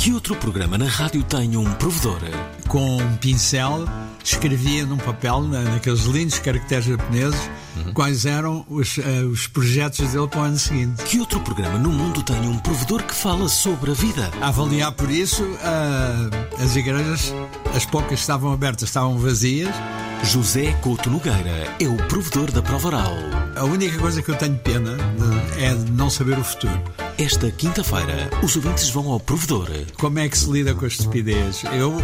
Que 0.00 0.12
outro 0.14 0.34
programa 0.36 0.78
na 0.78 0.86
rádio 0.88 1.22
tem 1.22 1.56
um 1.56 1.64
provedor? 1.74 2.20
com 2.68 2.98
um 2.98 3.16
pincel, 3.16 3.84
escrevia 4.22 4.86
num 4.86 4.96
papel, 4.96 5.40
na- 5.42 5.62
naqueles 5.62 6.02
lindos 6.04 6.38
caracteres 6.38 6.84
japoneses, 6.84 7.50
quais 7.94 8.24
eram 8.24 8.64
os, 8.68 8.96
eh, 8.98 9.22
os 9.24 9.48
projetos 9.48 10.12
dele 10.12 10.28
para 10.28 10.40
o 10.40 10.44
ano 10.44 10.56
seguinte. 10.56 11.02
Que 11.02 11.18
outro 11.18 11.40
programa 11.40 11.76
no 11.80 11.90
mundo 11.90 12.22
tem 12.22 12.38
um 12.48 12.56
provedor 12.58 13.02
que 13.02 13.12
fala 13.12 13.48
sobre 13.48 13.90
a 13.90 13.94
vida? 13.94 14.30
A 14.40 14.46
avaliar 14.48 14.92
por 14.92 15.10
isso, 15.10 15.44
ah, 15.64 16.30
as 16.62 16.76
igrejas, 16.76 17.34
as 17.74 17.84
poucas 17.84 18.20
estavam 18.20 18.52
abertas, 18.52 18.88
estavam 18.88 19.18
vazias. 19.18 19.74
José 20.22 20.70
Couto 20.80 21.10
Nogueira 21.10 21.74
é 21.80 21.88
o 21.88 21.96
provedor 22.06 22.52
da 22.52 22.62
prova 22.62 22.86
oral. 22.86 23.12
A 23.56 23.64
única 23.64 23.98
coisa 23.98 24.22
que 24.22 24.30
eu 24.30 24.36
tenho 24.36 24.56
pena 24.58 24.96
de- 24.96 25.64
é 25.64 25.74
de 25.74 25.90
não 25.90 26.08
saber 26.08 26.38
o 26.38 26.44
futuro. 26.44 26.80
Esta 27.20 27.50
quinta-feira, 27.50 28.30
os 28.42 28.56
ouvintes 28.56 28.88
vão 28.88 29.12
ao 29.12 29.20
provedor. 29.20 29.68
Como 29.98 30.18
é 30.18 30.26
que 30.26 30.38
se 30.38 30.50
lida 30.50 30.74
com 30.74 30.86
a 30.86 30.88
estupidez? 30.88 31.62
Eu, 31.64 31.94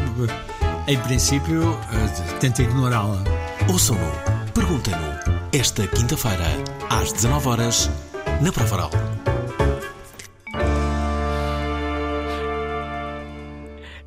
em 0.86 0.98
princípio, 0.98 1.72
eh, 1.72 2.36
tento 2.38 2.60
ignorá-la. 2.60 3.24
Ouçam-no, 3.66 4.52
perguntem-no. 4.52 5.58
Esta 5.58 5.86
quinta-feira, 5.86 6.44
às 6.90 7.14
19 7.14 7.48
horas, 7.48 7.90
na 8.42 8.52
prova 8.52 9.15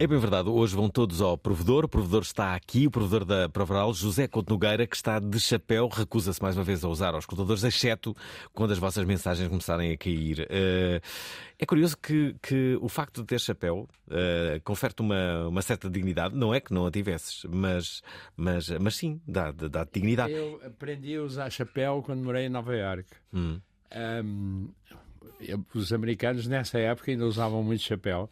É 0.01 0.07
bem 0.07 0.17
verdade, 0.17 0.47
hoje 0.47 0.73
vão 0.73 0.89
todos 0.89 1.19
ao 1.19 1.37
provedor. 1.37 1.83
O 1.83 1.89
provedor 1.89 2.21
está 2.21 2.55
aqui, 2.55 2.87
o 2.87 2.91
provedor 2.91 3.25
da 3.25 3.49
Provaral, 3.49 3.93
José 3.93 4.29
Couto 4.29 4.53
Nogueira, 4.53 4.87
que 4.87 4.95
está 4.95 5.19
de 5.19 5.37
chapéu, 5.41 5.89
recusa-se 5.89 6.41
mais 6.41 6.55
uma 6.55 6.63
vez 6.63 6.85
a 6.85 6.87
usar 6.87 7.13
aos 7.13 7.23
escutadores, 7.23 7.65
exceto 7.65 8.15
quando 8.53 8.71
as 8.71 8.77
vossas 8.77 9.03
mensagens 9.03 9.49
começarem 9.49 9.91
a 9.91 9.97
cair. 9.97 10.47
Eh, 10.49 11.01
É 11.59 11.65
curioso 11.65 11.97
que, 11.97 12.33
que 12.41 12.77
o 12.81 12.87
facto 12.87 13.19
de 13.19 13.27
ter 13.27 13.41
chapéu 13.41 13.89
eh, 14.09 14.61
confere-te 14.63 15.01
uma, 15.01 15.49
uma 15.49 15.61
certa 15.61 15.89
dignidade. 15.89 16.33
Não 16.33 16.53
é 16.53 16.61
que 16.61 16.73
não 16.73 16.85
a 16.85 16.91
tivesses, 16.91 17.43
mas, 17.49 18.01
mas, 18.37 18.69
mas 18.79 18.95
sim, 18.95 19.19
dá, 19.27 19.51
dá 19.51 19.83
dignidade. 19.83 20.31
Eu 20.31 20.61
aprendi 20.65 21.17
a 21.17 21.23
usar 21.23 21.49
chapéu 21.49 22.01
quando 22.05 22.23
morei 22.23 22.45
em 22.45 22.49
Nova 22.49 22.73
Iorque. 22.73 23.11
Hum. 23.33 23.59
Eu- 23.91 24.69
os 25.73 25.93
americanos 25.93 26.47
nessa 26.47 26.79
época 26.79 27.11
ainda 27.11 27.25
usavam 27.25 27.63
muito 27.63 27.83
chapéu 27.83 28.29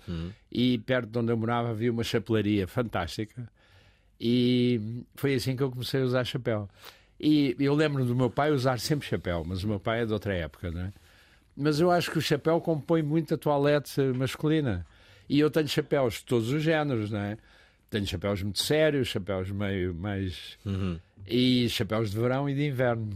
e 0.52 0.78
perto 0.80 1.10
de 1.10 1.18
onde 1.20 1.32
eu 1.32 1.38
morava 1.38 1.70
havia 1.70 1.92
uma 1.92 2.04
chapelaria 2.04 2.68
fantástica 2.68 3.48
e 4.20 5.04
foi 5.16 5.36
assim 5.36 5.56
que 5.56 5.64
eu 5.64 5.70
comecei 5.70 6.02
a 6.02 6.06
usar 6.06 6.24
chapéu. 6.24 6.68
E 7.20 7.56
eu 7.60 7.74
lembro 7.74 8.06
do 8.06 8.16
meu 8.16 8.30
pai 8.30 8.52
usar 8.52 8.80
sempre 8.80 9.08
chapéu, 9.08 9.44
mas 9.46 9.64
o 9.64 9.68
meu 9.68 9.80
pai 9.80 10.02
é 10.02 10.06
de 10.06 10.14
outra 10.14 10.34
época, 10.34 10.72
não 10.72 10.82
é? 10.82 10.94
Mas 11.56 11.80
eu 11.80 11.90
acho 11.90 12.12
que 12.12 12.18
o 12.20 12.22
chapéu 12.22 12.62
compõe 12.62 13.02
muito 13.02 13.34
a 13.34 13.38
toalete 13.38 14.02
masculina. 14.16 14.86
E 15.28 15.40
eu 15.40 15.50
tenho 15.50 15.68
chapéus 15.68 16.16
de 16.16 16.26
todos 16.26 16.52
os 16.52 16.62
géneros, 16.62 17.10
não 17.12 17.20
é? 17.20 17.38
Tenho 17.90 18.06
chapéus 18.06 18.44
muito 18.44 18.60
sérios, 18.60 19.08
chapéus 19.08 19.50
meio 19.50 19.94
mais. 19.96 20.58
E 21.26 21.68
chapéus 21.70 22.12
de 22.12 22.20
verão 22.20 22.50
e 22.50 22.54
de 22.54 22.68
inverno. 22.68 23.10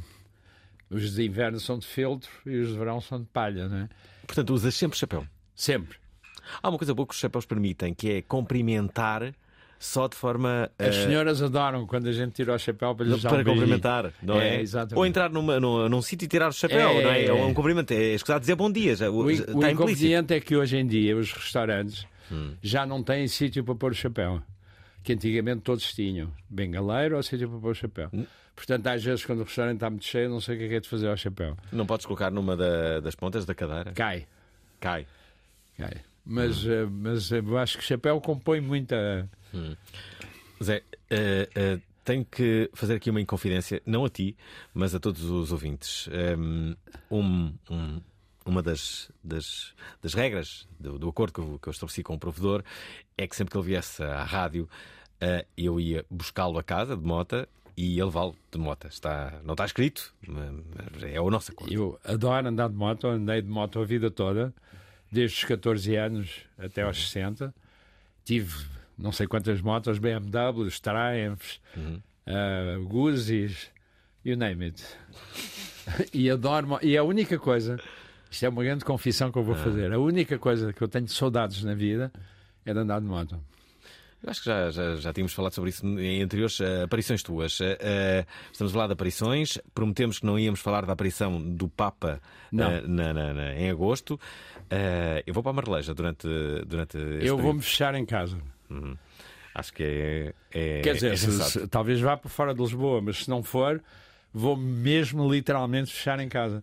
Os 0.92 1.16
de 1.16 1.26
inverno 1.26 1.60
são 1.60 1.80
de 1.80 1.88
feltro 1.88 2.30
e 2.46 2.58
os 2.60 2.70
de 2.70 2.78
verão 2.78 3.00
são 3.00 3.20
de 3.20 3.26
palha, 3.28 3.68
não 3.70 3.78
é? 3.78 3.90
Portanto, 4.28 4.54
usas 4.54 4.76
sempre 4.76 4.98
chapéu. 4.98 5.26
Sempre. 5.56 5.98
Há 6.62 6.70
uma 6.70 6.78
coisa 6.78 6.94
boa 6.94 7.08
que 7.08 7.14
os 7.14 7.20
chapéus 7.20 7.46
permitem, 7.46 7.94
que 7.94 8.12
é 8.12 8.22
cumprimentar 8.22 9.34
só 9.80 10.08
de 10.08 10.16
forma. 10.16 10.70
As 10.78 10.96
eh, 10.96 11.06
senhoras 11.08 11.42
adoram 11.42 11.88
quando 11.88 12.08
a 12.08 12.12
gente 12.12 12.34
tira 12.34 12.54
o 12.54 12.60
chapéu 12.60 12.94
para 12.94 13.06
lhes 13.06 13.22
dar 13.22 13.30
um 13.30 13.32
para 13.36 13.44
cumprimentar, 13.46 14.14
não 14.22 14.40
é? 14.40 14.58
É, 14.58 14.62
exatamente. 14.62 14.96
Ou 14.98 15.06
entrar 15.06 15.30
numa, 15.30 15.60
num, 15.60 15.88
num 15.90 16.02
sítio 16.02 16.26
e 16.26 16.28
tirar 16.28 16.50
o 16.50 16.54
chapéu, 16.54 16.90
É, 16.90 17.04
não 17.04 17.12
é? 17.12 17.26
É 17.26 17.34
um 17.34 17.54
cumprimento, 17.54 17.92
é 17.92 18.14
escusado 18.14 18.42
dizer 18.42 18.56
bom 18.56 18.72
dia, 18.72 18.96
já, 18.96 19.10
O, 19.10 19.24
o 19.24 19.32
está 19.32 19.44
implícito. 19.54 19.68
inconveniente 19.72 20.34
é 20.34 20.40
que 20.40 20.56
hoje 20.56 20.78
em 20.78 20.86
dia 20.86 21.16
os 21.18 21.32
restaurantes 21.34 22.06
Hum. 22.32 22.54
já 22.62 22.86
não 22.86 23.04
têm 23.04 23.28
sítio 23.28 23.64
para 23.64 23.76
pôr 23.76 23.92
o 23.92 23.96
chapéu. 23.96 24.42
Que 25.04 25.14
antigamente 25.14 25.62
todos 25.62 25.94
tinham. 25.94 26.32
Bengaleiro 26.50 27.16
ou 27.18 27.24
sítio 27.24 27.50
para 27.50 27.60
pôr 27.60 27.72
o 27.72 27.76
chapéu. 27.76 28.10
Hum. 28.14 28.26
Portanto, 28.56 28.86
às 28.88 29.04
vezes, 29.04 29.26
quando 29.26 29.40
o 29.40 29.44
restaurante 29.44 29.76
está 29.78 29.90
muito 29.90 30.06
cheio, 30.06 30.30
não 30.30 30.40
sei 30.42 30.56
o 30.56 30.60
que 30.60 30.66
é 30.66 30.68
que 30.70 30.76
é 30.76 30.80
de 30.80 30.88
fazer 30.90 31.08
ao 31.08 31.18
chapéu. 31.18 31.58
Não 31.72 31.86
podes 31.86 32.06
colocar 32.06 32.30
numa 32.30 32.56
da- 32.56 33.00
das 33.00 33.16
pontas 33.16 33.46
da 33.46 33.56
cadeira? 33.56 33.92
Cai. 33.94 34.28
Cai. 34.80 35.08
Cai. 35.78 35.94
Mas, 36.24 36.64
Hum. 36.66 36.72
eh, 36.72 36.86
mas 36.86 37.32
eu 37.32 37.58
acho 37.58 37.78
que 37.78 37.84
o 37.84 37.88
chapéu 37.88 38.22
compõe 38.22 38.62
muita. 38.62 39.28
Zé, 40.64 40.84
eh, 41.10 41.50
eh, 41.56 41.80
tenho 42.06 42.24
que 42.26 42.70
fazer 42.74 42.96
aqui 42.96 43.10
uma 43.10 43.22
inconfidência, 43.22 43.82
não 43.86 44.06
a 44.06 44.10
ti, 44.10 44.36
mas 44.74 44.94
a 44.94 45.00
todos 45.00 45.24
os 45.24 45.52
ouvintes. 45.52 46.08
Um, 46.40 46.76
um- 47.10 48.02
uma 48.46 48.62
das, 48.62 49.12
das, 49.24 49.74
das 50.02 50.14
regras 50.14 50.68
do, 50.80 50.98
do 50.98 51.10
acordo 51.10 51.34
que 51.34 51.40
eu, 51.40 51.60
que 51.60 51.68
eu 51.70 51.72
estabeleci 51.72 52.04
com 52.04 52.16
o 52.16 52.20
provedor 52.20 52.64
é 53.18 53.28
que 53.28 53.36
sempre 53.36 53.52
que 53.52 53.58
ele 53.58 53.68
viesse 53.68 54.02
à 54.04 54.24
rádio, 54.24 54.68
eh, 55.20 55.46
eu 55.58 55.80
ia 55.80 56.06
buscá-lo 56.10 56.58
a 56.58 56.64
casa 56.64 56.98
de 56.98 57.04
mota 57.04 57.48
e 57.78 57.96
ia 57.96 58.06
levá-lo 58.06 58.36
de 58.52 58.58
mota. 58.58 58.88
Está, 58.88 59.40
não 59.44 59.54
está 59.54 59.66
escrito, 59.66 60.14
mas 60.28 61.04
é 61.04 61.22
o 61.22 61.30
nosso 61.30 61.52
acordo. 61.52 61.74
Eu 61.74 62.00
adoro 62.04 62.48
andar 62.48 62.70
de 62.70 62.76
moto, 62.76 63.08
andei 63.08 63.42
de 63.42 63.50
moto 63.50 63.80
a 63.80 63.86
vida 63.86 64.10
toda, 64.10 64.54
desde 65.12 65.38
os 65.38 65.44
14 65.44 65.96
anos 65.96 66.30
até 66.58 66.82
aos 66.82 67.10
60. 67.10 67.54
Tive 68.26 68.66
não 68.98 69.12
sei 69.12 69.28
quantas 69.28 69.62
motos, 69.62 69.98
BMWs, 69.98 70.80
Triumphs, 70.80 71.60
uh, 71.76 72.84
Guzis, 72.86 73.72
you 74.24 74.38
name 74.38 74.66
it. 74.66 74.84
e 76.14 76.30
adoro. 76.30 76.80
E 76.84 76.96
a 76.96 77.04
única 77.04 77.40
coisa, 77.40 77.80
isto 78.32 78.44
é 78.46 78.50
uma 78.50 78.64
grande 78.64 78.84
confissão 78.86 79.32
que 79.32 79.38
eu 79.38 79.44
vou 79.44 79.54
fazer, 79.56 79.92
a 79.94 80.00
única 80.00 80.40
coisa 80.40 80.74
que 80.74 80.82
eu 80.82 80.88
tenho 80.88 81.08
saudades 81.08 81.64
na 81.64 81.76
vida 81.76 82.12
é 82.66 82.74
de 82.74 82.80
andar 82.80 83.00
de 83.00 83.06
moto. 83.06 83.38
Eu 84.24 84.30
acho 84.30 84.42
que 84.44 84.46
já, 84.46 84.70
já, 84.70 84.96
já 84.98 85.12
tínhamos 85.14 85.34
falado 85.34 85.52
sobre 85.54 85.72
isso 85.72 85.84
em 86.00 86.22
anteriores 86.22 86.60
eh, 86.62 86.84
aparições 86.84 87.24
tuas. 87.24 87.58
Eh, 87.60 88.24
estamos 88.52 88.72
a 88.72 88.74
falar 88.74 88.86
de 88.86 88.94
aparições. 88.94 89.58
Prometemos 89.74 90.20
que 90.20 90.26
não 90.28 90.38
íamos 90.38 90.60
falar 90.60 90.86
da 90.86 90.94
aparição 90.94 91.42
do 91.42 91.68
Papa 91.68 92.22
eh, 92.22 92.56
na- 92.88 93.14
na- 93.14 93.34
na- 93.34 93.56
em 93.56 93.72
agosto. 93.72 94.20
Eu 95.26 95.34
vou 95.34 95.42
para 95.42 95.50
a 95.50 95.54
Marleja 95.54 95.96
durante, 95.96 96.28
durante 96.68 96.98
eu 96.98 97.36
vou-me 97.36 97.62
fechar 97.64 97.96
em 97.96 98.06
casa. 98.06 98.38
Acho 99.56 99.74
que 99.74 99.84
é. 99.84 100.34
é 100.52 100.82
Quer 100.82 100.94
dizer, 100.94 101.14
é 101.14 101.16
se- 101.18 101.44
se- 101.44 101.68
talvez 101.68 102.00
vá 102.00 102.16
para 102.16 102.30
fora 102.30 102.54
de 102.54 102.62
Lisboa, 102.62 103.02
mas 103.02 103.24
se 103.24 103.30
não 103.30 103.42
for, 103.42 103.82
vou 104.32 104.56
mesmo 104.56 105.30
literalmente 105.34 105.92
fechar 105.92 106.20
em 106.20 106.30
casa. 106.30 106.62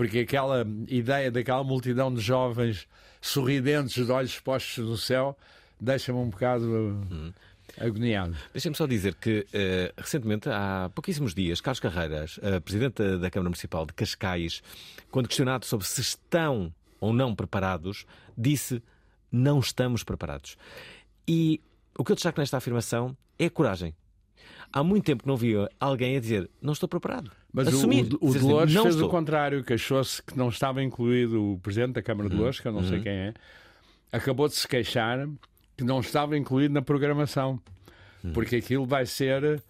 Porque 0.00 0.20
aquela 0.20 0.66
ideia 0.88 1.30
daquela 1.30 1.62
multidão 1.62 2.12
de 2.14 2.22
jovens 2.22 2.88
sorridentes, 3.20 4.06
de 4.06 4.10
olhos 4.10 4.40
postos 4.40 4.82
no 4.88 4.96
céu, 4.96 5.36
deixa-me 5.78 6.18
um 6.18 6.30
bocado 6.30 6.64
uh, 6.64 7.34
agoniado. 7.78 8.34
Deixem-me 8.50 8.74
só 8.74 8.86
dizer 8.86 9.14
que 9.16 9.46
eh, 9.52 9.92
recentemente, 9.98 10.48
há 10.48 10.90
pouquíssimos 10.94 11.34
dias, 11.34 11.60
Carlos 11.60 11.80
Carreiras, 11.80 12.40
eh, 12.42 12.60
presidente 12.60 12.94
da- 13.02 13.16
da 13.18 13.30
Câmara 13.30 13.50
Municipal 13.50 13.84
de 13.84 13.92
Cascais, 13.92 14.62
quando 15.10 15.28
questionado 15.28 15.66
sobre 15.66 15.86
se 15.86 16.00
estão 16.00 16.72
ou 16.98 17.12
não 17.12 17.34
preparados, 17.34 18.06
disse: 18.38 18.82
não 19.30 19.60
estamos 19.60 20.02
preparados. 20.02 20.56
E 21.28 21.60
o 21.98 22.02
que 22.04 22.12
eu 22.12 22.16
destaco 22.16 22.40
nesta 22.40 22.56
afirmação 22.56 23.14
é 23.38 23.44
a 23.44 23.50
coragem. 23.50 23.94
Há 24.72 24.82
muito 24.84 25.04
tempo 25.04 25.22
que 25.24 25.28
não 25.28 25.36
via 25.36 25.68
alguém 25.80 26.16
a 26.16 26.20
dizer: 26.20 26.48
não 26.62 26.72
estou 26.72 26.88
preparado. 26.88 27.30
Mas 27.52 27.66
o- 27.66 27.70
Assumir. 27.70 28.08
o, 28.20 28.28
o, 28.30 28.34
Dolores 28.38 28.72
não 28.72 28.82
fez 28.84 28.94
estou. 28.94 29.08
o 29.08 29.10
contrário, 29.10 29.64
queixou-se 29.64 30.22
que 30.22 30.36
não 30.38 30.48
estava 30.48 30.82
incluído 30.82 31.54
o 31.54 31.58
presidente 31.58 31.94
da 31.94 32.02
Câmara 32.02 32.28
de 32.28 32.36
Dolores, 32.36 32.60
que 32.60 32.68
eu 32.68 32.72
não 32.72 32.84
sei 32.84 33.00
quem 33.00 33.12
é, 33.12 33.34
acabou 34.12 34.46
de 34.48 34.54
se 34.54 34.68
queixar 34.68 35.28
que 35.76 35.82
não 35.84 35.98
estava 36.00 36.36
incluído 36.36 36.72
na 36.74 36.82
programação. 36.82 37.60
porque 38.34 38.56
aquilo 38.56 38.84
vai 38.86 39.06
ser 39.06 39.62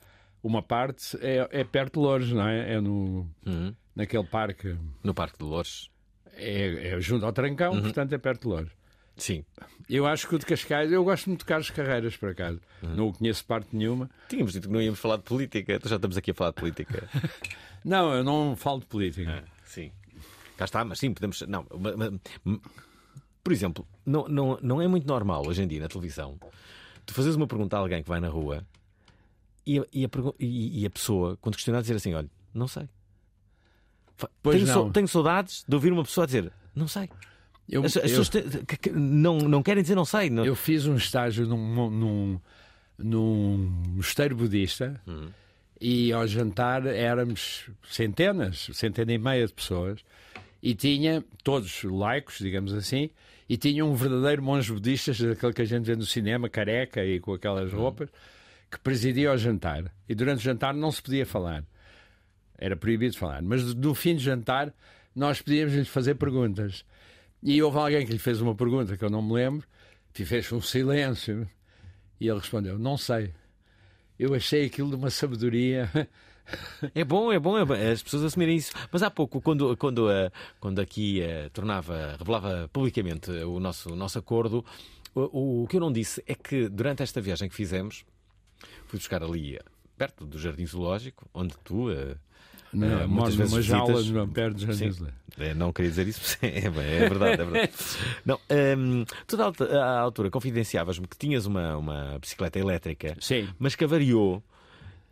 uma 0.43 0.61
parte 0.63 1.17
é, 1.23 1.49
é 1.53 1.65
perto 1.65 1.95
de 1.95 2.07
Lourdes, 2.07 2.33
não 2.33 2.47
é? 2.49 2.75
É 2.75 2.81
no 2.81 3.27
Uhum. 3.47 3.75
naquele 3.95 4.25
parque 4.25 4.77
No 5.05 5.15
Parque 5.15 5.39
de 5.39 5.45
Lourdes. 5.45 5.89
é, 6.37 6.89
é 6.97 7.01
junto 7.01 7.25
ao 7.25 7.33
Trancão, 7.33 7.73
Uhum. 7.75 7.83
portanto 7.83 8.13
é 8.13 8.19
perto 8.19 8.43
de 8.43 8.49
Lourdes. 8.49 8.73
Sim. 9.21 9.45
Eu 9.89 10.07
acho 10.07 10.27
que 10.29 10.35
o 10.35 10.39
de 10.39 10.47
Cascais, 10.47 10.91
eu 10.93 11.03
gosto 11.05 11.27
muito 11.29 11.41
de 11.41 11.47
Carlos 11.47 11.69
Carreiras, 11.71 12.17
por 12.17 12.31
acaso. 12.31 12.61
Uhum. 12.83 12.95
Não 12.95 13.09
o 13.09 13.13
conheço 13.13 13.45
parte 13.45 13.75
nenhuma. 13.77 14.09
Tínhamos 14.29 14.53
dito 14.53 14.69
que 14.69 14.73
não 14.73 14.81
íamos 14.81 14.99
falar 15.01 15.17
de 15.17 15.25
política, 15.25 15.75
então 15.75 15.89
já 15.89 15.97
estamos 15.97 16.17
aqui 16.17 16.31
a 16.31 16.35
falar 16.35 16.51
de 16.51 16.57
política. 16.57 17.09
Não, 17.85 18.13
eu 18.13 18.23
não 18.23 18.55
falo 18.57 18.81
de 18.81 18.87
política. 18.87 19.31
É, 19.31 19.43
sim. 19.65 19.91
Cá 20.59 20.67
está, 20.67 20.85
mas 20.85 20.99
sim, 20.99 21.15
podemos. 21.15 21.41
Não, 21.43 21.65
ma- 21.79 21.97
ma- 21.97 22.13
m- 22.45 22.61
por 23.43 23.53
exemplo, 23.55 23.89
não, 24.05 24.29
não, 24.29 24.59
não 24.61 24.83
é 24.83 24.87
muito 24.87 25.07
normal 25.07 25.47
hoje 25.47 25.63
em 25.63 25.67
dia 25.67 25.81
na 25.81 25.89
televisão 25.89 26.39
tu 27.07 27.15
fazes 27.15 27.35
uma 27.35 27.47
pergunta 27.47 27.77
a 27.77 27.81
alguém 27.81 28.03
que 28.03 28.09
vai 28.09 28.21
na 28.21 28.29
rua 28.29 28.67
e 29.67 29.79
a, 29.79 29.85
e 29.93 30.05
a, 30.05 30.09
e- 30.39 30.85
a 30.87 30.91
pessoa, 30.91 31.39
quando 31.41 31.55
questionar, 31.55 31.81
dizer 31.81 31.95
assim: 31.97 32.13
olha, 32.13 32.29
não 32.53 32.69
sei. 32.69 32.87
Pois 34.43 34.63
tenho, 34.63 34.67
não. 34.77 34.93
tenho 34.93 35.09
saudades 35.09 35.65
de 35.67 35.75
ouvir 35.75 35.91
uma 35.93 36.03
pessoa 36.05 36.27
dizer 36.27 36.53
não 36.75 36.87
sei. 36.87 37.09
Eu, 37.71 37.85
As, 37.85 37.97
as 37.97 38.11
eu- 38.11 38.19
pessoas 38.19 38.29
que- 38.81 38.91
não, 38.91 39.39
não 39.39 39.63
querem 39.63 39.83
dizer 39.83 39.95
não 39.95 40.05
sei. 40.05 40.29
Não... 40.29 40.45
eu 40.45 40.57
fiz 40.57 40.87
um 40.87 40.97
estágio 40.97 41.47
num, 41.47 41.89
num, 41.91 42.41
num 42.99 43.57
mosteiro 43.95 44.35
budista 44.35 45.01
e 45.81 46.13
ao 46.13 46.27
jantar 46.27 46.85
éramos 46.87 47.71
centenas, 47.89 48.69
centena 48.73 49.13
e 49.13 49.19
meia 49.19 49.47
de 49.47 49.53
pessoas 49.53 50.01
e 50.63 50.75
tinha 50.75 51.25
todos 51.45 51.83
laicos, 51.85 52.39
digamos 52.39 52.75
assim, 52.75 53.09
e 53.49 53.57
tinha 53.57 53.85
um 53.85 53.95
verdadeiro 53.95 54.43
monge 54.43 54.73
budista, 54.73 55.13
daquele 55.27 55.53
que 55.53 55.63
a 55.63 55.65
gente 55.65 55.85
vê 55.85 55.97
no 55.97 56.05
cinema, 56.05 56.49
careca 56.49 57.05
e 57.05 57.19
com 57.19 57.33
aquelas 57.33 57.73
roupas, 57.73 58.09
que 58.71 58.79
presidia 58.79 59.33
o 59.33 59.37
jantar. 59.39 59.85
E 60.09 60.15
durante 60.15 60.39
o 60.41 60.43
jantar 60.43 60.75
não 60.75 60.93
se 60.93 61.01
podia 61.03 61.25
falar. 61.27 61.65
Era 62.59 62.77
proibido 62.77 63.17
falar. 63.17 63.41
Mas 63.43 63.75
no 63.75 63.95
fim 63.95 64.15
do 64.15 64.21
jantar 64.21 64.73
nós 65.17 65.41
podíamos 65.41 65.75
lhe 65.75 65.85
fazer 65.85 66.15
perguntas. 66.17 66.85
E 67.43 67.63
houve 67.63 67.79
alguém 67.79 68.07
que 68.07 68.13
lhe 68.13 68.19
fez 68.19 68.41
uma 68.41 68.55
pergunta 68.55 68.97
que 68.97 69.05
eu 69.05 69.11
não 69.11 69.23
me 69.23 69.33
lembro, 69.33 69.67
e 70.19 70.25
fez 70.25 70.53
um 70.53 70.61
silêncio. 70.61 71.49
E 72.21 72.29
ele 72.29 72.39
respondeu: 72.39 72.79
Não 72.79 72.99
sei. 72.99 73.33
Eu 74.19 74.35
achei 74.35 74.67
aquilo 74.67 74.91
de 74.91 74.97
uma 74.97 75.11
sabedoria. 75.11 75.91
É 76.97 77.05
bom, 77.05 77.31
é 77.31 77.39
bom, 77.39 77.57
é 77.57 77.65
bom 77.65 77.75
as 77.75 78.03
pessoas 78.03 78.25
assumirem 78.25 78.57
isso. 78.57 78.73
Mas 78.91 79.05
há 79.05 79.11
pouco, 79.11 79.41
quando, 79.41 79.77
quando, 79.77 80.11
eh, 80.11 80.33
quando 80.59 80.81
aqui 80.81 81.21
eh, 81.21 81.49
tornava, 81.51 82.17
revelava 82.19 82.69
publicamente 82.73 83.31
o 83.31 83.61
nosso, 83.61 83.93
o 83.93 83.95
nosso 83.95 84.19
acordo, 84.19 84.65
o, 85.15 85.63
o 85.63 85.67
que 85.69 85.77
eu 85.77 85.81
não 85.81 85.93
disse 85.93 86.21
é 86.27 86.35
que 86.35 86.69
durante 86.69 87.05
esta 87.05 87.21
viagem 87.21 87.49
que 87.49 87.55
fizemos, 87.55 88.05
fui 88.89 88.99
buscar 88.99 89.23
ali 89.23 89.59
eh, 89.59 89.63
perto 89.97 90.27
do 90.27 90.41
Jardim 90.41 90.67
Zoológico, 90.67 91.31
onde 91.33 91.55
tu. 91.63 91.87
Não, 92.73 92.87
eh, 92.87 93.07
moro 93.07 93.33
muitas 93.35 93.35
vezes 93.51 93.65
jaula 93.67 93.97
visitas. 94.01 94.29
perto 94.33 94.57
de. 94.67 95.21
É, 95.39 95.55
não 95.55 95.73
queria 95.73 95.91
dizer 95.91 96.07
isso, 96.09 96.37
é, 96.43 96.69
bem, 96.71 96.85
é 96.85 97.09
verdade, 97.09 97.43
é 97.43 97.45
verdade. 97.45 97.73
Não, 98.27 98.39
ehm, 98.49 99.05
tu, 99.27 99.37
à 99.41 99.99
altura, 100.01 100.31
confidenciavas-me 100.31 101.07
que 101.07 101.17
tinhas 101.17 101.47
uma, 101.47 101.77
uma 101.77 102.19
bicicleta 102.21 102.59
elétrica, 102.59 103.17
Sim. 103.21 103.49
mas 103.59 103.75
que 103.75 103.85
avariou 103.85 104.43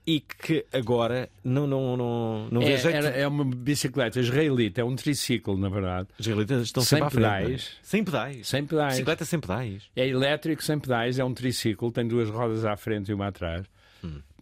e 0.07 0.21
que 0.21 0.65
agora 0.73 1.29
não, 1.45 1.67
não, 1.67 1.97
não, 1.97 2.49
não 2.51 2.63
É, 2.63 2.77
jeito. 2.79 2.89
era- 2.97 3.09
é 3.09 3.27
uma 3.29 3.45
bicicleta 3.45 4.19
israelita, 4.21 4.81
é 4.81 4.85
um 4.85 4.97
triciclo, 4.97 5.57
na 5.59 5.69
verdade. 5.69 6.09
Os 6.19 6.27
israelitas 6.27 6.63
estão 6.63 6.83
Sem 6.83 6.99
sempre 6.99 7.07
à 7.07 7.11
frente. 7.11 7.23
não 7.23 7.31
é? 7.35 7.43
pedais. 7.43 7.71
Sem 7.83 8.05
pedais. 8.05 8.49
Sem 8.49 8.67
pedais. 8.67 8.93
Bicicleta 8.95 9.25
sem 9.25 9.41
pedais. 9.41 9.83
É 9.95 10.07
elétrico, 10.09 10.63
sem 10.63 10.79
pedais, 10.79 11.19
é 11.19 11.25
um 11.25 11.35
triciclo, 11.35 11.91
tem 11.93 12.07
duas 12.09 12.29
rodas 12.31 12.65
à 12.65 12.77
frente 12.77 13.11
e 13.11 13.15
uma 13.15 13.27
atrás. 13.29 13.67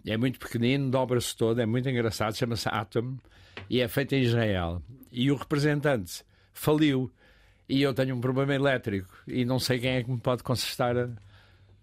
É 0.07 0.17
muito 0.17 0.39
pequenino, 0.39 0.89
dobra-se 0.89 1.37
todo, 1.37 1.61
é 1.61 1.67
muito 1.67 1.89
engraçado, 1.89 2.37
chama-se 2.37 2.69
Atom 2.69 3.17
e 3.69 3.81
é 3.81 3.89
feito 3.89 4.15
em 4.15 4.23
Israel. 4.23 4.81
E 5.11 5.31
o 5.33 5.35
representante 5.35 6.25
faliu 6.53 7.11
e 7.69 7.83
eu 7.83 7.93
tenho 7.93 8.15
um 8.15 8.21
problema 8.21 8.55
elétrico 8.55 9.13
e 9.27 9.45
não 9.45 9.59
sei 9.59 9.81
quem 9.81 9.91
é 9.91 10.05
que 10.05 10.11
me 10.11 10.21
pode 10.21 10.45
consertar 10.45 11.11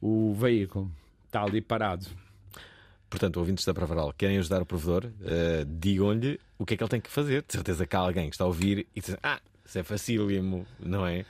o 0.01 0.33
veículo. 0.33 0.89
Está 1.25 1.43
ali 1.43 1.61
parado. 1.61 2.05
Portanto, 3.09 3.37
ouvintes 3.37 3.65
da 3.65 3.73
Pravaral, 3.73 4.13
querem 4.13 4.37
ajudar 4.37 4.61
o 4.61 4.65
provedor, 4.65 5.11
eh, 5.23 5.65
digam-lhe 5.67 6.39
o 6.57 6.65
que 6.65 6.73
é 6.73 6.77
que 6.77 6.83
ele 6.83 6.89
tem 6.89 7.01
que 7.01 7.11
fazer. 7.11 7.43
De 7.45 7.53
certeza 7.53 7.85
que 7.85 7.95
há 7.95 7.99
alguém 7.99 8.29
que 8.29 8.35
está 8.35 8.43
a 8.43 8.47
ouvir 8.47 8.87
e 8.95 9.01
diz: 9.01 9.15
Ah, 9.21 9.39
isso 9.65 9.77
é 9.77 9.83
facílimo, 9.83 10.65
não 10.79 11.05
é? 11.05 11.25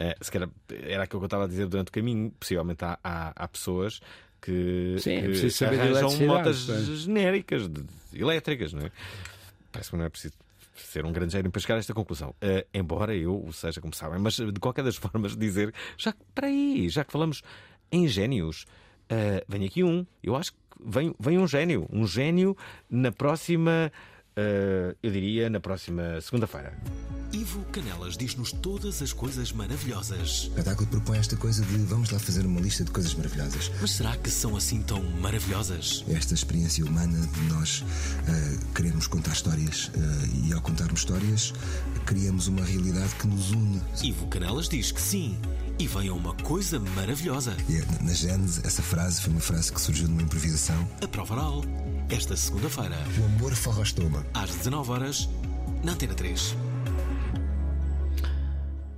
Eh, 0.00 0.16
se 0.20 0.30
calhar 0.30 0.48
era 0.68 1.04
aquilo 1.04 1.20
que 1.20 1.24
eu 1.24 1.26
estava 1.26 1.44
a 1.44 1.46
dizer 1.46 1.66
durante 1.66 1.88
o 1.88 1.92
caminho. 1.92 2.32
Possivelmente 2.32 2.84
há, 2.84 2.98
há, 3.04 3.32
há 3.36 3.48
pessoas 3.48 4.00
que, 4.40 4.96
Sim, 4.98 5.12
é 5.12 5.20
que 5.22 5.32
de 5.32 5.64
arranjam 5.64 6.26
motas 6.26 6.64
pois. 6.66 6.86
genéricas, 7.00 7.68
de- 7.68 7.82
de- 8.12 8.20
elétricas, 8.20 8.72
não 8.72 8.82
é? 8.86 8.90
Parece 9.72 9.90
que 9.90 9.96
não 9.96 10.04
é 10.04 10.08
preciso 10.08 10.34
ser 10.74 11.04
um 11.04 11.12
grande 11.12 11.32
gênio 11.32 11.50
para 11.50 11.60
chegar 11.60 11.76
a 11.76 11.78
esta 11.78 11.92
conclusão. 11.94 12.34
Eh, 12.40 12.66
embora 12.72 13.14
eu 13.14 13.44
o 13.44 13.52
seja, 13.52 13.80
como 13.80 13.94
sabem, 13.94 14.18
mas 14.18 14.34
de 14.36 14.52
qualquer 14.60 14.82
das 14.82 14.96
formas 14.98 15.36
dizer, 15.36 15.72
já 15.96 16.12
que, 16.12 16.18
para 16.34 16.46
aí, 16.46 16.88
já 16.88 17.04
que 17.04 17.12
falamos 17.12 17.42
em 17.92 18.08
génios, 18.08 18.64
eh, 19.08 19.44
vem 19.48 19.64
aqui 19.66 19.84
um. 19.84 20.06
Eu 20.22 20.34
acho 20.36 20.52
que 20.52 20.58
vem, 20.84 21.14
vem 21.20 21.38
um 21.38 21.46
gênio. 21.46 21.86
Um 21.92 22.06
gênio 22.06 22.56
na 22.88 23.12
próxima, 23.12 23.92
eu 25.02 25.10
diria, 25.10 25.48
na 25.50 25.60
próxima 25.60 26.20
segunda-feira. 26.20 26.72
Ivo 27.32 27.62
Canelas 27.70 28.16
diz-nos 28.16 28.50
todas 28.50 29.00
as 29.00 29.12
coisas 29.12 29.52
maravilhosas. 29.52 30.46
O 30.46 30.48
espetáculo 30.48 30.88
propõe 30.88 31.16
esta 31.18 31.36
coisa 31.36 31.64
de 31.64 31.76
vamos 31.84 32.10
lá 32.10 32.18
fazer 32.18 32.44
uma 32.44 32.60
lista 32.60 32.82
de 32.84 32.90
coisas 32.90 33.14
maravilhosas. 33.14 33.70
Mas 33.80 33.92
será 33.92 34.16
que 34.16 34.28
são 34.28 34.56
assim 34.56 34.82
tão 34.82 35.00
maravilhosas? 35.20 36.04
Esta 36.08 36.34
experiência 36.34 36.84
humana 36.84 37.16
de 37.24 37.40
nós 37.42 37.84
eh, 38.26 38.58
querermos 38.74 39.06
contar 39.06 39.30
histórias 39.32 39.92
eh, 39.94 40.48
e 40.48 40.52
ao 40.52 40.60
contarmos 40.60 41.00
histórias 41.00 41.52
criamos 42.04 42.48
uma 42.48 42.64
realidade 42.64 43.14
que 43.14 43.28
nos 43.28 43.52
une. 43.52 43.80
Ivo 44.02 44.26
Canelas 44.26 44.68
diz 44.68 44.90
que 44.90 45.00
sim. 45.00 45.38
E 45.78 45.86
vem 45.86 46.08
a 46.08 46.12
uma 46.12 46.34
coisa 46.34 46.80
maravilhosa. 46.80 47.56
E 47.68 47.76
é, 47.76 47.84
na- 47.86 48.08
na 48.08 48.12
Gênese, 48.12 48.60
essa 48.66 48.82
frase 48.82 49.20
foi 49.22 49.30
uma 49.30 49.40
frase 49.40 49.72
que 49.72 49.80
surgiu 49.80 50.08
numa 50.08 50.22
improvisação. 50.22 50.86
A 51.00 51.06
prova 51.06 51.34
oral. 51.34 51.62
Esta 52.12 52.36
segunda-feira, 52.36 52.96
O 53.20 53.24
amor 53.24 53.52
estômago. 53.82 54.26
às 54.34 54.50
19 54.56 54.90
horas 54.90 55.28
na 55.84 55.92
Antena 55.92 56.14
3. 56.14 56.56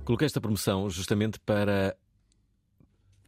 Coloquei 0.03 0.25
esta 0.25 0.41
promoção 0.41 0.89
justamente 0.89 1.39
para 1.39 1.95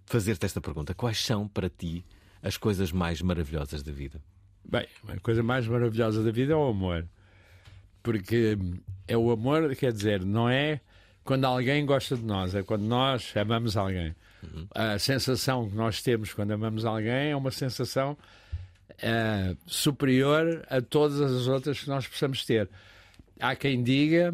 fazer-te 0.06 0.46
esta 0.46 0.60
pergunta: 0.60 0.94
quais 0.94 1.20
são 1.20 1.48
para 1.48 1.70
ti 1.70 2.06
as 2.42 2.58
coisas 2.58 2.92
mais 2.92 3.22
maravilhosas 3.22 3.84
da 3.84 3.92
vida? 3.92 4.22
Bem, 4.64 4.88
a 5.08 5.20
coisa 5.20 5.44
mais 5.44 5.68
maravilhosa 5.68 6.24
da 6.24 6.32
vida 6.32 6.54
é 6.54 6.56
o 6.56 6.68
amor. 6.68 7.08
Porque 8.02 8.58
é 9.08 9.16
o 9.16 9.32
amor, 9.32 9.76
quer 9.76 9.92
dizer, 9.92 10.26
não 10.26 10.50
é 10.50 10.82
quando 11.24 11.46
alguém 11.46 11.86
gosta 11.86 12.16
de 12.16 12.24
nós, 12.24 12.54
é 12.54 12.64
quando 12.64 12.84
nós 12.84 13.34
amamos 13.36 13.78
alguém. 13.78 14.16
A 14.74 15.00
sensação 15.00 15.70
que 15.70 15.76
nós 15.76 16.02
temos 16.02 16.34
quando 16.34 16.52
amamos 16.52 16.86
alguém 16.86 17.32
é 17.32 17.36
uma 17.36 17.50
sensação 17.52 18.16
eh, 19.02 19.56
superior 19.66 20.66
a 20.70 20.82
todas 20.82 21.20
as 21.20 21.48
outras 21.48 21.80
que 21.80 21.88
nós 21.88 22.08
possamos 22.08 22.46
ter. 22.46 22.70
Há 23.40 23.56
quem 23.56 23.84
diga 23.84 24.34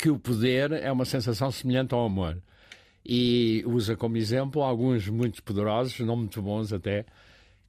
que 0.00 0.10
o 0.10 0.18
poder 0.18 0.72
é 0.72 0.90
uma 0.90 1.04
sensação 1.04 1.50
semelhante 1.50 1.94
ao 1.94 2.04
amor. 2.04 2.38
E 3.04 3.62
usa 3.66 3.96
como 3.96 4.16
exemplo 4.16 4.62
alguns 4.62 5.08
muito 5.08 5.42
poderosos, 5.42 5.98
não 6.00 6.16
muito 6.16 6.40
bons 6.40 6.72
até, 6.72 7.04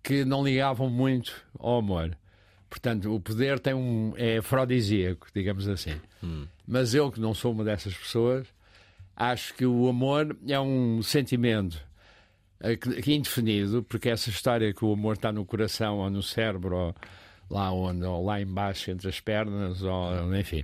que 0.01 0.23
não 0.23 0.43
ligavam 0.43 0.89
muito 0.89 1.33
ao 1.59 1.79
amor. 1.79 2.17
Portanto, 2.69 3.13
o 3.13 3.19
poder 3.19 3.59
tem 3.59 3.73
um, 3.73 4.13
é 4.17 4.37
afrodisíaco, 4.37 5.27
digamos 5.33 5.67
assim. 5.67 5.95
Mas 6.67 6.93
eu, 6.93 7.11
que 7.11 7.19
não 7.19 7.33
sou 7.33 7.51
uma 7.51 7.63
dessas 7.63 7.93
pessoas, 7.93 8.47
acho 9.15 9.53
que 9.53 9.65
o 9.65 9.87
amor 9.87 10.35
é 10.47 10.59
um 10.59 11.01
sentimento 11.01 11.81
eh, 12.71 12.77
que, 12.77 13.11
é 13.11 13.15
indefinido, 13.15 13.83
porque 13.83 14.09
essa 14.09 14.29
história 14.29 14.73
que 14.73 14.83
o 14.83 14.93
amor 14.93 15.15
está 15.15 15.31
no 15.31 15.45
coração 15.45 15.97
ou 15.99 16.09
no 16.09 16.23
cérebro, 16.23 16.75
ou 16.75 16.95
lá 17.49 17.71
onde, 17.71 18.05
ou 18.05 18.23
lá 18.25 18.41
embaixo 18.41 18.91
entre 18.91 19.07
as 19.07 19.19
pernas, 19.19 19.81
ou 19.81 20.35
enfim, 20.35 20.63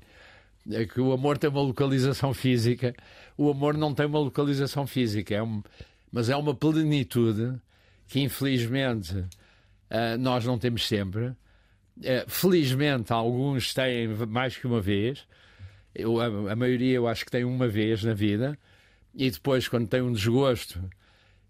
é 0.72 0.86
que 0.86 1.00
o 1.00 1.12
amor 1.14 1.38
tem 1.38 1.50
uma 1.50 1.62
localização 1.62 2.34
física, 2.34 2.96
o 3.38 3.50
amor 3.50 3.78
não 3.78 3.94
tem 3.94 4.06
uma 4.06 4.20
localização 4.20 4.88
física, 4.88 5.36
é 5.36 5.44
um, 5.44 5.62
mas 6.12 6.30
é 6.30 6.36
uma 6.36 6.56
plenitude 6.56 7.60
que 8.08 8.20
infelizmente 8.20 9.26
ah, 9.92 10.18
nós 10.18 10.46
não 10.46 10.58
temos 10.58 10.88
sempre. 10.88 11.34
Eh, 12.04 12.26
felizmente 12.28 13.12
alguns 13.14 13.74
têm 13.74 14.08
mais 14.08 14.58
que 14.58 14.66
uma 14.66 14.82
vez, 14.82 15.28
eu, 15.94 16.20
a, 16.20 16.26
a 16.54 16.56
maioria 16.56 16.96
eu 16.96 17.08
acho 17.08 17.26
que 17.26 17.32
tem 17.32 17.44
uma 17.44 17.68
vez 17.68 18.04
na 18.04 18.14
vida, 18.14 18.58
e 19.14 19.30
depois, 19.30 19.68
quando 19.68 19.88
tem 19.88 20.02
um 20.02 20.14
desgosto, 20.14 20.82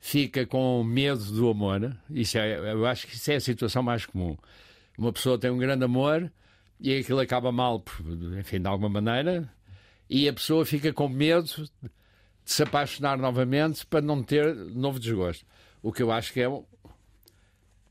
fica 0.02 0.46
com 0.48 0.84
medo 0.84 1.24
do 1.32 1.50
amor. 1.50 1.96
Isso 2.10 2.38
é, 2.38 2.74
eu 2.74 2.86
acho 2.86 3.08
que 3.08 3.16
isso 3.16 3.32
é 3.32 3.36
a 3.36 3.40
situação 3.40 3.82
mais 3.84 4.06
comum. 4.06 4.36
Uma 4.98 5.14
pessoa 5.14 5.38
tem 5.40 5.50
um 5.52 5.58
grande 5.58 5.86
amor 5.86 6.30
e 6.80 6.98
aquilo 6.98 7.20
acaba 7.20 7.52
mal, 7.52 7.82
enfim, 8.40 8.60
de 8.60 8.68
alguma 8.68 8.90
maneira, 8.90 9.50
e 10.10 10.28
a 10.28 10.34
pessoa 10.34 10.66
fica 10.66 10.92
com 10.92 11.08
medo 11.08 11.46
de 11.46 11.92
se 12.44 12.64
apaixonar 12.64 13.18
novamente 13.18 13.86
para 13.86 14.02
não 14.02 14.24
ter 14.24 14.54
novo 14.56 15.00
desgosto. 15.00 15.46
O 15.82 15.94
que 15.94 16.02
eu 16.02 16.12
acho 16.12 16.34
que 16.34 16.42
é, 16.42 16.50
um- 16.50 16.66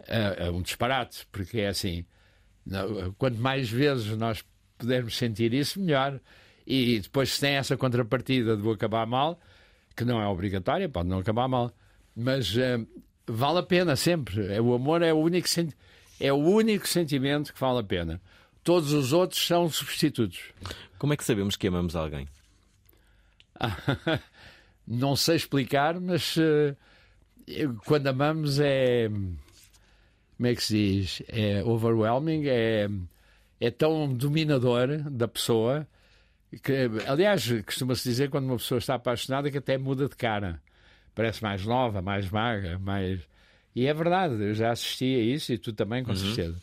é, 0.07 0.47
é 0.47 0.51
um 0.51 0.61
disparate, 0.61 1.27
porque 1.31 1.61
é 1.61 1.69
assim, 1.69 2.05
quanto 3.17 3.39
mais 3.41 3.71
vezes 3.71 4.17
nós 4.17 4.45
pudermos 4.77 5.17
sentir 5.17 5.55
isso, 5.55 5.81
melhor. 5.81 6.21
E 6.67 6.99
depois 7.01 7.33
se 7.33 7.41
tem 7.41 7.55
essa 7.55 7.77
contrapartida 7.77 8.57
de 8.57 8.69
acabar 8.69 9.07
mal, 9.07 9.41
que 9.97 10.05
não 10.05 10.21
é 10.21 10.27
obrigatória, 10.27 10.89
pode 10.89 11.09
não 11.09 11.19
acabar 11.21 11.47
mal, 11.49 11.73
mas 12.17 12.55
uh, 12.55 12.87
vale 13.27 13.59
a 13.59 13.63
pena 13.63 13.97
sempre. 13.97 14.53
É, 14.53 14.61
o 14.61 14.75
amor 14.75 15.03
é 15.03 15.13
o 15.13 15.19
único 15.19 15.49
é 16.19 16.33
o 16.33 16.37
único 16.37 16.87
sentimento 16.87 17.53
que 17.53 17.61
vale 17.61 17.79
a 17.79 17.85
pena. 17.85 18.21
Todos 18.63 18.93
os 18.93 19.13
outros 19.13 19.47
são 19.47 19.69
substitutos. 19.71 20.41
Como 20.99 21.13
é 21.13 21.17
que 21.17 21.25
sabemos 21.25 21.57
que 21.57 21.69
amamos 21.69 21.97
alguém? 21.97 22.29
não 24.87 25.17
sei 25.17 25.37
explicar, 25.37 25.99
mas 25.99 26.37
uh, 26.37 26.77
quando 27.85 28.07
amamos 28.07 28.59
é. 28.61 29.09
Como 29.09 30.47
é 30.47 30.55
que 30.55 30.63
se 30.63 30.75
diz? 30.75 31.23
É 31.29 31.63
overwhelming, 31.65 32.47
é, 32.47 32.89
é 33.61 33.71
tão 33.71 34.09
dominador 34.13 34.99
da 35.11 35.29
pessoa 35.29 35.87
que, 36.63 36.73
aliás, 37.07 37.47
costuma-se 37.63 38.09
dizer 38.09 38.31
quando 38.31 38.47
uma 38.47 38.57
pessoa 38.57 38.79
está 38.79 38.95
apaixonada 38.95 39.51
que 39.51 39.59
até 39.59 39.77
muda 39.77 40.09
de 40.09 40.17
cara. 40.17 40.61
Parece 41.21 41.43
mais 41.43 41.65
nova, 41.65 42.01
mais 42.01 42.31
magra, 42.31 42.79
mais. 42.79 43.21
E 43.75 43.87
é 43.87 43.93
verdade, 43.93 44.35
eu 44.43 44.55
já 44.55 44.73
assisti 44.73 45.05
a 45.05 45.19
isso 45.19 45.53
e 45.53 45.59
tu 45.59 45.73
também, 45.73 46.03
com 46.03 46.11
uhum. 46.11 46.17
certeza. 46.17 46.57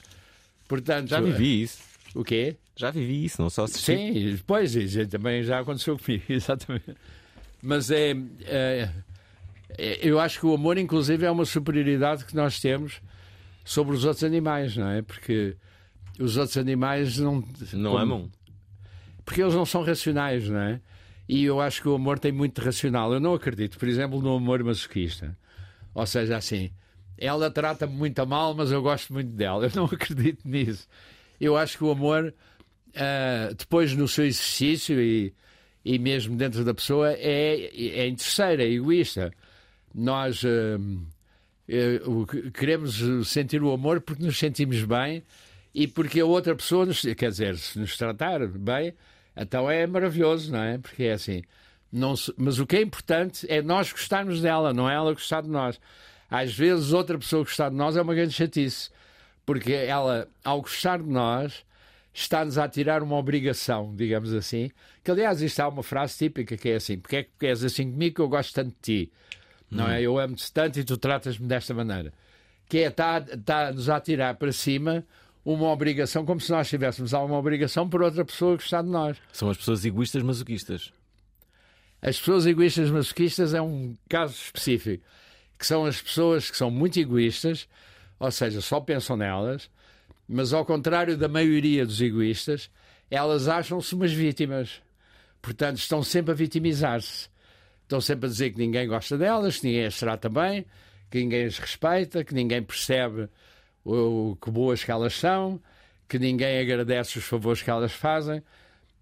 Portanto, 0.68 1.10
já 1.10 1.22
vivi 1.22 1.64
isso. 1.64 1.82
O 2.16 2.24
quê? 2.24 2.56
Já 2.76 2.92
vivi 2.92 3.26
isso, 3.26 3.42
não 3.42 3.50
só 3.50 3.66
assisti. 3.66 3.96
Sim, 3.96 4.36
depois 4.36 4.74
também 5.10 5.44
já 5.44 5.60
aconteceu 5.60 5.98
comigo, 5.98 6.24
exatamente. 6.30 6.96
Mas 7.62 7.92
é, 7.92 8.16
é, 8.46 8.90
é, 9.78 10.00
Eu 10.02 10.20
acho 10.20 10.40
que 10.40 10.46
o 10.46 10.54
amor, 10.54 10.78
inclusive, 10.78 11.26
é 11.26 11.32
uma 11.32 11.46
superioridade 11.46 12.26
que 12.26 12.36
nós 12.36 12.60
temos 12.60 13.02
sobre 13.64 13.96
os 13.96 14.06
outros 14.06 14.24
animais, 14.24 14.76
não 14.76 14.90
é? 14.90 15.02
Porque 15.02 15.56
os 16.20 16.36
outros 16.36 16.58
animais 16.58 17.18
não. 17.18 17.44
Não 17.74 17.92
como, 17.92 17.98
amam 17.98 18.32
porque 19.28 19.42
eles 19.42 19.54
não 19.54 19.66
são 19.66 19.84
racionais, 19.84 20.48
não 20.48 20.62
é? 20.62 20.80
E 21.28 21.44
eu 21.44 21.60
acho 21.60 21.82
que 21.82 21.90
o 21.90 21.96
amor 21.96 22.20
tem 22.20 22.32
muito 22.32 22.62
racional. 22.62 23.14
Eu 23.14 23.20
não 23.20 23.34
acredito, 23.34 23.78
por 23.78 23.88
exemplo, 23.88 24.22
no 24.22 24.36
amor 24.36 24.64
masoquista. 24.64 25.38
Ou 25.94 26.06
seja, 26.06 26.38
assim, 26.38 26.72
ela 27.18 27.52
trata-me 27.52 27.94
muito 27.94 28.20
a 28.20 28.26
mal, 28.26 28.54
mas 28.54 28.72
eu 28.72 28.82
gosto 28.82 29.12
muito 29.12 29.32
dela. 29.32 29.66
Eu 29.66 29.72
não 29.76 29.86
acredito 29.92 30.48
nisso. 30.48 30.88
Eu 31.40 31.58
acho 31.58 31.78
que 31.78 31.84
o 31.84 31.92
amor, 31.92 32.34
uh, 32.90 33.56
depois 33.56 33.94
no 33.94 34.08
seu 34.08 34.26
exercício 34.26 35.02
e, 35.02 35.34
e 35.84 36.00
mesmo 36.00 36.36
dentro 36.38 36.64
da 36.64 36.74
pessoa, 36.74 37.12
é, 37.12 37.70
é 37.76 38.08
interesseiro, 38.08 38.62
é 38.62 38.66
egoísta. 38.66 39.34
Nós 39.94 40.44
uh, 40.44 40.80
uh, 42.08 42.52
queremos 42.52 43.28
sentir 43.28 43.62
o 43.62 43.72
amor 43.74 44.00
porque 44.00 44.24
nos 44.24 44.38
sentimos 44.38 44.84
bem 44.84 45.24
e 45.74 45.88
porque 45.88 46.20
a 46.20 46.26
outra 46.26 46.56
pessoa, 46.56 46.86
nos, 46.86 47.02
quer 47.02 47.30
dizer, 47.30 47.58
se 47.58 47.78
nos 47.78 47.98
tratar 47.98 48.48
bem, 48.48 48.94
então 49.38 49.70
é 49.70 49.86
maravilhoso, 49.86 50.51
não 50.51 50.60
é? 50.60 50.77
Porque 50.77 51.03
é 51.03 51.13
assim. 51.13 51.44
Não 51.91 52.15
se... 52.15 52.34
Mas 52.38 52.60
o 52.60 52.65
que 52.65 52.77
é 52.77 52.82
importante 52.82 53.46
é 53.50 53.62
nós 53.62 53.91
gostarmos 53.91 54.41
dela, 54.41 54.74
não 54.74 54.89
é 54.89 54.96
ela 54.96 55.13
gostar 55.13 55.41
de 55.41 55.50
nós. 55.50 55.79
Às 56.29 56.53
vezes, 56.53 56.91
outra 56.91 57.17
pessoa 57.17 57.44
gostar 57.44 57.70
de 57.70 57.75
nós 57.75 57.96
é 57.96 58.01
uma 58.01 58.13
grande 58.13 58.34
chatice, 58.34 58.89
porque 59.46 59.72
ela, 59.72 60.27
ao 60.44 60.62
gostar 60.62 61.00
de 61.00 61.10
nós, 61.10 61.63
está-nos 62.13 62.58
a 62.58 62.67
tirar 62.67 63.01
uma 63.03 63.15
obrigação, 63.15 63.96
digamos 63.96 64.34
assim. 64.34 64.70
Que, 65.03 65.12
aliás, 65.12 65.41
isto 65.41 65.60
há 65.62 65.67
uma 65.67 65.84
frase 65.84 66.17
típica 66.17 66.58
que 66.58 66.70
é 66.70 66.75
assim: 66.75 66.98
porque 66.98 67.15
é 67.17 67.24
que 67.24 67.46
és 67.46 67.63
assim 67.63 67.91
comigo 67.91 68.15
que 68.15 68.22
eu 68.22 68.27
gosto 68.27 68.53
tanto 68.53 68.70
de 68.70 69.06
ti? 69.06 69.12
Não 69.70 69.86
hum. 69.86 69.89
é? 69.89 70.01
Eu 70.01 70.20
amo-te 70.20 70.51
tanto 70.51 70.79
e 70.79 70.84
tu 70.84 70.98
tratas-me 70.98 71.48
desta 71.48 71.74
maneira. 71.74 72.12
Que 72.67 72.79
é, 72.79 72.88
está-nos 72.88 73.79
está 73.79 73.96
a 73.96 74.01
tirar 74.01 74.36
para 74.36 74.51
cima 74.51 75.06
uma 75.54 75.70
obrigação, 75.70 76.25
como 76.25 76.42
se 76.42 76.51
nós 76.51 76.68
tivéssemos 76.68 77.13
alguma 77.13 77.39
obrigação 77.39 77.88
por 77.88 78.01
outra 78.01 78.25
pessoa 78.25 78.58
gostar 78.58 78.82
de 78.82 78.89
nós. 78.89 79.18
São 79.32 79.50
as 79.50 79.56
pessoas 79.56 79.86
egoístas 79.86 80.22
masoquistas. 80.22 80.92
As 82.01 82.20
pessoas 82.20 82.46
egoístas 82.46 82.92
masoquistas 82.92 83.54
é 83.54 83.62
um 83.62 83.96
caso 84.10 84.34
específico, 84.34 85.06
que 85.58 85.66
são 85.66 85.86
as 85.86 86.01
pessoas 86.01 86.51
que 86.51 86.58
são 86.58 86.70
muito 86.70 87.00
egoístas, 87.00 87.66
ou 88.20 88.30
seja, 88.30 88.60
só 88.60 88.82
pensam 88.82 89.16
nelas, 89.16 89.70
mas 90.27 90.51
ao 90.51 90.66
contrário 90.66 91.16
da 91.16 91.30
maioria 91.30 91.86
dos 91.86 92.01
egoístas, 92.01 92.70
elas 93.10 93.48
acham-se 93.48 93.96
umas 93.96 94.12
vítimas. 94.12 94.82
Portanto, 95.42 95.77
estão 95.77 96.04
sempre 96.04 96.32
a 96.32 96.36
vitimizar-se. 96.36 97.30
Estão 97.84 98.01
sempre 98.01 98.25
a 98.25 98.30
dizer 98.30 98.51
que 98.51 98.58
ninguém 98.58 98.86
gosta 98.86 99.18
delas, 99.18 99.60
que 99.60 99.68
ninguém 99.68 99.86
as 99.86 99.98
trata 99.98 100.27
bem, 100.27 100.66
que 101.10 101.20
ninguém 101.20 101.46
as 101.46 101.58
respeita, 101.58 102.22
que 102.25 102.34
ninguém 102.34 102.62
percebe 102.62 103.30
o, 103.88 104.36
que 104.36 104.51
boas 104.51 104.84
que 104.84 104.91
elas 104.91 105.13
são, 105.13 105.60
que 106.08 106.20
ninguém 106.20 106.60
agradece 106.60 107.17
os 107.17 107.24
favores 107.24 107.62
que 107.62 107.70
elas 107.70 107.94
fazem, 107.94 108.44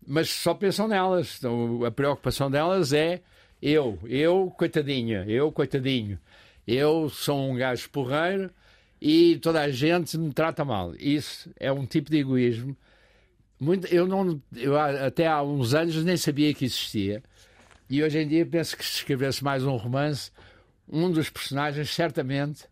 mas 0.06 0.30
só 0.30 0.54
pensam 0.54 0.88
nelas. 0.88 1.38
Então, 1.40 1.84
a 1.84 1.92
preocupação 1.92 2.50
delas 2.50 2.94
é 2.94 3.22
eu, 3.62 3.98
eu, 4.06 4.54
coitadinha, 4.58 5.26
eu, 5.28 5.52
coitadinho. 5.52 6.20
Eu 6.68 7.10
sou 7.10 7.50
um 7.50 7.56
gajo 7.56 7.90
porreiro 7.90 8.52
e 9.02 9.38
toda 9.38 9.62
a 9.62 9.70
gente 9.70 10.18
me 10.18 10.32
trata 10.32 10.64
mal. 10.64 10.94
Isso 10.96 11.50
é 11.60 11.72
um 11.72 11.86
tipo 11.86 12.12
de 12.12 12.18
egoísmo. 12.18 12.76
Muito, 13.60 13.88
eu 13.88 14.06
não, 14.08 14.40
eu 14.56 14.78
até 14.78 15.28
há 15.28 15.42
uns 15.42 15.74
anos 15.74 16.04
nem 16.04 16.18
sabia 16.18 16.54
que 16.54 16.66
existia. 16.66 17.24
E 17.90 18.04
hoje 18.04 18.20
em 18.20 18.28
dia 18.28 18.46
penso 18.46 18.76
que 18.76 18.84
se 18.86 18.98
escrevesse 18.98 19.44
mais 19.44 19.64
um 19.64 19.76
romance, 19.78 20.32
um 20.88 21.12
dos 21.12 21.30
personagens 21.30 21.90
certamente 21.90 22.66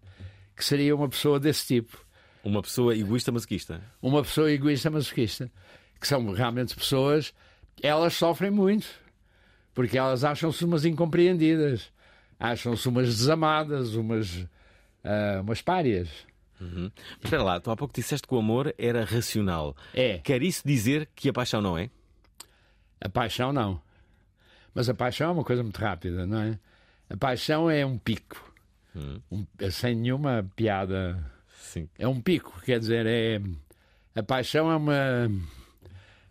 que 0.56 0.64
seria 0.64 0.96
uma 0.96 1.10
pessoa 1.10 1.40
desse 1.40 1.68
tipo. 1.68 1.98
Uma 2.44 2.62
pessoa 2.62 2.96
egoísta 2.96 3.32
masoquista. 3.32 3.82
Uma 4.02 4.22
pessoa 4.22 4.52
egoísta 4.52 4.90
masoquista. 4.90 5.52
Que 6.00 6.08
são 6.08 6.32
realmente 6.32 6.76
pessoas. 6.76 7.34
Elas 7.82 8.14
sofrem 8.14 8.52
muito. 8.52 8.88
Porque 9.74 9.98
elas 9.98 10.24
acham-se 10.24 10.64
umas 10.66 10.86
incompreendidas. 10.86 11.92
Acham-se 12.40 12.88
umas 12.88 13.08
desamadas, 13.08 13.96
umas, 13.96 14.36
uh, 14.36 15.42
umas 15.42 15.62
párias. 15.62 16.10
Uhum. 16.60 16.92
Espera 17.24 17.44
lá, 17.44 17.60
tu 17.60 17.72
há 17.72 17.76
pouco 17.76 17.94
disseste 17.94 18.28
que 18.28 18.34
o 18.34 18.38
amor 18.38 18.74
era 18.78 19.04
racional. 19.04 19.76
É. 19.94 20.20
Quer 20.20 20.44
isso 20.44 20.62
dizer 20.66 21.10
que 21.16 21.30
a 21.30 21.34
paixão 21.34 21.62
não 21.62 21.78
é? 21.78 21.90
A 23.02 23.10
paixão 23.10 23.52
não. 23.52 23.82
Mas 24.74 24.90
a 24.90 24.94
paixão 24.94 25.30
é 25.30 25.34
uma 25.34 25.44
coisa 25.44 25.62
muito 25.62 25.78
rápida, 25.78 26.26
não 26.26 26.40
é? 26.42 26.60
A 27.10 27.18
paixão 27.18 27.70
é 27.70 27.86
um 27.86 27.98
pico. 27.98 28.53
Uhum. 28.96 29.22
Um, 29.32 29.72
sem 29.72 29.96
nenhuma 29.96 30.48
piada 30.56 31.24
Sim. 31.74 31.90
É 31.98 32.08
um 32.08 32.22
pico, 32.22 32.62
quer 32.64 32.80
dizer, 32.80 33.06
é 33.08 33.42
a 34.16 34.22
paixão 34.22 34.72
é 34.72 34.76
uma 34.76 35.32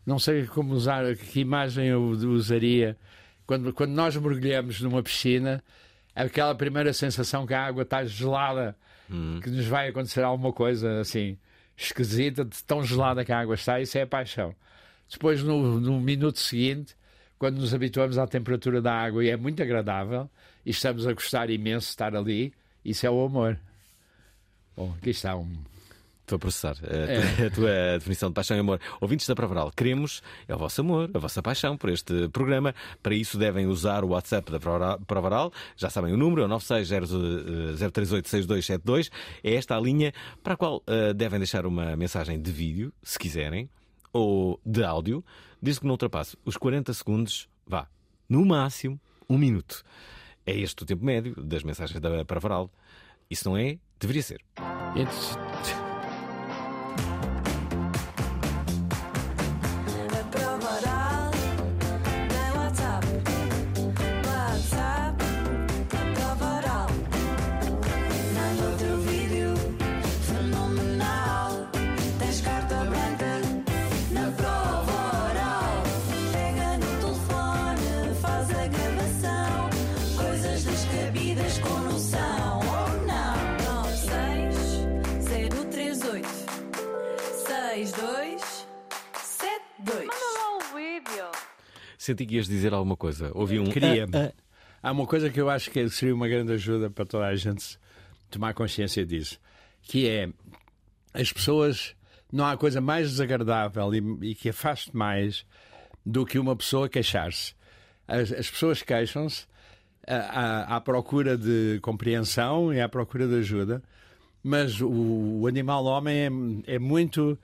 não 0.06 0.18
sei 0.18 0.46
como 0.46 0.72
usar, 0.74 1.16
que 1.16 1.40
imagem 1.40 1.86
eu 1.88 2.02
usaria 2.02 2.96
quando, 3.46 3.72
quando 3.72 3.90
nós 3.90 4.16
mergulhamos 4.16 4.80
numa 4.80 5.02
piscina, 5.02 5.62
aquela 6.14 6.54
primeira 6.54 6.92
sensação 6.92 7.46
que 7.46 7.54
a 7.54 7.64
água 7.64 7.82
está 7.82 8.04
gelada, 8.04 8.76
uhum. 9.10 9.40
que 9.42 9.50
nos 9.50 9.66
vai 9.66 9.88
acontecer 9.88 10.22
alguma 10.22 10.52
coisa 10.52 11.00
assim 11.00 11.36
esquisita, 11.76 12.44
de 12.44 12.62
tão 12.64 12.84
gelada 12.84 13.24
que 13.24 13.32
a 13.32 13.40
água 13.40 13.54
está, 13.54 13.80
isso 13.80 13.98
é 13.98 14.02
a 14.02 14.06
paixão. 14.06 14.54
Depois, 15.10 15.42
no, 15.42 15.80
no 15.80 16.00
minuto 16.00 16.38
seguinte, 16.38 16.94
quando 17.42 17.58
nos 17.58 17.74
habituamos 17.74 18.16
à 18.18 18.26
temperatura 18.28 18.80
da 18.80 18.94
água 18.94 19.24
e 19.24 19.28
é 19.28 19.36
muito 19.36 19.60
agradável 19.60 20.30
e 20.64 20.70
estamos 20.70 21.08
a 21.08 21.12
gostar 21.12 21.50
imenso 21.50 21.88
de 21.88 21.90
estar 21.90 22.14
ali, 22.14 22.52
isso 22.84 23.04
é 23.04 23.10
o 23.10 23.24
amor. 23.24 23.58
Bom, 24.76 24.94
aqui 24.96 25.10
está 25.10 25.34
um. 25.34 25.52
Estou 26.20 26.36
a 26.36 26.38
processar 26.38 26.76
a, 26.84 26.94
é. 26.94 27.46
a, 27.48 27.50
tua 27.50 27.98
definição 27.98 28.28
de 28.28 28.34
paixão 28.36 28.56
e 28.56 28.60
amor. 28.60 28.80
Ouvintes 29.00 29.26
da 29.26 29.34
Pravaral, 29.34 29.72
queremos 29.72 30.22
é 30.46 30.54
o 30.54 30.58
vosso 30.58 30.82
amor, 30.82 31.10
a 31.12 31.18
vossa 31.18 31.42
paixão 31.42 31.76
por 31.76 31.90
este 31.90 32.28
programa. 32.28 32.72
Para 33.02 33.16
isso 33.16 33.36
devem 33.36 33.66
usar 33.66 34.04
o 34.04 34.10
WhatsApp 34.10 34.52
da 34.52 34.60
Pravaral. 35.04 35.52
Já 35.76 35.90
sabem 35.90 36.14
o 36.14 36.16
número, 36.16 36.42
é 36.42 36.44
o 36.44 36.48
960386272. 36.48 39.10
É 39.42 39.56
esta 39.56 39.76
a 39.76 39.80
linha 39.80 40.12
para 40.44 40.54
a 40.54 40.56
qual 40.56 40.76
uh, 40.76 41.12
devem 41.12 41.40
deixar 41.40 41.66
uma 41.66 41.96
mensagem 41.96 42.40
de 42.40 42.52
vídeo, 42.52 42.92
se 43.02 43.18
quiserem, 43.18 43.68
ou 44.12 44.60
de 44.64 44.84
áudio, 44.84 45.24
desde 45.62 45.80
que 45.80 45.86
não 45.86 45.92
ultrapasse 45.92 46.36
os 46.44 46.56
40 46.56 46.92
segundos, 46.92 47.48
vá, 47.66 47.88
no 48.28 48.44
máximo, 48.44 49.00
um 49.28 49.38
minuto. 49.38 49.84
É 50.44 50.54
este 50.54 50.82
o 50.82 50.86
tempo 50.86 51.04
médio 51.04 51.34
das 51.40 51.62
mensagens 51.62 52.00
da 52.00 52.24
Pravaral. 52.24 52.68
Isso 53.30 53.48
não 53.48 53.56
é 53.56 53.78
Deveria 54.02 54.22
ser. 54.22 54.40
It's 54.96 55.36
Senti 92.02 92.26
que 92.26 92.34
ias 92.34 92.48
dizer 92.48 92.72
alguma 92.74 92.96
coisa. 92.96 93.30
Ouvi 93.32 93.60
um. 93.60 93.70
Queria. 93.70 94.08
Ah, 94.12 94.32
ah. 94.32 94.32
Há 94.82 94.90
uma 94.90 95.06
coisa 95.06 95.30
que 95.30 95.40
eu 95.40 95.48
acho 95.48 95.70
que 95.70 95.88
seria 95.88 96.12
uma 96.12 96.26
grande 96.26 96.50
ajuda 96.52 96.90
para 96.90 97.04
toda 97.04 97.26
a 97.26 97.36
gente 97.36 97.78
tomar 98.28 98.54
consciência 98.54 99.06
disso, 99.06 99.38
que 99.82 100.08
é 100.08 100.28
as 101.14 101.32
pessoas. 101.32 101.94
Não 102.32 102.44
há 102.44 102.56
coisa 102.56 102.80
mais 102.80 103.08
desagradável 103.08 103.94
e, 103.94 104.30
e 104.30 104.34
que 104.34 104.48
afaste 104.48 104.90
mais 104.96 105.46
do 106.04 106.26
que 106.26 106.40
uma 106.40 106.56
pessoa 106.56 106.88
queixar-se. 106.88 107.54
As, 108.08 108.32
as 108.32 108.50
pessoas 108.50 108.82
queixam-se 108.82 109.46
à, 110.04 110.74
à- 110.74 110.80
procura 110.80 111.38
de 111.38 111.78
compreensão 111.82 112.74
e 112.74 112.80
à 112.80 112.88
procura 112.88 113.28
de 113.28 113.36
ajuda, 113.36 113.80
mas 114.42 114.80
o, 114.80 114.90
o 115.42 115.46
animal 115.46 115.84
homem 115.84 116.64
é, 116.66 116.74
é 116.74 116.78
muito 116.80 117.38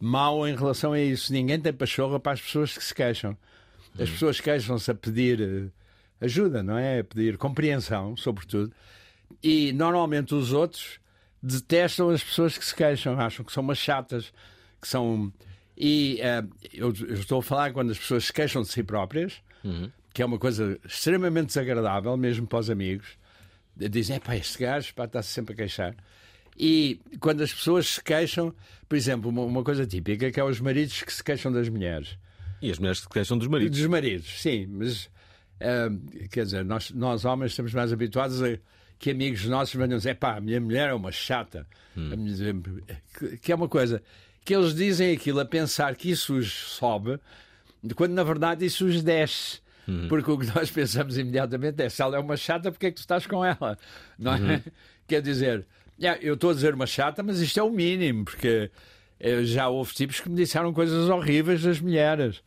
mau 0.00 0.48
em 0.48 0.56
relação 0.56 0.94
a 0.94 0.98
isso. 1.00 1.32
Ninguém 1.32 1.60
tem 1.60 1.72
pachorra 1.72 2.18
para 2.18 2.32
as 2.32 2.40
pessoas 2.40 2.76
que 2.76 2.82
se 2.82 2.92
queixam. 2.92 3.38
As 4.02 4.10
pessoas 4.10 4.40
queixam-se 4.40 4.90
a 4.90 4.94
pedir 4.94 5.40
eh, 5.40 6.24
ajuda, 6.24 6.62
não 6.62 6.78
é? 6.78 7.00
A 7.00 7.04
pedir 7.04 7.36
compreensão, 7.36 8.16
sobretudo. 8.16 8.72
E 9.42 9.72
normalmente 9.72 10.34
os 10.34 10.52
outros 10.52 10.98
detestam 11.42 12.10
as 12.10 12.22
pessoas 12.22 12.56
que 12.58 12.64
se 12.64 12.74
queixam, 12.74 13.18
acham 13.18 13.44
que 13.44 13.52
são 13.52 13.62
umas 13.62 13.78
chatas, 13.78 14.32
que 14.80 14.88
são. 14.88 15.32
E 15.76 16.18
eh, 16.20 16.44
eu, 16.72 16.92
eu 17.08 17.14
estou 17.14 17.40
a 17.40 17.42
falar 17.42 17.72
quando 17.72 17.90
as 17.90 17.98
pessoas 17.98 18.24
se 18.24 18.32
queixam 18.32 18.62
de 18.62 18.68
si 18.68 18.82
próprias, 18.82 19.42
que 20.12 20.22
é 20.22 20.26
uma 20.26 20.38
coisa 20.38 20.78
extremamente 20.84 21.48
desagradável, 21.48 22.16
mesmo 22.16 22.46
para 22.46 22.58
os 22.58 22.70
amigos. 22.70 23.18
Dizem, 23.76 24.18
pá, 24.18 24.36
este 24.36 24.58
gajo 24.58 24.90
está-se 24.90 25.28
sempre 25.28 25.54
a 25.54 25.56
queixar. 25.56 25.94
E 26.58 27.00
quando 27.20 27.42
as 27.42 27.54
pessoas 27.54 27.86
se 27.86 28.02
queixam, 28.02 28.54
por 28.88 28.96
exemplo, 28.96 29.30
uma, 29.30 29.42
uma 29.42 29.64
coisa 29.64 29.86
típica 29.86 30.30
que 30.30 30.38
é 30.38 30.44
os 30.44 30.60
maridos 30.60 31.02
que 31.02 31.12
se 31.12 31.24
queixam 31.24 31.50
das 31.50 31.68
mulheres. 31.68 32.18
E 32.62 32.70
as 32.70 32.78
mulheres 32.78 33.00
se 33.00 33.08
queixam 33.08 33.38
dos 33.38 33.48
maridos. 33.48 33.78
Dos 33.78 33.86
maridos, 33.86 34.40
sim, 34.42 34.66
mas 34.66 35.08
ah, 35.60 35.88
quer 36.30 36.44
dizer, 36.44 36.64
nós, 36.64 36.90
nós 36.90 37.24
homens 37.24 37.52
estamos 37.52 37.72
mais 37.74 37.92
habituados 37.92 38.42
a 38.42 38.58
que 38.98 39.10
amigos 39.10 39.44
nossos 39.46 39.74
venham 39.74 39.96
dizer, 39.96 40.16
pá, 40.16 40.36
a 40.36 40.40
minha 40.40 40.60
mulher 40.60 40.90
é 40.90 40.94
uma 40.94 41.10
chata. 41.10 41.66
A 41.96 42.00
minha- 42.00 42.60
que, 43.18 43.36
que 43.38 43.52
é 43.52 43.54
uma 43.54 43.68
coisa 43.68 44.02
que 44.44 44.54
eles 44.54 44.74
dizem 44.74 45.12
aquilo 45.14 45.40
a 45.40 45.44
pensar 45.44 45.94
que 45.96 46.10
isso 46.10 46.34
os 46.36 46.50
sobe, 46.52 47.18
quando 47.94 48.12
na 48.12 48.22
verdade 48.22 48.64
isso 48.64 48.84
os 48.86 49.02
desce. 49.02 49.60
Porque 50.08 50.30
o 50.30 50.38
que 50.38 50.46
nós 50.54 50.70
pensamos 50.70 51.18
imediatamente 51.18 51.82
é 51.82 51.88
se 51.88 52.00
ela 52.02 52.16
é 52.16 52.20
uma 52.20 52.36
chata, 52.36 52.70
porque 52.70 52.86
é 52.86 52.90
que 52.90 52.96
tu 52.96 53.00
estás 53.00 53.26
com 53.26 53.44
ela? 53.44 53.76
Não 54.18 54.34
é? 54.34 54.62
Quer 55.08 55.20
dizer, 55.22 55.66
é, 56.00 56.18
eu 56.22 56.34
estou 56.34 56.50
a 56.50 56.54
dizer 56.54 56.74
uma 56.74 56.86
chata, 56.86 57.22
mas 57.22 57.40
isto 57.40 57.58
é 57.58 57.62
o 57.62 57.70
mínimo, 57.70 58.24
porque 58.24 58.70
eh, 59.20 59.44
já 59.44 59.68
houve 59.68 59.92
tipos 59.94 60.18
que 60.20 60.28
me 60.28 60.36
disseram 60.36 60.72
coisas 60.72 61.08
horríveis 61.08 61.62
das 61.62 61.78
mulheres. 61.80 62.42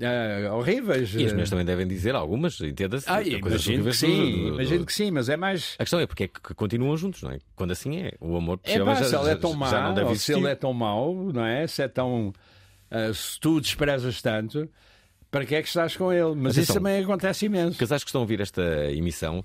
Eh, 0.00 0.48
horríveis. 0.52 1.12
E 1.14 1.18
as 1.18 1.22
eh. 1.24 1.30
mulheres 1.32 1.50
também 1.50 1.64
devem 1.64 1.86
dizer 1.86 2.14
algumas, 2.14 2.60
entenda-se. 2.60 3.04
Ah, 3.08 3.20
imagino 3.22 3.84
que 3.84 3.92
sim, 3.92 4.08
do- 4.08 4.14
do- 4.38 4.48
do- 4.50 4.54
imagino 4.54 4.86
que 4.86 4.92
sim, 4.94 5.10
mas 5.10 5.28
é 5.28 5.36
mais. 5.36 5.74
A 5.78 5.84
questão 5.84 5.98
é 6.00 6.06
porque 6.06 6.24
é 6.24 6.28
que 6.28 6.54
continuam 6.54 6.96
juntos, 6.96 7.22
não 7.22 7.30
é? 7.32 7.38
Quando 7.56 7.72
assim 7.72 7.96
é, 7.98 8.12
o 8.20 8.36
amor 8.36 8.60
É 8.64 8.78
pá, 8.78 8.94
possivelmente 8.94 9.04
se 9.04 9.10
já, 9.10 9.20
ele 9.20 9.28
é 9.28 9.32
já- 9.32 9.38
tão 9.38 9.50
já 9.50 9.56
mau, 9.58 9.94
não 9.94 10.14
se 10.14 10.32
ele 10.32 10.46
é 10.48 10.54
tão 10.54 10.72
mau, 10.72 11.14
não 11.34 11.44
é? 11.44 11.66
Se 11.66 11.82
é 11.82 11.88
tão. 11.88 12.32
ah, 12.90 13.12
se 13.12 13.38
tu 13.40 13.60
desprezas 13.60 14.22
tanto, 14.22 14.68
para 15.30 15.44
que 15.44 15.54
é 15.56 15.60
que 15.62 15.68
estás 15.68 15.96
com 15.96 16.12
ele? 16.12 16.34
Mas 16.36 16.52
isso 16.56 16.60
Atenção. 16.72 16.74
também 16.76 17.02
acontece 17.02 17.46
imenso. 17.46 17.76
Casais 17.78 18.02
que 18.04 18.08
estão 18.10 18.20
a 18.20 18.22
ouvir 18.22 18.40
esta 18.40 18.62
emissão, 18.92 19.44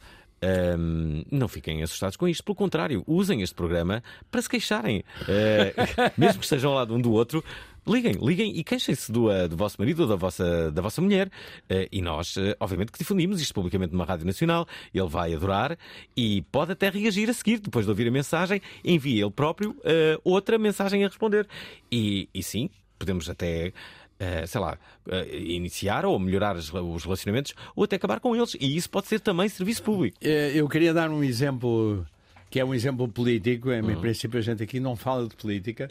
hum, 0.78 1.24
não 1.32 1.48
fiquem 1.48 1.82
assustados 1.84 2.18
com 2.18 2.28
isto. 2.28 2.44
Pelo 2.44 2.56
contrário, 2.56 3.04
usem 3.08 3.42
este 3.42 3.56
programa 3.56 4.04
para 4.30 4.42
se 4.42 4.50
queixarem. 4.50 5.04
Eh, 5.28 5.74
mesmo 6.18 6.40
que 6.40 6.46
estejam 6.46 6.72
ao 6.72 6.77
lado 6.77 6.94
um 6.94 7.01
do 7.01 7.12
outro, 7.12 7.44
liguem, 7.88 8.14
liguem 8.22 8.58
e 8.58 8.64
queixem-se 8.64 9.12
do, 9.12 9.31
eh, 9.31 9.48
do 9.48 9.55
vosso 9.55 9.75
marido 9.79 10.03
ou 10.03 10.08
da 10.08 10.16
vossa, 10.16 10.72
da 10.72 10.81
vossa 10.81 11.01
mulher. 11.01 11.31
Eh, 11.70 11.88
e 11.92 12.01
nós, 12.01 12.36
obviamente, 12.60 12.92
que 12.92 13.00
difundimos 13.00 13.42
isto 13.42 13.53
publicamente 13.53 13.94
numa 13.94 14.05
rádio 14.05 14.25
nacional. 14.25 14.68
Ele 14.94 15.08
vai 15.08 15.34
adorar 15.34 15.77
e 16.16 16.42
pode 16.51 16.72
até 16.72 16.90
reagir 16.90 17.29
a 17.29 17.34
seguir, 17.34 17.60
depois 17.60 17.86
de 17.86 17.92
ouvir 17.92 18.08
a 18.08 18.12
mensagem, 18.12 18.62
envia 18.84 19.24
ele 19.24 19.31
próprio 19.31 19.75
outra 20.24 20.58
mensagem 20.58 21.03
a 21.03 21.08
responder. 21.08 21.48
E, 21.92 22.29
e 22.34 22.44
sim, 22.44 22.70
podemos 22.98 23.29
até. 23.29 23.74
Eh, 24.20 24.46
sei 24.48 24.62
lá, 24.62 24.78
eh, 25.10 25.38
iniciar 25.38 26.06
ou 26.06 26.18
melhorar 26.20 26.56
os 26.56 26.72
os 26.74 27.04
relacionamentos 27.04 27.54
ou 27.75 27.84
até 27.84 27.96
acabar 27.98 28.20
com 28.20 28.36
eles. 28.36 28.56
E 28.60 28.75
isso 28.75 28.90
pode 28.90 29.08
ser 29.08 29.20
também 29.20 29.48
serviço 29.50 29.84
público. 29.84 30.18
Eh, 30.22 30.51
Eu 30.56 30.68
queria 30.70 30.94
dar 30.94 31.10
um 31.10 31.24
exemplo 31.24 32.06
que 32.50 32.60
é 32.60 32.64
um 32.66 32.74
exemplo 32.74 33.08
político. 33.08 33.72
Em 33.72 33.82
Uhum. 33.82 34.00
princípio, 34.00 34.40
a 34.40 34.42
gente 34.42 34.64
aqui 34.64 34.80
não 34.80 34.96
fala 34.96 35.28
de 35.28 35.36
política, 35.36 35.90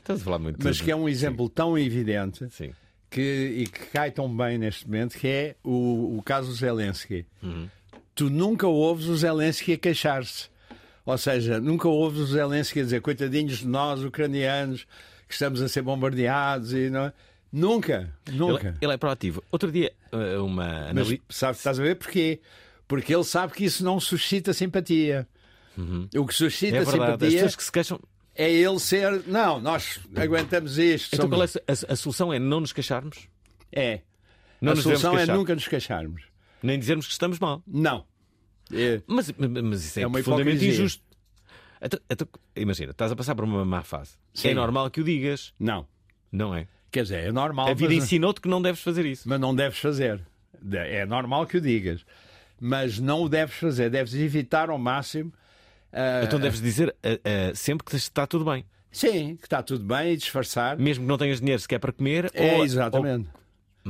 mas 0.65 0.81
que 0.81 0.91
é 0.91 0.97
um 0.97 1.09
exemplo 1.09 1.49
tão 1.49 1.77
evidente 1.79 2.49
Sim. 2.51 2.73
que, 3.11 3.21
e 3.59 3.67
que 3.67 3.87
cai 3.93 4.11
tão 4.11 4.35
bem 4.35 4.57
neste 4.57 4.87
momento, 4.87 5.19
que 5.19 5.29
é 5.29 5.57
o, 5.63 6.17
o 6.19 6.23
caso 6.23 6.51
Zelensky. 6.55 7.27
Tu 8.15 8.31
nunca 8.31 8.67
ouves 8.67 9.07
o 9.09 9.17
Zelensky 9.17 9.73
a 9.75 9.77
queixar-se. 9.79 10.49
Ou 11.05 11.19
seja, 11.19 11.61
nunca 11.61 11.87
ouves 11.87 12.21
o 12.21 12.27
Zelensky 12.27 12.81
a 12.81 12.83
dizer 12.85 13.03
coitadinhos 13.03 13.59
de 13.59 13.67
nós, 13.67 14.03
ucranianos, 14.03 14.87
que 15.29 15.35
estamos 15.35 15.61
a 15.61 15.69
ser 15.69 15.83
bombardeados 15.83 16.73
e 16.73 16.89
não 16.89 17.07
é?" 17.07 17.13
Nunca, 17.57 18.13
nunca. 18.33 18.69
Ele, 18.69 18.77
ele 18.81 18.93
é 18.93 18.97
proativo. 18.97 19.43
Outro 19.53 19.71
dia, 19.71 19.93
eh, 20.11 20.39
uma 20.39 20.93
Mas 20.93 21.09
sabe, 21.29 21.57
estás 21.57 21.79
a 21.79 21.83
ver 21.83 21.95
porquê? 21.97 22.41
Porque 22.89 23.15
ele 23.15 23.23
sabe 23.25 23.53
que 23.53 23.65
isso 23.65 23.85
não 23.85 24.01
suscita 24.01 24.53
simpatia. 24.53 25.29
O 26.17 26.27
que 26.27 26.35
suscita 26.35 26.77
É 26.77 26.85
verdade, 26.85 26.95
as 26.95 27.09
simpatia 27.11 27.31
pessoas 27.31 27.57
que 27.57 27.63
se 27.65 27.73
queixam. 27.73 28.01
é 28.35 28.51
ele 28.53 28.79
ser. 28.81 29.23
Não, 29.27 29.61
nós 29.61 30.01
aguentamos 30.17 30.79
isto. 30.79 31.15
Então, 31.15 31.29
somos- 31.31 31.57
é 31.57 31.61
a, 31.69 31.93
a- 31.93 31.97
solução? 31.97 32.33
É 32.33 32.39
não 32.41 32.61
nos 32.61 32.73
queixarmos? 32.73 33.29
É. 33.73 34.01
Não 34.61 34.73
a 34.73 34.77
solução 34.77 35.17
é 35.19 35.27
nunca 35.27 35.55
nos 35.55 35.69
queixarmos. 35.69 36.23
Nem 36.63 36.79
dizermos 36.79 37.07
que 37.07 37.13
estamos 37.13 37.39
mal. 37.39 37.63
Não. 37.67 38.05
É, 38.73 39.01
Mas, 39.07 39.31
mas 39.37 39.85
isso 39.85 39.99
é, 39.99 40.03
É 40.03 40.07
uma 40.07 40.15
profundamente 40.15 40.57
hipocrisia. 40.57 40.81
injusto. 40.85 41.03
Então- 41.83 42.01
então, 42.09 42.29
imagina, 42.57 42.91
estás 42.93 43.13
a 43.13 43.17
passar 43.17 43.35
por 43.35 43.45
uma 43.45 43.65
má 43.65 43.83
fase. 43.83 44.13
Sim. 44.33 44.49
É 44.49 44.55
normal 44.55 44.91
que 44.91 45.01
o 45.01 45.05
digas. 45.05 45.53
não. 45.59 45.87
Não 46.33 46.53
é? 46.55 46.67
Quer 46.95 47.03
dizer, 47.03 47.25
é 47.29 47.33
normal. 47.33 47.67
A 47.69 47.75
vida 47.75 47.93
mas, 47.93 48.05
ensinou-te 48.05 48.41
que 48.41 48.49
não 48.49 48.63
deves 48.63 48.81
fazer 48.81 49.05
isso. 49.05 49.29
mas 49.29 49.41
não 49.41 49.53
deves 49.53 49.81
fazer. 49.81 50.21
É 50.73 51.05
normal 51.05 51.45
que 51.45 51.57
o 51.57 51.61
digas. 51.61 52.07
Mas 52.61 53.01
não 53.01 53.23
o 53.25 53.29
deves 53.29 53.57
fazer. 53.57 53.91
Deves 53.91 54.15
evitar 54.15 54.71
ao 54.71 54.79
máximo. 54.79 55.33
ah, 55.93 56.23
Então 56.23 56.39
deves 56.39 56.61
dizer 56.61 56.95
eh, 57.03 57.21
eh, 57.25 57.53
sempre 57.53 57.85
que 57.85 57.97
está 57.97 58.29
tudo 58.29 58.45
bem. 58.45 58.65
Sim, 58.93 59.35
que 59.37 59.47
está 59.47 59.61
tudo 59.61 59.85
bem 59.85 60.13
e 60.13 60.17
disfarçar. 60.17 60.79
Mesmo 60.79 61.03
que 61.03 61.09
não 61.09 61.19
tenhas 61.19 61.41
dinheiro 61.41 61.61
sequer 61.61 61.81
para 61.81 61.93
comer. 61.93 62.31
É, 62.33 62.55
ou- 62.59 62.65
exatamente. 62.65 63.29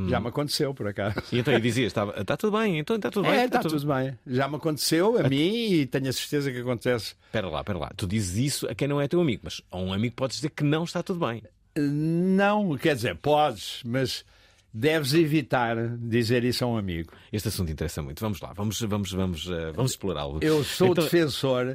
Já 0.09 0.19
me 0.19 0.27
aconteceu, 0.29 0.73
por 0.75 0.88
acaso. 0.88 1.17
ou- 1.19 1.25
E 1.31 1.38
então 1.40 1.53
eu 1.55 1.61
dizia, 1.61 1.87
está, 1.87 2.05
está 2.19 2.37
tudo 2.38 2.59
bem, 2.59 2.79
então 2.79 2.97
está 2.97 3.11
tudo 3.11 3.29
bem. 3.29 3.38
É, 3.38 3.45
está 3.45 3.61
tudo 3.61 3.87
bem. 3.87 4.19
Já 4.27 4.49
me 4.49 4.57
aconteceu 4.57 5.19
a 5.19 5.29
mim 5.29 5.73
e 5.73 5.87
tenho 5.87 6.09
a 6.09 6.12
certeza 6.12 6.51
que 6.51 6.59
acontece. 6.59 7.14
Espera 7.27 7.49
lá, 7.49 7.61
espera 7.61 7.79
lá. 7.79 7.93
Tu 7.97 8.07
dizes 8.07 8.37
isso 8.38 8.67
a 8.69 8.75
quem 8.75 8.88
não 8.88 8.99
é 9.01 9.07
teu 9.07 9.21
amigo, 9.21 9.43
mas 9.45 9.61
a 9.71 9.77
um 9.77 9.93
amigo 9.93 10.17
podes 10.17 10.37
dizer 10.38 10.49
que 10.51 10.64
não 10.64 10.83
está 10.85 11.01
tudo 11.03 11.25
bem. 11.25 11.43
Não, 11.76 12.76
quer 12.76 12.94
dizer, 12.94 13.16
podes, 13.16 13.80
mas 13.84 14.24
deves 14.72 15.12
evitar 15.14 15.76
dizer 15.98 16.44
isso 16.44 16.64
a 16.64 16.68
um 16.68 16.76
amigo. 16.76 17.12
Este 17.32 17.48
assunto 17.48 17.70
interessa 17.72 18.02
muito. 18.02 18.20
Vamos 18.20 18.40
lá, 18.40 18.52
vamos, 18.52 18.80
vamos, 18.80 19.12
vamos, 19.12 19.48
eh, 19.50 19.72
vamos 19.72 19.92
explorá-lo. 19.92 20.38
Eu 20.40 20.62
sou 20.64 20.88
Então- 20.92 21.04
defensor 21.04 21.74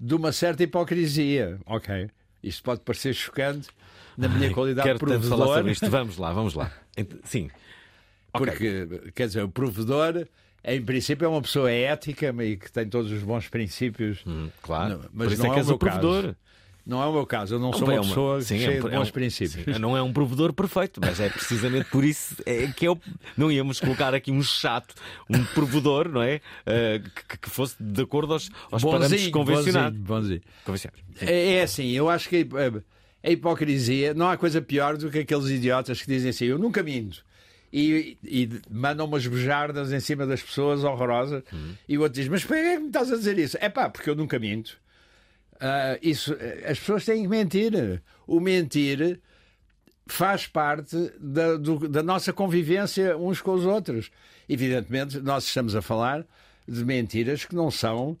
de 0.00 0.14
uma 0.14 0.32
certa 0.32 0.62
hipocrisia. 0.62 1.58
Ok. 1.66 2.08
Isto 2.42 2.62
pode 2.62 2.80
parecer 2.80 3.14
chocante 3.14 3.68
na 4.16 4.28
minha 4.28 4.52
qualidade 4.52 4.86
Quero 4.86 4.98
de 4.98 5.04
tanto 5.06 5.22
falar 5.28 5.36
provedor. 5.44 5.56
sobre 5.56 5.72
isto. 5.72 5.90
Vamos 5.90 6.16
lá, 6.18 6.32
vamos 6.32 6.54
lá. 6.54 6.72
Sim. 7.24 7.50
Porque, 8.32 8.86
quer 9.14 9.26
dizer, 9.28 9.42
o 9.42 9.48
provedor, 9.48 10.26
em 10.62 10.84
princípio, 10.84 11.24
é 11.24 11.28
uma 11.28 11.40
pessoa 11.42 11.70
ética 11.70 12.34
e 12.44 12.56
que 12.56 12.70
tem 12.70 12.86
todos 12.88 13.10
os 13.10 13.22
bons 13.22 13.48
princípios. 13.48 14.20
Hum, 14.26 14.50
claro. 14.62 15.04
Mas 15.12 15.28
Por 15.28 15.32
isso 15.32 15.42
não 15.42 15.48
é 15.48 15.50
é 15.50 15.54
que 15.54 15.58
o 15.58 15.60
és 15.60 15.66
meu 15.66 15.76
o 15.76 15.78
provedor. 15.78 16.22
caso. 16.24 16.36
Não 16.86 17.02
é 17.02 17.06
o 17.06 17.12
meu 17.12 17.26
caso. 17.26 17.56
Eu 17.56 17.58
não 17.58 17.72
Não, 17.72 17.78
sou 17.78 17.90
é 17.90 17.94
uma 17.98 18.02
pessoa 18.06 18.40
sim, 18.40 18.54
é 18.54 18.58
cheia 18.58 18.78
um- 18.84 18.88
de 18.88 18.94
é 18.94 18.98
bons 18.98 19.08
um- 19.08 19.12
princípios. 19.12 19.74
sim, 19.76 19.80
não 19.82 19.96
é 19.96 20.02
um 20.02 20.12
provedor 20.12 20.52
perfeito, 20.52 21.00
mas 21.02 21.18
é 21.18 21.28
precisamente 21.28 21.90
por 21.90 22.04
isso 22.04 22.36
é 22.46 22.68
que 22.68 22.86
eu 22.86 22.96
não 23.36 23.50
íamos 23.50 23.80
colocar 23.80 24.14
aqui 24.14 24.30
um 24.30 24.40
chato, 24.42 24.94
um 25.28 25.44
provedor, 25.46 26.08
não 26.08 26.22
é? 26.22 26.40
Eh, 26.64 27.00
que, 27.28 27.38
que 27.38 27.50
fosse 27.50 27.74
de 27.80 28.02
acordo 28.02 28.34
aos, 28.34 28.48
aos 28.70 28.84
parâmetros 28.84 29.28
convencionados. 29.28 29.98
bonzinho, 29.98 30.40
bonzinho. 30.64 30.92
É, 31.20 31.54
é 31.54 31.62
assim, 31.62 31.90
eu 31.90 32.08
acho 32.08 32.28
que 32.28 32.46
a, 32.52 33.26
a 33.28 33.30
hipocrisia 33.32 34.14
não 34.14 34.28
há 34.28 34.36
coisa 34.36 34.62
pior 34.62 34.96
do 34.96 35.10
que 35.10 35.18
aqueles 35.18 35.46
idiotas 35.48 36.00
que 36.00 36.06
dizem 36.06 36.30
assim: 36.30 36.44
eu 36.44 36.58
nunca 36.58 36.82
minto. 36.84 37.24
E, 37.72 38.16
e 38.24 38.48
mandam 38.70 39.06
umas 39.06 39.26
bujardas 39.26 39.92
em 39.92 39.98
cima 40.00 40.24
das 40.24 40.40
pessoas 40.40 40.84
horrorosas. 40.84 41.42
E 41.88 41.98
o 41.98 42.02
outro 42.02 42.20
diz: 42.20 42.28
Mas 42.28 42.44
por 42.44 42.54
que 42.56 42.62
é 42.62 42.74
que 42.76 42.80
me 42.80 42.86
estás 42.86 43.10
a 43.12 43.16
dizer 43.16 43.36
isso? 43.38 43.58
É 43.60 43.68
pá, 43.68 43.90
porque 43.90 44.08
eu 44.08 44.14
nunca 44.14 44.38
minto. 44.38 44.78
Ah, 45.60 45.98
isso, 46.02 46.34
as 46.68 46.78
pessoas 46.78 47.04
têm 47.04 47.22
que 47.22 47.28
mentir. 47.28 48.02
O 48.26 48.40
mentir 48.40 49.20
faz 50.06 50.46
parte 50.46 50.96
da, 51.20 51.56
do- 51.56 51.88
da 51.88 52.02
nossa 52.02 52.32
convivência 52.32 53.16
uns 53.16 53.40
com 53.40 53.52
os 53.54 53.64
outros. 53.64 54.10
Evidentemente, 54.48 55.18
nós 55.20 55.44
estamos 55.44 55.74
a 55.74 55.82
falar 55.82 56.24
de 56.68 56.84
mentiras 56.84 57.44
que 57.44 57.54
não 57.54 57.70
são 57.70 58.16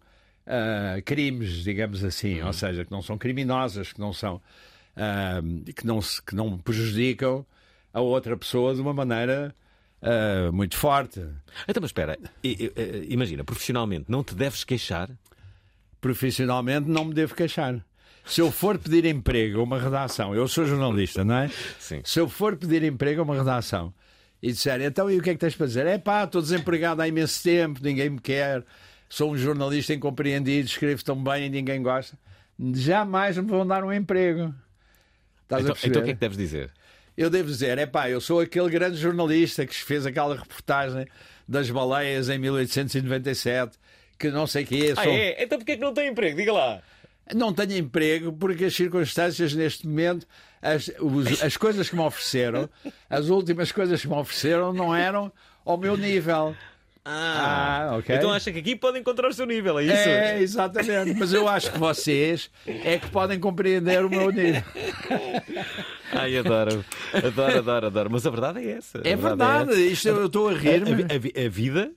ah, 0.46 0.96
crimes, 1.04 1.62
digamos 1.62 2.04
assim, 2.04 2.40
ou 2.42 2.52
seja, 2.52 2.84
que 2.84 2.90
não 2.90 3.02
são 3.02 3.16
criminosas, 3.18 3.92
que 3.92 4.00
não 4.00 4.12
são 4.12 4.40
ah, 4.96 5.40
que 5.74 5.86
não, 5.86 6.00
que 6.00 6.34
não 6.34 6.58
prejudicam 6.58 7.44
a 7.92 8.00
outra 8.00 8.36
pessoa 8.36 8.74
de 8.74 8.80
uma 8.80 8.92
maneira 8.94 9.54
muito 10.52 10.76
forte. 10.76 11.18
Então, 11.66 11.80
mas 11.80 11.88
espera, 11.88 12.16
i- 12.44 12.70
imagina, 13.08 13.42
profissionalmente, 13.42 14.04
não 14.08 14.22
te 14.22 14.34
deves 14.36 14.62
queixar? 14.62 15.10
Profissionalmente 16.06 16.88
não 16.88 17.06
me 17.06 17.12
devo 17.12 17.34
queixar. 17.34 17.84
Se 18.24 18.40
eu 18.40 18.52
for 18.52 18.78
pedir 18.78 19.04
emprego 19.04 19.58
a 19.58 19.62
uma 19.64 19.76
redação, 19.76 20.32
eu 20.36 20.46
sou 20.46 20.64
jornalista, 20.64 21.24
não 21.24 21.34
é? 21.34 21.50
Sim. 21.80 22.00
Se 22.04 22.20
eu 22.20 22.28
for 22.28 22.54
pedir 22.54 22.84
emprego 22.84 23.22
a 23.22 23.24
uma 23.24 23.34
redação 23.34 23.92
e 24.40 24.52
disser, 24.52 24.80
então 24.82 25.10
e 25.10 25.18
o 25.18 25.22
que 25.22 25.30
é 25.30 25.32
que 25.32 25.40
tens 25.40 25.56
para 25.56 25.66
dizer? 25.66 25.84
É 25.84 25.98
pá, 25.98 26.22
estou 26.22 26.40
desempregado 26.40 27.02
há 27.02 27.08
imenso 27.08 27.42
tempo, 27.42 27.80
ninguém 27.82 28.08
me 28.08 28.20
quer, 28.20 28.64
sou 29.08 29.32
um 29.32 29.36
jornalista 29.36 29.94
incompreendido, 29.94 30.68
escrevo 30.68 31.04
tão 31.04 31.20
bem 31.20 31.46
e 31.46 31.50
ninguém 31.50 31.82
gosta. 31.82 32.16
Jamais 32.72 33.36
me 33.36 33.50
vão 33.50 33.66
dar 33.66 33.82
um 33.82 33.92
emprego. 33.92 34.54
Estás 35.42 35.64
Então, 35.64 35.76
então 35.82 36.02
o 36.02 36.04
que 36.04 36.10
é 36.12 36.14
que 36.14 36.20
deves 36.20 36.38
dizer? 36.38 36.70
Eu 37.16 37.28
devo 37.28 37.48
dizer, 37.48 37.78
é 37.78 37.86
pá, 37.86 38.08
eu 38.08 38.20
sou 38.20 38.38
aquele 38.38 38.70
grande 38.70 38.96
jornalista 38.96 39.66
que 39.66 39.74
fez 39.74 40.06
aquela 40.06 40.36
reportagem 40.36 41.04
das 41.48 41.68
baleias 41.68 42.28
em 42.28 42.38
1897, 42.38 43.76
que 44.18 44.30
não 44.30 44.46
sei 44.46 44.64
o 44.64 44.66
que 44.66 44.94
Ah, 44.96 45.08
é? 45.08 45.42
Então 45.42 45.58
porquê 45.58 45.72
é 45.72 45.76
que 45.76 45.82
não 45.82 45.92
tem 45.94 46.08
emprego? 46.08 46.36
Diga 46.36 46.52
lá. 46.52 46.80
Não 47.34 47.52
tenho 47.52 47.76
emprego 47.76 48.32
porque 48.32 48.66
as 48.66 48.74
circunstâncias 48.74 49.52
neste 49.52 49.86
momento, 49.86 50.26
as, 50.62 50.90
os- 51.00 51.42
as 51.42 51.56
coisas 51.56 51.90
que 51.90 51.96
me 51.96 52.02
ofereceram, 52.02 52.68
as 53.10 53.28
últimas 53.28 53.72
coisas 53.72 54.00
que 54.00 54.06
me 54.08 54.14
ofereceram 54.14 54.72
não 54.72 54.94
eram 54.94 55.32
ao 55.64 55.76
meu 55.76 55.96
nível. 55.96 56.54
Ah, 57.08 57.94
ok. 57.98 58.16
Então 58.16 58.32
acha 58.32 58.50
que 58.52 58.58
aqui 58.58 58.74
pode 58.74 58.98
encontrar 58.98 59.28
o 59.28 59.32
seu 59.32 59.46
nível, 59.46 59.78
é 59.78 59.84
isso? 59.84 59.94
É, 59.94 60.40
exatamente. 60.40 61.14
Mas 61.18 61.32
eu 61.32 61.46
acho 61.48 61.70
que 61.72 61.78
vocês 61.78 62.50
é 62.66 62.98
que 62.98 63.08
podem 63.10 63.38
compreender 63.38 64.04
o 64.04 64.10
meu 64.10 64.30
nível. 64.32 64.62
Ai, 66.12 66.36
adoro. 66.38 66.84
Adoro, 67.12 67.58
adoro, 67.58 67.86
adoro. 67.86 68.10
Mas 68.10 68.26
a 68.26 68.30
verdade 68.30 68.60
é 68.66 68.72
essa. 68.72 68.98
A 68.98 69.08
É 69.08 69.16
verdade, 69.16 69.72
isto 69.86 70.08
eu 70.08 70.26
estou 70.26 70.48
a 70.48 70.52
A, 70.52 70.54
rir-me. 70.56 71.04
a 71.04 71.18
vi- 71.18 71.32
a 71.36 71.48
vida 71.48 71.92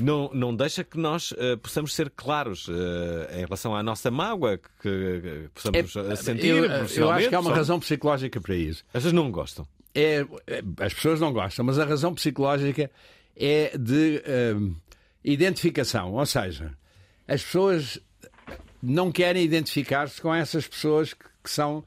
não, 0.00 0.30
não 0.32 0.54
deixa 0.54 0.82
que 0.84 0.98
nós 0.98 1.32
eh, 1.36 1.56
possamos 1.56 1.94
ser 1.94 2.10
claros 2.10 2.66
eh, 2.68 3.38
em 3.40 3.44
relação 3.44 3.74
à 3.74 3.82
nossa 3.82 4.10
mágoa, 4.10 4.58
que, 4.58 4.62
que 4.82 5.48
possamos 5.54 5.96
eh, 5.96 6.16
sentir. 6.16 6.48
Eu, 6.48 6.64
eu 6.64 7.10
acho 7.10 7.28
que 7.28 7.34
há 7.34 7.40
uma 7.40 7.50
só- 7.50 7.56
razão 7.56 7.80
psicológica 7.80 8.40
para 8.40 8.54
isso. 8.54 8.84
As 8.88 8.94
pessoas 9.02 9.12
não 9.12 9.30
gostam. 9.30 9.66
é, 9.94 10.24
é- 10.46 10.62
as 10.80 10.92
pessoas 10.94 11.20
não 11.20 11.32
gostam, 11.32 11.64
mas 11.64 11.78
a 11.78 11.84
razão 11.84 12.14
psicológica 12.14 12.90
é 13.36 13.76
de 13.78 14.22
hum, 14.56 14.74
identificação. 15.24 16.12
Ou 16.12 16.26
seja, 16.26 16.72
as 17.26 17.42
pessoas 17.42 17.98
não 18.82 19.10
querem 19.10 19.42
identificar-se 19.44 20.20
com 20.20 20.34
essas 20.34 20.66
pessoas 20.68 21.14
que, 21.14 21.24
que 21.42 21.50
são 21.50 21.82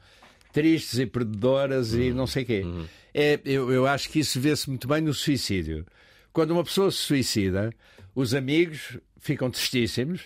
tristes 0.52 0.98
e 1.00 1.06
perdedoras 1.06 1.94
e 1.94 2.12
não 2.12 2.26
sei 2.26 2.44
quê. 2.44 2.64
É, 3.14 3.40
eu, 3.46 3.72
eu 3.72 3.86
acho 3.88 4.10
que 4.10 4.20
isso 4.20 4.40
vê-se 4.40 4.68
muito 4.70 4.88
bem 4.88 5.02
no 5.02 5.14
suicídio. 5.14 5.86
Quando 6.38 6.52
uma 6.52 6.64
pessoa 6.64 6.92
se 6.92 7.00
suicida, 7.00 7.74
os 8.14 8.36
amigos 8.36 8.96
ficam 9.20 9.50
tristíssimos 9.50 10.26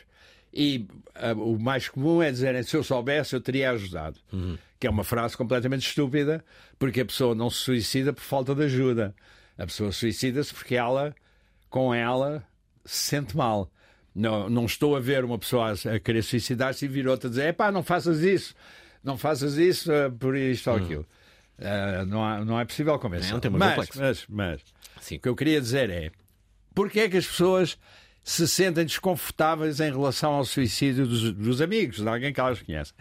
e 0.54 0.86
ah, 1.16 1.32
o 1.32 1.58
mais 1.58 1.88
comum 1.88 2.22
é 2.22 2.30
dizerem 2.30 2.64
se 2.64 2.76
eu 2.76 2.84
soubesse 2.84 3.34
eu 3.34 3.40
teria 3.40 3.72
ajudado. 3.72 4.20
Que 4.78 4.88
é 4.88 4.90
uma 4.90 5.06
frase 5.06 5.38
completamente 5.38 5.88
estúpida, 5.88 6.44
porque 6.78 7.00
a 7.00 7.06
pessoa 7.06 7.34
não 7.34 7.50
se 7.50 7.60
suicida 7.60 8.12
por 8.12 8.20
falta 8.24 8.54
de 8.54 8.64
ajuda. 8.64 9.16
A 9.58 9.66
pessoa 9.66 9.90
suicida-se 9.94 10.54
porque 10.54 10.76
ela, 10.76 11.16
com 11.70 11.94
ela, 11.94 12.44
se 12.84 13.04
sente 13.12 13.38
mal. 13.38 13.72
Não, 14.14 14.50
não 14.50 14.66
estou 14.66 14.98
a 14.98 15.00
ver 15.00 15.24
uma 15.24 15.40
pessoa 15.40 15.72
a, 15.72 15.98
querer 15.98 16.24
suicidar-se 16.24 16.84
e 16.84 16.90
vir 16.90 17.08
outra 17.08 17.30
a 17.30 17.30
dizer: 17.30 17.48
epá, 17.48 17.72
não 17.72 17.84
faças 17.84 18.20
isso, 18.20 18.54
não 19.02 19.18
faças 19.18 19.56
isso 19.58 19.90
ah, 19.94 20.12
por 20.12 20.36
isto 20.36 20.70
ou 20.70 20.76
aquilo. 20.76 21.06
Ah, 21.58 22.04
não, 22.06 22.22
há- 22.22 22.44
não 22.44 22.60
é 22.60 22.66
possível 22.66 23.00
convencer. 23.00 23.32
É 23.32 23.36
um 23.36 23.40
tema 23.40 23.58
mas, 23.58 23.76
complexo. 23.76 24.02
mas, 24.02 24.26
mas, 24.28 24.62
Sim. 25.02 25.16
o 25.16 25.20
que 25.20 25.28
eu 25.28 25.36
queria 25.36 25.60
dizer 25.60 25.90
é: 25.90 26.12
porque 26.74 27.02
é 27.02 27.10
que 27.10 27.18
as 27.18 27.28
pessoas 27.28 27.78
se 28.24 28.48
sentem 28.48 28.86
desconfortáveis 28.86 29.80
em 29.80 29.92
relação 29.92 30.34
ao 30.34 30.46
suicídio 30.46 31.06
dos, 31.06 31.34
dos 31.34 31.62
amigos, 31.62 31.98
de 31.98 32.08
alguém 32.08 32.32
que 32.32 32.40
elas 32.40 32.62
conhecem? 32.62 32.96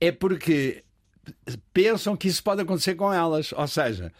É 0.00 0.10
porque 0.10 0.82
pensam 1.72 2.16
que 2.16 2.28
isso 2.28 2.42
pode 2.42 2.62
acontecer 2.62 2.94
com 2.94 3.12
elas. 3.12 3.52
Ou 3.52 3.68
seja, 3.68 4.12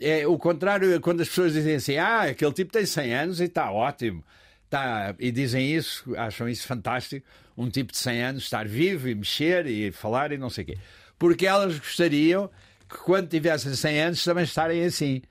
é 0.00 0.26
o 0.26 0.36
contrário 0.36 0.94
é 0.94 0.98
quando 0.98 1.20
as 1.20 1.28
pessoas 1.28 1.52
dizem 1.52 1.76
assim: 1.76 1.96
ah, 1.96 2.22
aquele 2.22 2.52
tipo 2.52 2.72
tem 2.72 2.84
100 2.84 3.14
anos 3.14 3.40
e 3.40 3.44
está 3.44 3.70
ótimo. 3.70 4.24
Tá, 4.68 5.14
e 5.20 5.30
dizem 5.30 5.72
isso, 5.72 6.14
acham 6.16 6.48
isso 6.48 6.66
fantástico. 6.66 7.24
Um 7.56 7.70
tipo 7.70 7.92
de 7.92 7.98
100 7.98 8.22
anos 8.22 8.42
estar 8.42 8.66
vivo 8.66 9.08
e 9.08 9.14
mexer 9.14 9.66
e 9.66 9.92
falar 9.92 10.32
e 10.32 10.36
não 10.36 10.50
sei 10.50 10.64
o 10.64 10.66
quê. 10.66 10.78
Porque 11.16 11.46
elas 11.46 11.78
gostariam 11.78 12.50
que 12.88 12.96
quando 12.98 13.28
tivessem 13.28 13.72
100 13.74 14.00
anos 14.00 14.24
também 14.24 14.44
estarem 14.44 14.84
assim. 14.84 15.22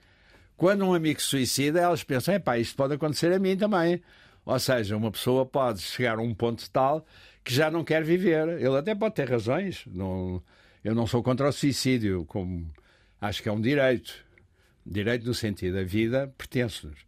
Quando 0.57 0.85
um 0.85 0.93
amigo 0.93 1.21
suicida, 1.21 1.81
elas 1.81 2.03
pensam: 2.03 2.33
epá, 2.33 2.57
isto 2.57 2.75
pode 2.75 2.93
acontecer 2.93 3.31
a 3.33 3.39
mim 3.39 3.57
também. 3.57 4.01
Ou 4.45 4.59
seja, 4.59 4.95
uma 4.95 5.11
pessoa 5.11 5.45
pode 5.45 5.81
chegar 5.81 6.19
a 6.19 6.21
um 6.21 6.33
ponto 6.33 6.69
tal 6.69 7.05
que 7.43 7.53
já 7.53 7.71
não 7.71 7.83
quer 7.83 8.03
viver. 8.03 8.47
Ele 8.59 8.77
até 8.77 8.93
pode 8.93 9.15
ter 9.15 9.29
razões. 9.29 9.83
Não, 9.87 10.41
eu 10.83 10.93
não 10.93 11.07
sou 11.07 11.23
contra 11.23 11.49
o 11.49 11.51
suicídio, 11.51 12.25
como 12.25 12.71
acho 13.19 13.41
que 13.41 13.49
é 13.49 13.51
um 13.51 13.59
direito. 13.59 14.13
Direito 14.85 15.25
no 15.25 15.33
sentido, 15.33 15.79
a 15.79 15.83
vida 15.83 16.31
pertence-nos. 16.37 16.99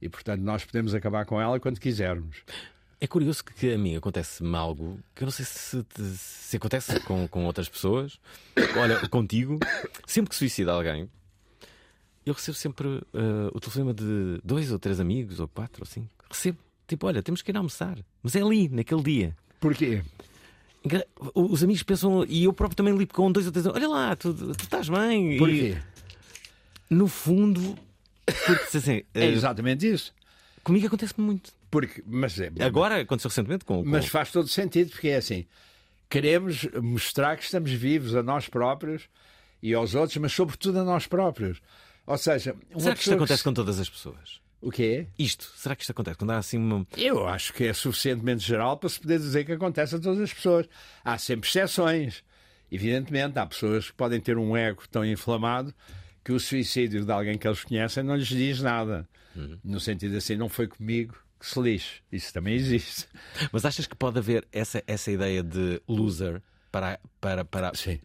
E, 0.00 0.08
portanto, 0.08 0.40
nós 0.40 0.64
podemos 0.64 0.94
acabar 0.94 1.24
com 1.24 1.40
ela 1.40 1.58
quando 1.58 1.80
quisermos. 1.80 2.36
É 3.00 3.06
curioso 3.06 3.44
que, 3.44 3.72
a 3.72 3.76
mim 3.76 3.96
acontece-me 3.96 4.56
algo 4.56 5.00
que 5.14 5.24
eu 5.24 5.26
não 5.26 5.32
sei 5.32 5.44
se, 5.44 5.84
se 6.16 6.56
acontece 6.56 7.00
com, 7.00 7.26
com 7.26 7.44
outras 7.44 7.68
pessoas. 7.68 8.20
Olha, 8.78 9.08
contigo, 9.08 9.58
sempre 10.06 10.30
que 10.30 10.36
suicida 10.36 10.72
alguém, 10.72 11.10
eu 12.26 12.32
recebo 12.34 12.56
sempre 12.56 13.02
eh, 13.12 13.50
o 13.52 13.60
telefonema 13.60 13.92
de 13.94 14.40
dois 14.42 14.70
ou 14.72 14.78
três 14.78 14.98
amigos, 15.00 15.40
ou 15.40 15.48
quatro 15.48 15.82
ou 15.82 15.86
cinco. 15.86 16.08
Recebo, 16.30 16.58
tipo, 16.86 17.06
olha, 17.06 17.22
temos 17.22 17.42
que 17.42 17.50
ir 17.50 17.56
almoçar. 17.56 17.98
Mas 18.22 18.34
é 18.34 18.40
ali, 18.42 18.68
naquele 18.68 19.02
dia. 19.02 19.36
Porquê? 19.60 20.02
Os 21.34 21.62
amigos 21.62 21.82
pensam, 21.82 22.24
e 22.28 22.44
eu 22.44 22.52
próprio 22.52 22.76
também 22.76 22.96
ligo 22.96 23.12
com 23.14 23.32
dois 23.32 23.46
ou 23.46 23.52
três. 23.52 23.66
Olha 23.66 23.88
lá, 23.88 24.14
tu, 24.16 24.34
tu 24.34 24.50
estás 24.64 24.88
bem. 24.88 25.38
Porquê? 25.38 25.76
E, 26.90 26.94
no 26.94 27.08
fundo, 27.08 27.74
porque 28.46 28.76
assim, 28.76 29.02
É 29.14 29.24
eh, 29.24 29.32
exatamente 29.32 29.90
isso. 29.90 30.12
comigo 30.62 30.86
acontece-me 30.86 31.24
muito. 31.26 31.52
Porque, 31.70 32.02
mas, 32.06 32.38
é, 32.38 32.52
Agora 32.60 33.00
aconteceu 33.00 33.28
recentemente 33.28 33.64
com. 33.64 33.82
com... 33.82 33.88
mas 33.88 34.06
faz 34.06 34.30
todo 34.30 34.46
sentido, 34.46 34.90
porque 34.90 35.08
é 35.08 35.16
assim: 35.16 35.46
queremos 36.08 36.68
mostrar 36.82 37.36
que 37.36 37.44
estamos 37.44 37.70
vivos 37.72 38.14
a 38.14 38.22
nós 38.22 38.48
próprios 38.48 39.08
e 39.62 39.72
aos 39.74 39.94
outros, 39.94 40.16
mas 40.18 40.32
sobretudo 40.32 40.78
a 40.80 40.84
nós 40.84 41.06
próprios. 41.06 41.60
Ou 42.06 42.18
seja, 42.18 42.54
Será 42.78 42.94
que 42.94 43.00
isto 43.00 43.14
acontece 43.14 43.38
se- 43.38 43.44
com 43.44 43.52
todas 43.54 43.80
as 43.80 43.88
pessoas? 43.88 44.40
O 44.60 44.70
quê? 44.70 45.06
Isto, 45.18 45.44
será 45.56 45.76
que 45.76 45.82
isto 45.82 45.90
acontece? 45.90 46.16
Quando 46.16 46.30
há 46.30 46.38
assim 46.38 46.56
uma. 46.58 46.86
Eu 46.96 47.26
acho 47.26 47.52
que 47.52 47.64
é 47.64 47.72
suficientemente 47.72 48.46
geral 48.46 48.78
para 48.78 48.88
se 48.88 48.98
poder 48.98 49.18
dizer 49.18 49.44
que 49.44 49.52
acontece 49.52 49.94
a 49.94 49.98
todas 50.00 50.20
as 50.20 50.32
pessoas. 50.32 50.66
Há 51.04 51.18
sempre 51.18 51.48
exceções. 51.48 52.24
Evidentemente, 52.72 53.38
há 53.38 53.46
pessoas 53.46 53.88
que 53.90 53.92
podem 53.96 54.20
ter 54.20 54.38
um 54.38 54.56
ego 54.56 54.82
tão 54.90 55.04
inflamado 55.04 55.72
que 56.24 56.32
o 56.32 56.40
suicídio 56.40 57.04
de 57.04 57.12
alguém 57.12 57.36
que 57.36 57.46
eles 57.46 57.62
conhecem 57.62 58.02
não 58.02 58.16
lhes 58.16 58.26
diz 58.28 58.60
nada. 58.60 59.06
No 59.62 59.78
sentido 59.80 60.16
assim, 60.16 60.36
não 60.36 60.48
foi 60.48 60.66
comigo 60.66 61.14
que 61.38 61.46
se 61.46 61.60
lixe. 61.60 62.00
Isso 62.10 62.32
também 62.32 62.54
existe. 62.54 63.06
Mas 63.52 63.64
achas 63.66 63.86
que 63.86 63.94
pode 63.94 64.18
haver 64.18 64.46
essa, 64.50 64.82
essa 64.86 65.10
ideia 65.10 65.42
de 65.42 65.80
loser 65.86 66.40
para. 66.72 66.98
para, 67.20 67.44
para... 67.44 67.74
Sim. 67.74 68.00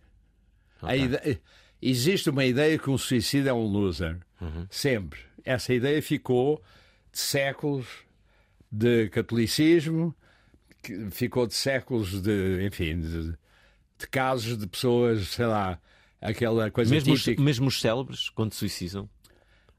A 0.81 0.95
ide- 0.95 1.39
Existe 1.81 2.29
uma 2.29 2.45
ideia 2.45 2.77
que 2.77 2.89
um 2.89 2.97
suicídio 2.97 3.49
é 3.49 3.53
um 3.53 3.65
loser. 3.65 4.19
Sempre. 4.69 5.19
Essa 5.43 5.73
ideia 5.73 6.01
ficou 6.01 6.61
de 7.11 7.19
séculos 7.19 7.85
de 8.71 9.09
catolicismo, 9.09 10.15
ficou 11.11 11.47
de 11.47 11.55
séculos 11.55 12.21
de, 12.21 12.65
enfim, 12.65 12.99
de, 12.99 13.31
de 13.97 14.07
casos 14.11 14.57
de 14.57 14.67
pessoas, 14.67 15.27
sei 15.29 15.45
lá, 15.45 15.79
aquela 16.21 16.69
coisa 16.69 16.93
Mesmo 16.93 17.13
os, 17.13 17.23
típica. 17.23 17.41
mesmo 17.41 17.67
os 17.67 17.79
célebres, 17.79 18.29
quando 18.29 18.53
se 18.53 18.59
suicidam. 18.59 19.09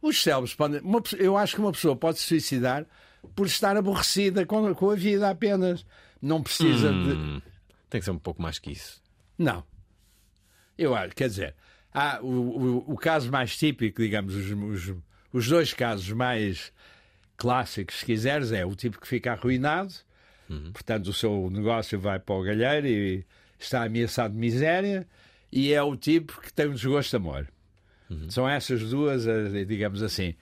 Os 0.02 0.22
cérebros 0.22 0.54
podem. 0.54 0.80
uma 0.80 1.02
eu 1.18 1.36
acho 1.36 1.54
que 1.54 1.60
uma 1.60 1.72
pessoa 1.72 1.94
pode 1.94 2.18
se 2.18 2.24
suicidar 2.24 2.86
por 3.34 3.46
estar 3.46 3.76
aborrecida 3.76 4.46
com, 4.46 4.74
com 4.74 4.90
a 4.90 4.94
vida 4.94 5.28
apenas. 5.28 5.84
Não 6.20 6.42
precisa 6.42 6.90
de. 6.90 7.12
Hum, 7.12 7.42
tem 7.88 8.00
que 8.00 8.04
ser 8.04 8.10
um 8.10 8.18
pouco 8.18 8.40
mais 8.40 8.58
que 8.58 8.72
isso. 8.72 9.02
Não. 9.38 9.62
Eu 10.76 10.94
acho, 10.94 11.14
quer 11.14 11.28
dizer, 11.28 11.54
há 11.92 12.20
o, 12.22 12.26
o, 12.26 12.92
o 12.92 12.96
caso 12.96 13.30
mais 13.30 13.56
típico, 13.56 14.02
digamos, 14.02 14.34
os, 14.34 14.50
os, 14.50 14.96
os 15.32 15.48
dois 15.48 15.72
casos 15.72 16.10
mais 16.12 16.72
clássicos, 17.36 18.00
se 18.00 18.04
quiseres, 18.04 18.52
é 18.52 18.64
o 18.64 18.74
tipo 18.74 19.00
que 19.00 19.08
fica 19.08 19.32
arruinado, 19.32 19.94
portanto 20.72 21.06
o 21.08 21.12
seu 21.12 21.48
negócio 21.50 21.98
vai 21.98 22.18
para 22.18 22.34
o 22.34 22.42
galheiro 22.42 22.86
e 22.86 23.24
está 23.58 23.84
ameaçado 23.84 24.34
de 24.34 24.40
miséria, 24.40 25.06
e 25.50 25.72
é 25.72 25.82
o 25.82 25.96
tipo 25.96 26.40
que 26.40 26.52
tem 26.52 26.68
um 26.68 26.74
desgosto 26.74 27.10
de 27.10 27.16
amor. 27.16 27.48
São 28.28 28.48
essas 28.48 28.80
duas, 28.90 29.26
as, 29.26 29.52
digamos 29.66 30.02
assim, 30.02 30.34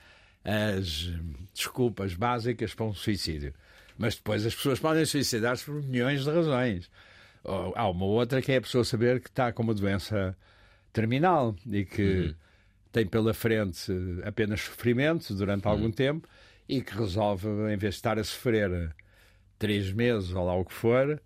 as 0.45 1.13
desculpas 1.55 2.15
básicas 2.15 2.75
para 2.75 2.87
um 2.87 2.95
suicídio. 2.95 3.53
Mas 3.99 4.15
depois 4.15 4.47
as 4.47 4.55
pessoas 4.55 4.79
podem 4.79 5.05
suicidar-se 5.05 5.65
por 5.65 5.83
milhões 5.83 6.25
de 6.25 6.31
razões. 6.31 6.91
Há 7.75 7.89
uma 7.89 8.07
outra 8.07 8.41
que 8.41 8.53
é 8.53 8.57
a 8.57 8.61
pessoa 8.61 8.85
saber 8.85 9.21
que 9.21 9.29
está 9.29 9.53
com 9.53 9.63
uma 9.63 9.75
doença 9.75 10.37
terminal 11.01 11.55
e 11.67 11.85
que 11.85 12.35
tem 12.93 13.07
pela 13.07 13.33
frente 13.35 13.93
apenas 14.25 14.61
sofrimento 14.63 15.35
durante 15.35 15.67
algum 15.67 15.91
tempo 15.91 16.29
e 16.69 16.81
que 16.83 16.95
resolve, 16.97 17.47
em 17.49 17.77
vez 17.77 17.95
de 17.95 17.99
estar 17.99 18.19
a 18.19 18.25
sofrer 18.25 18.95
três 19.59 19.93
meses 19.93 20.31
ou 20.33 20.45
lá 20.45 20.55
o 20.55 20.65
que 20.65 20.73
for, 20.75 21.21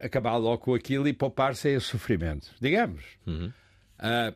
acabar 0.00 0.36
logo 0.36 0.58
com 0.58 0.74
aquilo 0.74 1.08
e 1.08 1.12
poupar-se 1.12 1.68
a 1.68 1.70
esse 1.72 1.86
sofrimento. 1.86 2.50
Digamos. 2.60 3.02
Ah, 3.98 4.32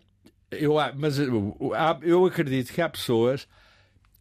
eu, 0.50 0.78
a- 0.78 0.92
mas 0.92 1.18
eu, 1.18 1.56
há- 1.74 1.98
eu 2.02 2.24
acredito 2.26 2.72
que 2.72 2.80
há 2.82 2.88
pessoas 2.88 3.46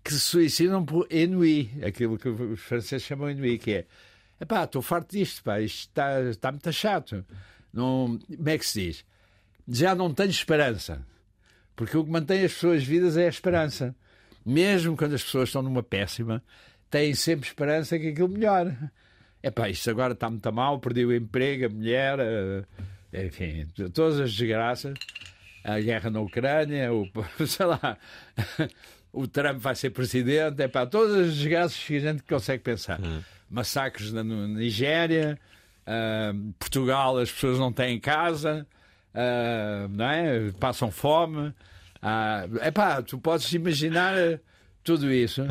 que 0.04 0.12
se 0.14 0.20
suicidam 0.20 0.84
por 0.86 1.08
ennui, 1.12 1.70
aquilo 1.86 2.18
que 2.18 2.28
os 2.30 2.60
franceses 2.60 3.06
chamam 3.06 3.30
ennui, 3.30 3.58
que 3.58 3.72
é 3.72 3.86
epá, 4.40 4.64
estou 4.64 4.82
farto 4.82 5.12
disto, 5.16 5.44
pá, 5.44 5.60
isto 5.62 5.90
está, 5.90 6.22
está 6.24 6.52
muito 6.52 6.72
chato. 6.74 7.26
Não, 7.74 8.20
como 8.36 8.50
é 8.50 8.58
que 8.58 8.66
se 8.66 8.82
diz? 8.82 9.06
Já 9.68 9.96
não 9.96 10.14
tenho 10.14 10.30
esperança. 10.30 11.06
Porque 11.76 11.98
o 11.98 12.04
que 12.04 12.12
mantém 12.12 12.44
as 12.44 12.54
pessoas 12.54 12.84
vidas 12.84 13.18
é 13.18 13.26
a 13.26 13.30
esperança. 13.30 13.96
Mesmo 14.46 14.98
quando 14.98 15.14
as 15.14 15.24
pessoas 15.24 15.50
estão 15.50 15.62
numa 15.62 15.84
péssima, 15.84 16.44
têm 16.90 17.14
sempre 17.14 17.48
esperança 17.48 17.98
que 17.98 18.10
aquilo 18.10 18.30
melhore. 18.30 18.76
Epá, 19.42 19.70
isto 19.70 19.90
agora 19.90 20.14
está 20.14 20.30
muito 20.30 20.52
mal, 20.52 20.80
perdi 20.80 21.06
o 21.06 21.16
emprego, 21.16 21.66
a 21.66 21.70
mulher, 21.70 22.20
enfim, 23.14 23.68
todas 23.94 24.20
as 24.20 24.34
desgraças. 24.34 24.94
A 25.64 25.80
guerra 25.80 26.10
na 26.10 26.20
Ucrânia, 26.20 26.92
o, 26.92 27.08
sei 27.46 27.66
lá, 27.66 27.98
o 29.14 29.28
Trump 29.28 29.60
vai 29.60 29.76
ser 29.76 29.92
presidente, 29.92 30.62
epá, 30.62 30.86
todas 30.86 31.16
as 31.16 31.36
desgraças 31.36 31.78
que 31.84 31.98
a 31.98 32.00
gente 32.00 32.24
consegue 32.24 32.64
pensar. 32.64 33.00
Massacres 33.50 34.12
na 34.12 34.24
na 34.24 34.48
Nigéria, 34.48 35.40
ah, 35.86 36.32
Portugal, 36.58 37.18
as 37.18 37.32
pessoas 37.32 37.60
não 37.60 37.72
têm 37.72 38.00
casa, 38.00 38.66
ah, 39.14 39.88
não 39.90 40.06
é? 40.06 40.52
passam 40.60 40.92
fome. 40.92 41.54
Ah, 42.02 42.46
epá, 42.64 43.02
tu 43.02 43.18
podes 43.20 43.52
imaginar 43.54 44.18
eh, 44.18 44.40
tudo 44.84 45.12
isso 45.12 45.44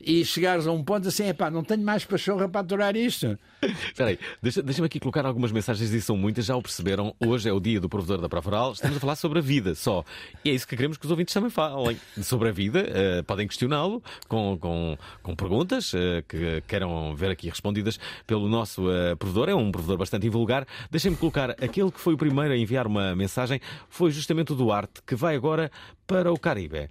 e 0.00 0.24
chegares 0.24 0.66
a 0.66 0.72
um 0.72 0.84
ponto 0.84 1.08
assim, 1.08 1.26
epá, 1.28 1.50
não 1.50 1.64
tenho 1.64 1.82
mais 1.82 2.04
pachorra 2.04 2.48
para 2.48 2.60
aturar 2.60 2.94
isto. 2.96 3.38
Espera 3.62 4.10
aí, 4.10 4.18
deixa- 4.42 4.62
deixa-me 4.62 4.86
aqui 4.86 5.00
colocar 5.00 5.24
algumas 5.24 5.50
mensagens 5.50 5.90
e 5.90 6.00
são 6.00 6.16
muitas, 6.16 6.44
já 6.44 6.54
o 6.54 6.62
perceberam. 6.62 7.14
Hoje 7.18 7.48
é 7.48 7.52
o 7.52 7.58
dia 7.58 7.80
do 7.80 7.88
provedor 7.88 8.18
da 8.20 8.28
Provaral, 8.28 8.72
estamos 8.72 8.96
a 8.98 9.00
falar 9.00 9.16
sobre 9.16 9.38
a 9.38 9.42
vida 9.42 9.74
só. 9.74 10.04
E 10.44 10.50
é 10.50 10.52
isso 10.52 10.66
que 10.68 10.76
queremos 10.76 10.96
que 10.98 11.04
os 11.06 11.10
ouvintes 11.10 11.32
também 11.32 11.50
falem 11.50 11.98
sobre 12.22 12.48
a 12.50 12.52
vida. 12.52 12.80
eh, 12.88 13.22
podem 13.22 13.46
questioná-lo 13.48 14.02
com, 14.28 14.56
com, 14.58 14.96
com 15.22 15.34
perguntas 15.34 15.92
eh, 15.94 16.22
que 16.28 16.62
queiram 16.68 17.14
ver 17.16 17.30
aqui 17.30 17.48
respondidas 17.48 17.98
pelo 18.26 18.48
nosso 18.48 18.90
eh, 18.90 19.14
provedor. 19.16 19.48
É 19.48 19.54
um 19.54 19.72
provedor 19.72 19.96
bastante 19.98 20.26
invulgar. 20.26 20.66
Deixem-me 20.90 21.16
colocar 21.16 21.50
aquele 21.52 21.90
que 21.90 21.98
foi 22.00 22.14
o 22.14 22.18
primeiro 22.18 22.52
a 22.52 22.56
enviar 22.56 22.86
uma 22.86 23.16
mensagem, 23.16 23.60
foi 23.88 24.10
justamente 24.10 24.52
o 24.52 24.54
Duarte, 24.54 25.00
que 25.06 25.14
vai 25.14 25.34
agora 25.34 25.70
para 26.06 26.30
o 26.32 26.38
Caribe. 26.38 26.88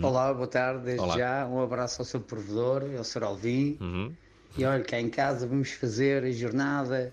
Olá, 0.00 0.32
boa 0.32 0.46
tarde. 0.46 0.84
Desde 0.84 1.00
Olá. 1.00 1.16
já, 1.16 1.46
um 1.46 1.60
abraço 1.60 2.02
ao 2.02 2.06
seu 2.06 2.20
provedor, 2.20 2.84
ao 2.96 3.02
Sr. 3.02 3.24
Alvim. 3.24 3.76
Uhum. 3.80 4.14
E 4.56 4.64
olha, 4.64 4.84
cá 4.84 5.00
em 5.00 5.10
casa 5.10 5.44
vamos 5.44 5.72
fazer 5.72 6.22
a 6.22 6.30
jornada 6.30 7.12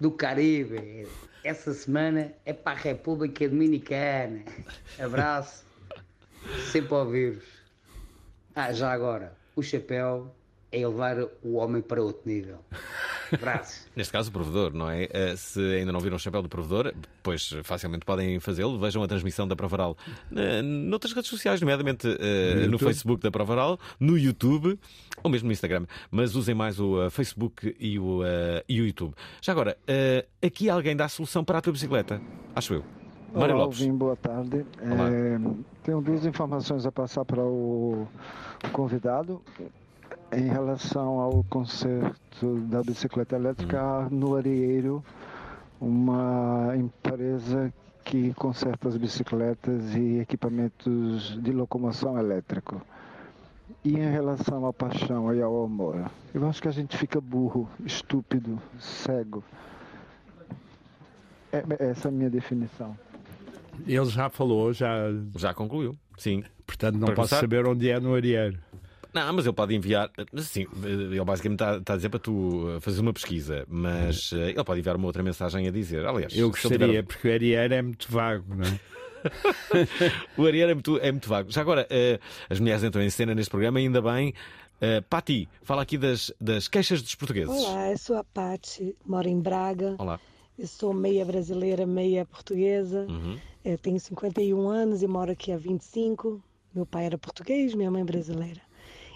do 0.00 0.10
Caribe. 0.10 1.06
Essa 1.44 1.72
semana 1.72 2.32
é 2.44 2.52
para 2.52 2.72
a 2.72 2.80
República 2.80 3.48
Dominicana. 3.48 4.42
Abraço. 4.98 5.64
Sempre 6.72 6.92
a 6.94 6.98
ouvir-vos. 6.98 7.44
Ah, 8.54 8.72
já 8.72 8.90
agora, 8.90 9.36
o 9.54 9.62
chapéu 9.62 10.34
é 10.72 10.80
elevar 10.80 11.16
o 11.42 11.54
homem 11.54 11.80
para 11.80 12.02
outro 12.02 12.22
nível. 12.28 12.58
Abraço. 13.32 13.86
Neste 13.96 14.12
caso, 14.12 14.30
o 14.30 14.32
provedor, 14.32 14.72
não 14.72 14.90
é? 14.90 15.08
Eh, 15.10 15.34
Se 15.36 15.60
ainda 15.60 15.92
não 15.92 16.00
viram 16.00 16.16
o 16.16 16.18
chapéu 16.18 16.42
do 16.42 16.48
provedor, 16.48 16.92
pois 17.22 17.54
facilmente 17.62 18.04
podem 18.04 18.38
fazê-lo. 18.40 18.78
Vejam 18.78 19.02
a 19.02 19.08
transmissão 19.08 19.46
da 19.46 19.56
Provaral 19.56 19.96
eh, 20.34 20.62
noutras 20.62 21.12
redes 21.12 21.30
sociais, 21.30 21.60
nomeadamente 21.60 22.06
eh, 22.08 22.54
no, 22.54 22.62
YouTube. 22.62 22.78
Facebook 22.80 23.22
da 23.22 23.30
Provaral, 23.30 23.78
no 23.98 24.18
YouTube 24.18 24.78
ou 25.22 25.30
mesmo 25.30 25.46
no 25.46 25.52
Instagram. 25.52 25.86
Mas 26.10 26.34
usem 26.34 26.54
mais 26.54 26.80
o 26.80 27.08
Facebook 27.10 27.74
e 27.78 27.98
o, 27.98 28.22
e 28.68 28.80
o 28.80 28.86
YouTube. 28.86 29.14
Já 29.40 29.52
agora, 29.52 29.76
aqui 30.42 30.68
alguém 30.68 30.96
dá 30.96 31.04
a 31.04 31.08
solução 31.08 31.44
para 31.44 31.58
a 31.58 31.60
tua 31.60 31.72
bicicleta, 31.72 32.20
acho 32.54 32.74
eu. 32.74 32.84
Mário 33.34 33.54
Olá, 33.54 33.64
Lopes. 33.64 33.80
Alvim, 33.80 33.96
boa 33.96 34.16
tarde. 34.16 34.66
Olá. 34.82 35.10
É, 35.10 35.38
tenho 35.82 36.00
duas 36.02 36.26
informações 36.26 36.84
a 36.84 36.92
passar 36.92 37.24
para 37.24 37.42
o, 37.42 38.06
o 38.64 38.70
convidado. 38.72 39.40
Em 40.32 40.48
relação 40.48 41.20
ao 41.20 41.44
concerto 41.44 42.56
da 42.68 42.82
bicicleta 42.82 43.36
elétrica 43.36 44.08
no 44.10 44.34
Arieiro, 44.34 45.04
uma 45.80 46.72
empresa 46.76 47.72
que 48.04 48.32
conserta 48.34 48.88
as 48.88 48.96
bicicletas 48.96 49.94
e 49.94 50.18
equipamentos 50.20 51.38
de 51.42 51.52
locomoção 51.52 52.18
elétrico. 52.18 52.80
E 53.84 53.94
em 53.94 54.10
relação 54.10 54.64
à 54.66 54.72
paixão 54.72 55.34
e 55.34 55.42
ao 55.42 55.64
amor, 55.64 56.10
eu 56.32 56.48
acho 56.48 56.62
que 56.62 56.68
a 56.68 56.72
gente 56.72 56.96
fica 56.96 57.20
burro, 57.20 57.68
estúpido, 57.84 58.58
cego. 58.78 59.42
É, 61.52 61.62
essa 61.90 62.08
é 62.08 62.10
a 62.10 62.12
minha 62.12 62.30
definição. 62.30 62.96
Ele 63.86 64.04
já 64.06 64.30
falou, 64.30 64.72
já, 64.72 64.96
Já 65.36 65.52
concluiu, 65.52 65.96
sim. 66.16 66.42
portanto 66.66 66.94
não 66.94 67.06
Para 67.06 67.16
posso 67.16 67.28
começar- 67.30 67.40
saber 67.40 67.66
onde 67.66 67.90
é 67.90 67.98
no 68.00 68.14
Arieiro. 68.14 68.58
Não, 69.14 69.32
mas 69.32 69.44
ele 69.44 69.54
pode 69.54 69.74
enviar. 69.74 70.10
Assim, 70.34 70.66
ele 70.84 71.22
basicamente 71.24 71.60
está, 71.62 71.76
está 71.76 71.92
a 71.92 71.96
dizer 71.96 72.08
para 72.08 72.18
tu 72.18 72.74
eh, 72.76 72.80
fazer 72.80 73.00
uma 73.00 73.12
pesquisa, 73.12 73.64
mas 73.68 74.32
eh, 74.32 74.50
ele 74.50 74.64
pode 74.64 74.80
enviar 74.80 74.96
uma 74.96 75.06
outra 75.06 75.22
mensagem 75.22 75.68
a 75.68 75.70
dizer. 75.70 76.06
Aliás, 76.06 76.34
Eu 76.36 76.46
ele 76.48 76.54
tiver- 76.56 76.68
gostaria, 76.78 77.02
porque 77.02 77.28
o 77.28 77.32
Arieiro 77.32 77.74
é 77.74 77.82
muito 77.82 78.10
vago, 78.10 78.54
não 78.54 78.64
é? 78.66 78.80
O 80.36 80.46
Ariel 80.46 80.70
é 80.70 80.74
muito, 80.74 80.98
é 80.98 81.12
muito 81.12 81.28
vago. 81.28 81.50
Já 81.50 81.60
agora, 81.60 81.86
eh, 81.90 82.18
as 82.50 82.58
mulheres 82.58 82.82
entram 82.82 83.02
em 83.02 83.10
cena 83.10 83.34
neste 83.34 83.50
programa, 83.50 83.78
ainda 83.78 84.00
bem. 84.02 84.34
Uh, 84.80 85.00
Pati, 85.08 85.48
fala 85.62 85.82
aqui 85.82 85.96
das, 85.96 86.32
das 86.40 86.66
queixas 86.66 87.00
dos 87.00 87.14
portugueses. 87.14 87.54
Olá, 87.54 87.92
eu 87.92 87.98
sou 87.98 88.16
a 88.16 88.24
Pati, 88.24 88.96
moro 89.06 89.28
em 89.28 89.38
Braga. 89.40 89.94
Olá. 89.96 90.18
Eu 90.58 90.66
sou 90.66 90.92
meia 90.92 91.24
brasileira, 91.24 91.86
meia 91.86 92.24
portuguesa. 92.26 93.06
Uhum. 93.08 93.38
Eu 93.64 93.78
tenho 93.78 94.00
51 94.00 94.68
anos 94.68 95.02
e 95.02 95.06
moro 95.06 95.30
aqui 95.30 95.52
há 95.52 95.56
25. 95.56 96.42
Meu 96.74 96.84
pai 96.84 97.06
era 97.06 97.16
português, 97.16 97.74
minha 97.74 97.90
mãe 97.92 98.04
brasileira. 98.04 98.60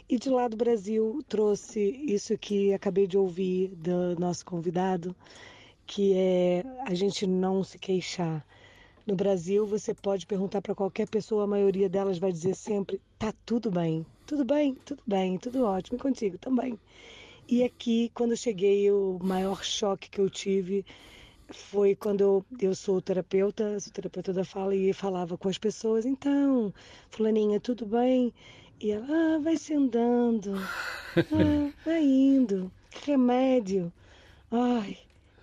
E 0.09 0.19
de 0.19 0.31
lá 0.31 0.47
do 0.47 0.57
Brasil 0.57 1.21
trouxe 1.27 1.81
isso 1.81 2.39
que 2.39 2.73
acabei 2.73 3.09
de 3.09 3.19
ouvir 3.19 3.75
do 3.75 4.15
nosso 4.21 4.45
convidado, 4.45 5.17
que 5.85 6.15
é 6.15 6.63
a 6.87 6.95
gente 6.95 7.27
não 7.27 7.65
se 7.65 7.77
queixar. 7.77 8.47
No 9.05 9.17
Brasil, 9.17 9.67
você 9.67 9.93
pode 9.93 10.25
perguntar 10.25 10.63
para 10.63 10.77
qualquer 10.77 11.09
pessoa, 11.09 11.43
a 11.43 11.47
maioria 11.49 11.89
delas 11.89 12.19
vai 12.19 12.31
dizer 12.31 12.55
sempre: 12.55 13.01
tá 13.19 13.35
tudo 13.45 13.69
bem, 13.69 14.07
tudo 14.25 14.45
bem, 14.45 14.77
tudo 14.85 15.03
bem, 15.05 15.39
tudo 15.39 15.65
ótimo, 15.65 15.99
e 15.99 16.01
contigo 16.01 16.39
também. 16.39 16.79
E 17.49 17.65
aqui, 17.65 18.09
quando 18.15 18.31
eu 18.31 18.37
cheguei, 18.37 18.89
o 18.93 19.19
maior 19.21 19.65
choque 19.65 20.09
que 20.09 20.21
eu 20.21 20.31
tive 20.31 20.85
foi 21.51 21.97
quando 21.97 22.21
eu, 22.21 22.45
eu 22.61 22.75
sou 22.75 23.01
terapeuta, 23.01 23.79
sou 23.81 23.93
terapeuta 23.93 24.33
da 24.33 24.45
fala 24.45 24.75
e 24.75 24.93
falava 24.93 25.37
com 25.37 25.49
as 25.49 25.59
pessoas, 25.59 26.07
então, 26.07 26.73
fulaninha, 27.11 27.61
tudo 27.61 27.87
bem? 27.87 28.33
E 28.81 28.91
ela, 28.91 29.07
ah, 29.09 29.39
vai 29.39 29.57
se 29.57 29.75
andando, 29.75 30.55
ah, 31.17 31.73
vai 31.85 32.03
indo, 32.05 32.71
que 32.91 33.11
remédio. 33.11 33.93
Ai, 34.51 34.99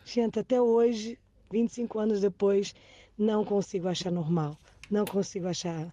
gente, 0.05 0.39
até 0.39 0.61
hoje, 0.61 1.17
25 1.51 1.99
anos 1.99 2.21
depois, 2.21 2.75
não 3.17 3.43
consigo 3.43 3.87
achar 3.87 4.11
normal, 4.11 4.57
não 4.89 5.03
consigo 5.05 5.47
achar 5.47 5.91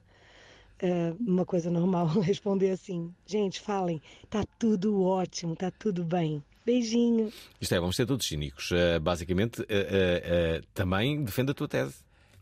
é, 0.78 1.12
uma 1.18 1.44
coisa 1.46 1.70
normal 1.70 2.06
responder 2.20 2.70
assim, 2.70 3.12
gente, 3.26 3.60
falem, 3.60 4.02
tá 4.28 4.44
tudo 4.58 5.02
ótimo, 5.02 5.56
tá 5.56 5.70
tudo 5.70 6.04
bem. 6.04 6.42
Beijinho. 6.64 7.32
Isto 7.58 7.74
é, 7.74 7.80
vamos 7.80 7.96
ser 7.96 8.04
todos 8.04 8.26
cínicos. 8.26 8.70
Uh, 8.70 9.00
basicamente, 9.00 9.62
uh, 9.62 9.64
uh, 9.64 10.66
também 10.74 11.24
defende 11.24 11.52
a 11.52 11.54
tua 11.54 11.66
tese. 11.66 11.94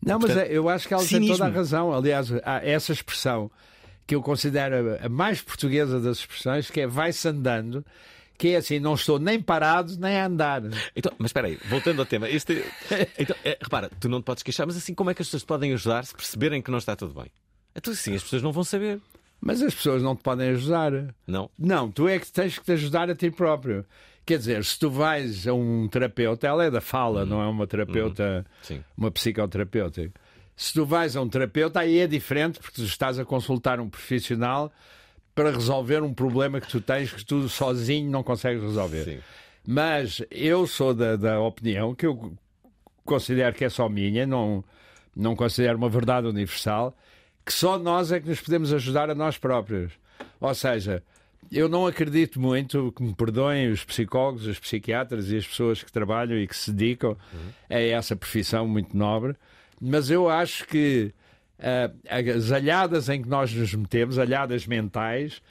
Não, 0.05 0.19
mas 0.19 0.27
Portanto, 0.33 0.51
é- 0.51 0.57
eu 0.57 0.69
acho 0.69 0.89
que 0.89 0.93
ela 0.93 1.03
cinismo. 1.05 1.29
tem 1.29 1.37
toda 1.37 1.49
a 1.49 1.53
razão. 1.55 1.93
Aliás, 1.93 2.29
essa 2.63 2.93
expressão 2.93 3.49
que 4.09 4.15
eu 4.15 4.23
considero 4.23 4.99
a- 5.05 5.09
mais 5.09 5.41
portuguesa 5.43 6.01
das 6.01 6.19
expressões, 6.19 6.71
que 6.71 6.81
é 6.81 6.87
vai-se 6.87 7.29
andando, 7.29 7.85
que 8.39 8.49
é 8.49 8.57
assim, 8.57 8.79
não 8.81 8.95
estou 8.95 9.19
nem 9.19 9.39
parado 9.41 9.97
nem 10.01 10.17
a 10.17 10.27
andar. 10.27 10.63
Então, 10.97 11.13
mas 11.19 11.29
espera 11.29 11.47
aí, 11.49 11.59
voltando 11.69 12.01
ao 12.01 12.07
tema. 12.07 12.29
Este... 12.29 12.65
Então, 13.19 13.37
é, 13.45 13.59
repara, 13.61 13.91
tu 14.01 14.09
não 14.09 14.21
te 14.23 14.25
podes 14.25 14.43
queixar, 14.43 14.67
mas 14.67 14.77
assim, 14.79 14.95
como 14.95 15.11
é 15.11 15.15
que 15.15 15.21
as 15.21 15.29
pessoas 15.29 15.43
te 15.43 15.47
podem 15.47 15.73
ajudar 15.75 16.05
se 16.07 16.15
perceberem 16.15 16.63
que 16.63 16.71
não 16.71 16.79
está 16.79 16.97
tudo 16.97 17.13
bem? 17.15 17.31
Então, 17.77 17.93
assim, 17.93 18.15
as 18.15 18.23
pessoas 18.23 18.43
não 18.43 18.51
vão 18.51 18.65
saber. 18.65 18.99
Mas 19.41 19.63
as 19.63 19.73
pessoas 19.75 20.03
não 20.03 20.17
te 20.17 20.23
podem 20.23 20.49
ajudar. 20.49 20.91
Não. 21.27 21.49
Não, 21.57 21.91
tu 21.93 22.09
é 22.09 22.19
que 22.19 22.27
tens 22.33 22.59
que 22.59 22.65
te 22.65 22.73
ajudar 22.73 23.09
a 23.11 23.15
ti 23.15 23.31
próprio. 23.31 23.85
Quer 24.27 24.39
dizer, 24.39 24.65
se 24.65 24.77
tu 24.79 24.91
vais 24.91 25.47
a 25.47 25.53
um 25.55 25.87
terapeuta, 25.89 26.47
ela 26.47 26.65
é 26.65 26.71
da 26.71 26.81
fala, 26.81 27.25
não 27.25 27.41
é 27.41 27.47
uma 27.47 27.67
terapeuta, 27.67 28.45
Sim. 28.63 28.83
uma 28.97 29.11
psicoterapeuta. 29.13 30.11
Se 30.59 30.73
tu 30.73 30.85
vais 30.85 31.15
a 31.15 31.23
um 31.23 31.29
terapeuta, 31.29 31.79
aí 31.79 32.01
é 32.01 32.07
diferente, 32.09 32.59
porque 32.59 32.75
tu 32.75 32.85
estás 32.85 33.17
a 33.17 33.25
consultar 33.25 33.79
um 33.79 33.89
profissional 33.89 34.73
para 35.33 35.53
resolver 35.53 36.03
um 36.03 36.13
problema 36.13 36.61
que 36.61 36.67
tu 36.67 36.81
tens 36.81 37.13
que 37.13 37.25
tu 37.25 37.49
sozinho 37.49 38.11
não 38.11 38.25
consegues 38.25 38.61
resolver. 38.61 39.05
Sim. 39.05 39.19
Mas 39.65 40.21
eu 40.33 40.67
sou 40.67 40.93
da, 40.93 41.15
da 41.15 41.41
opinião 41.41 41.95
que 41.95 42.05
eu 42.05 42.33
considero 43.05 43.55
que 43.55 43.65
é 43.65 43.69
só 43.69 43.89
minha, 43.89 44.27
não, 44.27 44.65
não 45.15 45.37
considero 45.37 45.79
uma 45.79 45.89
verdade 45.89 46.27
universal, 46.27 46.93
que 47.47 47.53
só 47.53 47.79
nós 47.79 48.11
é 48.11 48.19
que 48.19 48.29
nos 48.29 48.41
podemos 48.41 48.73
ajudar 48.73 49.11
a 49.11 49.15
nós 49.15 49.39
próprios. 49.39 49.93
Ou 50.41 50.55
seja, 50.57 51.05
eu 51.53 51.69
não 51.69 51.87
acredito 51.87 52.41
muito, 52.41 52.93
que 52.97 53.03
me 53.05 53.15
perdoem 53.15 53.71
os 53.71 53.85
psicólogos, 53.85 54.45
os 54.45 54.59
psiquiatras 54.59 55.31
e 55.31 55.37
as 55.37 55.47
pessoas 55.47 55.85
que 55.85 55.93
trabalham 55.93 56.37
e 56.37 56.49
que 56.49 56.57
se 56.57 56.73
dedicam 56.73 57.17
a 57.71 57.79
essa 57.79 58.17
profissão 58.17 58.67
muito 58.67 58.97
nobre, 58.97 59.37
mas 59.81 60.11
eu 60.11 60.29
acho 60.29 60.67
que 60.67 61.13
uh, 61.59 62.37
as 62.37 62.53
alhadas 62.53 63.09
em 63.09 63.23
que 63.23 63.29
nós 63.29 63.53
nos 63.53 63.75
metemos, 63.75 64.19
alhadas 64.19 64.67
mentais, 64.67 65.43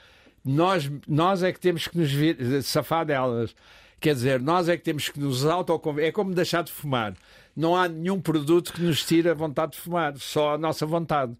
nós, 0.44 0.90
nós 1.08 1.44
é 1.44 1.52
que 1.52 1.60
temos 1.60 1.88
que 1.88 1.98
nos 1.98 2.12
vir, 2.12 2.64
safar 2.64 3.06
delas. 3.06 3.56
Quer 4.00 4.14
dizer, 4.14 4.40
nós 4.40 4.70
é 4.70 4.78
que 4.78 4.84
temos 4.84 5.10
que 5.10 5.20
nos 5.20 5.46
autoconvencer. 5.46 6.10
É 6.10 6.12
como 6.12 6.34
deixar 6.34 6.64
de 6.64 6.72
fumar. 6.72 7.14
Não 7.56 7.76
há 7.76 7.88
nenhum 7.88 8.22
produto 8.22 8.72
que 8.72 8.82
nos 8.82 9.04
tire 9.06 9.30
a 9.30 9.34
vontade 9.34 9.74
de 9.74 9.80
fumar, 9.80 10.16
só 10.18 10.54
a 10.54 10.58
nossa 10.58 10.86
vontade. 10.86 11.36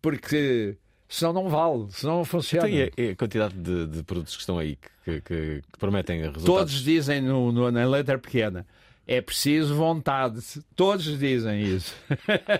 Porque 0.00 0.76
senão 1.08 1.32
não 1.32 1.48
vale, 1.48 1.86
senão 1.90 2.16
não 2.18 2.24
funciona. 2.24 2.66
Tem 2.66 2.82
a, 2.82 3.12
a 3.12 3.16
quantidade 3.16 3.54
de, 3.54 3.86
de, 3.86 4.02
produtos 4.02 4.34
que 4.34 4.40
estão 4.40 4.58
aí 4.58 4.76
que, 5.04 5.20
que, 5.20 5.62
que 5.72 5.78
prometem 5.78 6.20
resultados. 6.20 6.44
Todos 6.44 6.82
dizem 6.82 7.20
no, 7.20 7.52
no, 7.52 7.70
na 7.70 7.86
letra 7.86 8.18
pequena. 8.18 8.66
É 9.06 9.20
preciso 9.20 9.74
vontade. 9.74 10.40
Todos 10.76 11.18
dizem 11.18 11.60
isso. 11.62 11.94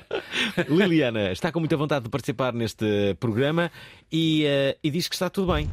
Liliana 0.68 1.31
está 1.31 1.52
com 1.52 1.61
muita 1.61 1.76
vontade 1.76 2.05
de 2.05 2.11
participar 2.11 2.52
neste 2.52 3.14
programa 3.20 3.70
e, 4.11 4.44
uh, 4.44 4.78
e 4.83 4.90
diz 4.90 5.07
que 5.07 5.14
está 5.14 5.31
tudo 5.31 5.52
bem. 5.52 5.70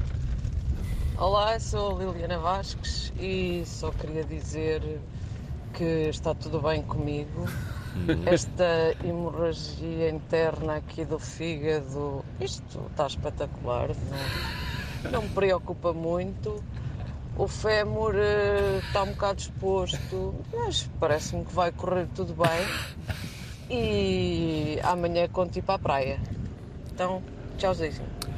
Olá, 1.18 1.60
sou 1.60 2.00
Liliana 2.00 2.38
Vasques 2.38 3.12
e 3.20 3.64
só 3.66 3.92
queria 3.92 4.24
dizer 4.24 4.82
que 5.74 6.08
está 6.10 6.36
tudo 6.36 6.62
bem 6.62 6.84
comigo. 6.84 7.48
Uhum. 7.96 8.24
Esta 8.28 8.96
hemorragia 9.04 10.10
interna 10.10 10.76
aqui 10.76 11.04
do 11.04 11.18
fígado, 11.18 12.24
isto 12.40 12.80
está 12.92 13.08
espetacular, 13.08 13.90
não, 15.04 15.12
não 15.12 15.22
me 15.24 15.30
preocupa 15.30 15.92
muito. 15.92 16.64
O 17.40 17.48
fémur 17.48 18.16
uh, 18.16 18.80
está 18.86 19.04
um 19.04 19.14
bocado 19.14 19.40
exposto, 19.40 20.36
mas 20.54 20.90
parece-me 21.00 21.46
que 21.46 21.54
vai 21.54 21.72
correr 21.72 22.06
tudo 22.14 22.34
bem. 22.34 22.68
E 23.72 24.78
amanhã 24.84 25.26
conto 25.30 25.58
ir 25.58 25.62
para 25.62 25.76
a 25.76 25.80
praia. 25.80 26.20
Então, 26.92 27.24
tchauzinho. 27.58 27.94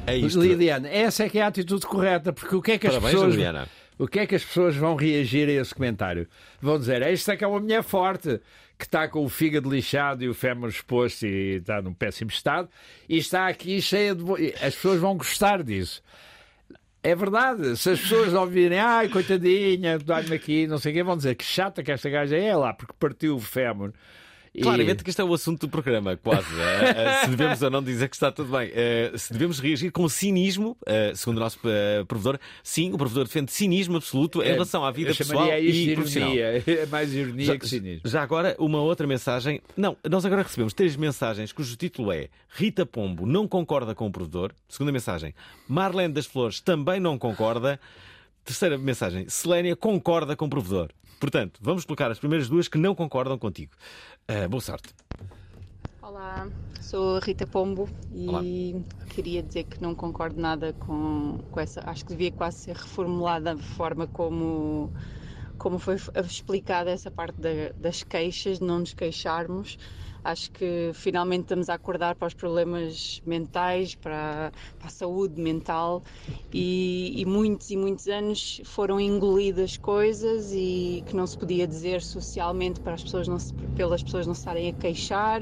É 0.06 0.16
isto. 0.16 0.40
Liliana, 0.40 0.88
essa 0.88 1.24
é 1.24 1.28
que 1.28 1.40
é 1.40 1.42
a 1.42 1.48
atitude 1.48 1.84
correta, 1.84 2.32
porque 2.32 2.54
o 2.54 2.62
que 2.62 2.70
é 2.70 2.78
que 2.78 2.86
Parabéns, 2.86 3.06
as 3.06 3.12
pessoas. 3.12 3.34
Liliana. 3.34 3.68
O 3.98 4.06
que 4.06 4.20
é 4.20 4.26
que 4.26 4.36
as 4.36 4.44
pessoas 4.44 4.76
vão 4.76 4.94
reagir 4.94 5.48
a 5.48 5.52
esse 5.60 5.74
comentário? 5.74 6.28
Vão 6.60 6.78
dizer, 6.78 7.02
esta 7.02 7.32
é 7.32 7.36
que 7.36 7.42
é 7.42 7.46
uma 7.46 7.58
mulher 7.58 7.82
forte, 7.82 8.40
que 8.78 8.84
está 8.84 9.08
com 9.08 9.24
o 9.24 9.28
fígado 9.28 9.68
lixado 9.68 10.22
e 10.22 10.28
o 10.28 10.34
fémur 10.34 10.68
exposto 10.68 11.26
e 11.26 11.56
está 11.56 11.82
num 11.82 11.92
péssimo 11.92 12.30
estado, 12.30 12.68
e 13.08 13.18
está 13.18 13.48
aqui 13.48 13.82
cheia 13.82 14.14
de. 14.14 14.22
As 14.62 14.76
pessoas 14.76 15.00
vão 15.00 15.16
gostar 15.16 15.60
disso. 15.64 16.00
É 17.02 17.14
verdade. 17.14 17.76
Se 17.76 17.90
as 17.90 18.00
pessoas 18.00 18.32
ouvirem, 18.32 18.78
ai, 18.78 19.08
coitadinha, 19.08 19.98
dá-me 19.98 20.34
aqui, 20.34 20.66
não 20.68 20.78
sei 20.78 20.92
o 20.92 20.94
quê, 20.94 21.02
vão 21.02 21.16
dizer 21.16 21.34
que 21.34 21.44
chata 21.44 21.82
que 21.82 21.90
esta 21.90 22.08
gaja 22.08 22.36
é 22.36 22.54
lá, 22.54 22.72
porque 22.72 22.94
partiu 22.98 23.34
o 23.36 23.40
fémur. 23.40 23.92
Claramente 24.60 25.02
que 25.02 25.08
este 25.08 25.20
é 25.20 25.24
o 25.24 25.32
assunto 25.32 25.66
do 25.66 25.70
programa, 25.70 26.14
quase. 26.16 26.46
uh, 26.46 27.24
se 27.24 27.30
devemos 27.30 27.62
ou 27.62 27.70
não 27.70 27.82
dizer 27.82 28.08
que 28.08 28.16
está 28.16 28.30
tudo 28.30 28.50
bem. 28.50 28.68
Uh, 28.68 29.16
se 29.16 29.32
devemos 29.32 29.58
reagir 29.58 29.90
com 29.90 30.06
cinismo, 30.08 30.76
uh, 30.82 31.16
segundo 31.16 31.38
o 31.38 31.40
nosso 31.40 31.58
provedor, 32.06 32.38
sim, 32.62 32.92
o 32.92 32.98
provedor 32.98 33.24
defende 33.24 33.50
cinismo 33.50 33.96
absoluto 33.96 34.42
em 34.42 34.48
é, 34.48 34.52
relação 34.52 34.84
à 34.84 34.90
vida 34.90 35.14
pessoal 35.14 35.48
e 35.58 35.94
profissional. 35.94 36.32
É 36.82 36.86
mais 36.86 37.14
ironia 37.14 37.46
já, 37.46 37.58
que 37.58 37.68
cinismo. 37.68 38.08
Já 38.08 38.22
agora, 38.22 38.54
uma 38.58 38.80
outra 38.80 39.06
mensagem. 39.06 39.60
Não, 39.76 39.96
nós 40.08 40.24
agora 40.24 40.42
recebemos 40.42 40.72
três 40.72 40.96
mensagens 40.96 41.52
cujo 41.52 41.76
título 41.76 42.12
é 42.12 42.28
Rita 42.48 42.84
Pombo 42.84 43.26
não 43.26 43.48
concorda 43.48 43.94
com 43.94 44.06
o 44.06 44.10
provedor. 44.10 44.52
Segunda 44.68 44.92
mensagem, 44.92 45.34
Marlene 45.68 46.12
das 46.12 46.26
Flores 46.26 46.60
também 46.60 47.00
não 47.00 47.18
concorda. 47.18 47.80
Terceira 48.44 48.76
mensagem, 48.76 49.28
Selênia 49.28 49.76
concorda 49.76 50.34
com 50.34 50.46
o 50.46 50.50
provedor. 50.50 50.90
Portanto, 51.22 51.60
vamos 51.62 51.84
colocar 51.84 52.10
as 52.10 52.18
primeiras 52.18 52.48
duas 52.48 52.66
que 52.66 52.76
não 52.76 52.96
concordam 52.96 53.38
contigo. 53.38 53.70
Uh, 54.28 54.48
boa 54.48 54.60
sorte. 54.60 54.92
Olá, 56.02 56.48
sou 56.80 57.18
a 57.18 57.20
Rita 57.20 57.46
Pombo 57.46 57.88
e 58.12 58.26
Olá. 58.26 58.42
queria 59.10 59.40
dizer 59.40 59.62
que 59.62 59.80
não 59.80 59.94
concordo 59.94 60.40
nada 60.40 60.72
com, 60.72 61.38
com 61.52 61.60
essa. 61.60 61.80
Acho 61.88 62.04
que 62.04 62.10
devia 62.10 62.32
quase 62.32 62.58
ser 62.58 62.74
reformulada 62.74 63.52
a 63.52 63.56
forma 63.56 64.08
como, 64.08 64.92
como 65.58 65.78
foi 65.78 65.94
explicada 66.26 66.90
essa 66.90 67.08
parte 67.08 67.40
da, 67.40 67.70
das 67.76 68.02
queixas, 68.02 68.58
de 68.58 68.64
não 68.64 68.80
nos 68.80 68.92
queixarmos 68.92 69.78
Acho 70.24 70.50
que 70.52 70.92
finalmente 70.94 71.42
estamos 71.42 71.68
a 71.68 71.74
acordar 71.74 72.14
para 72.16 72.28
os 72.28 72.34
problemas 72.34 73.20
mentais, 73.24 73.94
para, 73.96 74.52
para 74.78 74.86
a 74.88 74.90
saúde 74.90 75.40
mental. 75.40 76.02
E, 76.52 77.20
e, 77.20 77.24
muitos 77.26 77.70
e 77.70 77.76
muitos 77.76 78.06
anos 78.06 78.60
foram 78.64 79.00
engolidas 79.00 79.76
coisas 79.76 80.52
e 80.52 81.02
que 81.06 81.16
não 81.16 81.26
se 81.26 81.36
podia 81.36 81.66
dizer 81.66 82.02
socialmente 82.02 82.80
para 82.80 82.94
as 82.94 83.02
pessoas 83.02 83.26
não 83.26 83.38
se, 83.38 83.52
pelas 83.74 84.02
pessoas 84.02 84.26
não 84.26 84.34
estarem 84.34 84.68
a 84.68 84.72
queixar. 84.72 85.40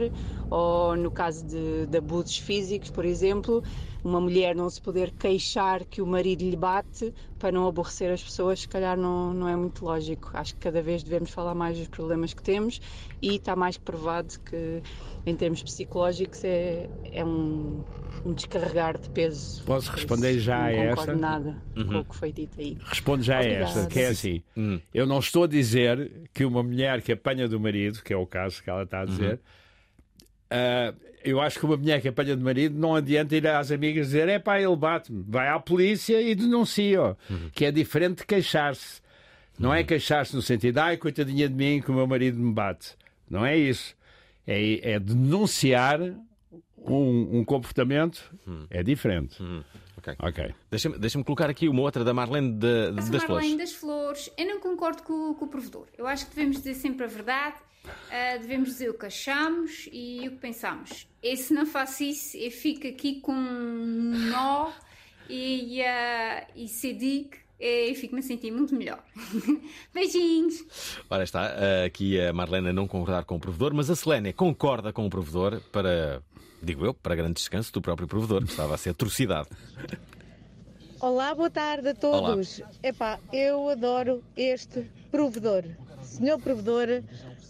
Ou 0.48 0.96
no 0.96 1.10
caso 1.10 1.44
de, 1.46 1.86
de 1.86 1.98
abusos 1.98 2.38
físicos, 2.38 2.90
por 2.90 3.04
exemplo, 3.04 3.62
uma 4.02 4.20
mulher 4.20 4.54
não 4.54 4.68
se 4.68 4.80
poder 4.80 5.10
queixar 5.12 5.84
que 5.84 6.00
o 6.00 6.06
marido 6.06 6.42
lhe 6.42 6.56
bate 6.56 7.12
para 7.38 7.52
não 7.52 7.66
aborrecer 7.66 8.12
as 8.12 8.22
pessoas, 8.22 8.60
se 8.60 8.68
calhar 8.68 8.96
não, 8.96 9.32
não 9.32 9.48
é 9.48 9.56
muito 9.56 9.84
lógico. 9.84 10.30
Acho 10.34 10.54
que 10.54 10.60
cada 10.60 10.82
vez 10.82 11.02
devemos 11.02 11.30
falar 11.30 11.54
mais 11.54 11.78
dos 11.78 11.88
problemas 11.88 12.34
que 12.34 12.42
temos 12.42 12.80
e 13.22 13.36
está 13.36 13.56
mais 13.56 13.76
que 13.76 13.82
provado 13.82 14.38
que, 14.40 14.82
em 15.24 15.34
termos 15.34 15.62
psicológicos, 15.62 16.44
é, 16.44 16.88
é 17.12 17.24
um, 17.24 17.82
um 18.24 18.32
descarregar 18.32 18.98
de 18.98 19.08
peso. 19.10 19.64
Posso 19.64 19.90
responder 19.90 20.38
já 20.38 20.64
a 20.64 20.72
esta? 20.72 21.12
Não 21.12 21.20
nada 21.20 21.62
uhum. 21.76 21.86
com 21.86 21.98
o 21.98 22.04
que 22.04 22.16
foi 22.16 22.32
dito 22.32 22.60
aí. 22.60 22.76
Responde 22.82 23.22
já 23.22 23.38
Obrigada. 23.38 23.64
a 23.64 23.68
esta, 23.68 23.86
que 23.86 24.00
é 24.00 24.08
assim. 24.08 24.42
Uhum. 24.56 24.80
Eu 24.92 25.06
não 25.06 25.18
estou 25.18 25.44
a 25.44 25.46
dizer 25.46 26.28
que 26.32 26.44
uma 26.44 26.62
mulher 26.62 27.00
que 27.02 27.12
apanha 27.12 27.48
do 27.48 27.58
marido, 27.58 28.02
que 28.02 28.12
é 28.12 28.16
o 28.16 28.26
caso 28.26 28.62
que 28.62 28.68
ela 28.68 28.82
está 28.82 29.00
a 29.00 29.04
dizer, 29.06 29.40
uhum. 30.50 30.94
uh, 30.94 31.09
eu 31.24 31.40
acho 31.40 31.58
que 31.58 31.64
uma 31.64 31.76
mulher 31.76 32.00
que 32.00 32.08
apanha 32.08 32.36
de 32.36 32.42
marido 32.42 32.78
não 32.78 32.94
adianta 32.94 33.36
ir 33.36 33.46
às 33.46 33.70
amigas 33.70 34.08
dizer 34.08 34.28
é 34.28 34.38
pá, 34.38 34.60
ele 34.60 34.74
bate-me. 34.76 35.24
Vai 35.28 35.48
à 35.48 35.58
polícia 35.58 36.20
e 36.20 36.34
denuncia, 36.34 37.16
uhum. 37.28 37.50
que 37.52 37.64
é 37.64 37.72
diferente 37.72 38.18
de 38.18 38.26
queixar-se. 38.26 39.00
Não 39.58 39.74
é 39.74 39.80
uhum. 39.80 39.86
queixar-se 39.86 40.34
no 40.34 40.42
sentido, 40.42 40.78
ai, 40.78 40.96
coitadinha 40.96 41.48
de 41.48 41.54
mim 41.54 41.80
que 41.80 41.90
o 41.90 41.94
meu 41.94 42.06
marido 42.06 42.38
me 42.38 42.52
bate. 42.52 42.96
Não 43.28 43.44
é 43.44 43.56
isso. 43.56 43.94
É, 44.46 44.92
é 44.92 44.98
denunciar 44.98 46.00
um, 46.76 47.38
um 47.38 47.44
comportamento, 47.44 48.32
uhum. 48.46 48.66
é 48.70 48.82
diferente. 48.82 49.36
Ok. 50.00 50.28
okay. 50.28 50.54
Deixa-me 50.70 50.98
deixa 50.98 51.22
colocar 51.22 51.50
aqui 51.50 51.68
uma 51.68 51.82
outra 51.82 52.02
da 52.02 52.14
Marlene 52.14 52.52
de, 52.52 52.58
de, 52.58 52.92
das 52.92 53.04
Marlene 53.04 53.26
Flores. 53.26 53.28
Marlene 53.28 53.58
das 53.58 53.72
Flores, 53.72 54.30
eu 54.36 54.46
não 54.46 54.60
concordo 54.60 55.02
com, 55.02 55.34
com 55.34 55.44
o 55.44 55.48
provedor. 55.48 55.86
Eu 55.96 56.06
acho 56.06 56.26
que 56.26 56.34
devemos 56.34 56.56
dizer 56.58 56.74
sempre 56.74 57.04
a 57.04 57.08
verdade 57.08 57.56
Uh, 57.82 58.38
devemos 58.40 58.68
dizer 58.70 58.90
o 58.90 58.94
que 58.94 59.06
achamos 59.06 59.88
e 59.90 60.28
o 60.28 60.32
que 60.32 60.36
pensamos. 60.36 61.08
E 61.22 61.34
se 61.36 61.54
não 61.54 61.64
faço 61.64 62.02
isso, 62.02 62.36
eu 62.36 62.50
fico 62.50 62.86
aqui 62.86 63.20
com 63.20 63.32
um 63.32 64.28
nó 64.30 64.70
e, 65.28 65.80
uh, 65.80 66.46
e 66.54 66.68
se 66.68 66.92
digo 66.92 67.40
e 67.58 67.94
fico-me 67.94 68.20
a 68.20 68.22
sentir 68.22 68.50
muito 68.50 68.74
melhor. 68.74 69.02
Beijinhos! 69.92 70.64
Ora 71.10 71.24
está, 71.24 71.52
aqui 71.84 72.18
a 72.18 72.32
Marlena 72.32 72.72
não 72.72 72.88
concordar 72.88 73.24
com 73.24 73.36
o 73.36 73.40
provedor, 73.40 73.74
mas 73.74 73.90
a 73.90 73.96
Selene 73.96 74.32
concorda 74.32 74.94
com 74.94 75.06
o 75.06 75.10
provedor 75.10 75.60
para, 75.70 76.22
digo 76.62 76.84
eu, 76.84 76.94
para 76.94 77.14
grande 77.14 77.34
descanso 77.34 77.72
do 77.72 77.80
próprio 77.80 78.06
provedor, 78.06 78.44
que 78.44 78.50
estava 78.50 78.74
a 78.74 78.78
ser 78.78 78.90
atrocidade. 78.90 79.48
Olá, 81.00 81.34
boa 81.34 81.50
tarde 81.50 81.88
a 81.88 81.94
todos. 81.94 82.60
Olá. 82.60 82.70
Epá, 82.82 83.18
eu 83.32 83.68
adoro 83.70 84.22
este 84.36 84.90
provedor. 85.10 85.64
Senhor 86.02 86.38
provedor, 86.38 87.02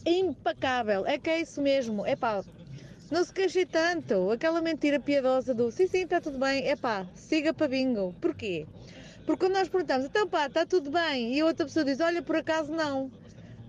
impecável. 0.06 1.04
É 1.06 1.18
que 1.18 1.30
é 1.30 1.40
isso 1.40 1.60
mesmo. 1.60 2.06
É 2.06 2.14
pá, 2.14 2.44
não 3.10 3.24
se 3.24 3.32
queixe 3.32 3.66
tanto. 3.66 4.30
Aquela 4.30 4.62
mentira 4.62 5.00
piedosa 5.00 5.52
do 5.52 5.70
sim, 5.72 5.88
sim, 5.88 6.02
está 6.02 6.20
tudo 6.20 6.38
bem. 6.38 6.66
É 6.66 6.76
pá, 6.76 7.06
siga 7.14 7.52
para 7.52 7.68
bingo. 7.68 8.14
Porquê? 8.20 8.66
Porque 9.26 9.46
quando 9.46 9.54
nós 9.54 9.68
perguntamos, 9.68 10.06
então 10.06 10.28
pá, 10.28 10.46
está 10.46 10.64
tudo 10.64 10.90
bem, 10.90 11.34
e 11.34 11.40
a 11.40 11.46
outra 11.46 11.66
pessoa 11.66 11.84
diz, 11.84 12.00
olha, 12.00 12.22
por 12.22 12.36
acaso 12.36 12.72
não. 12.72 13.10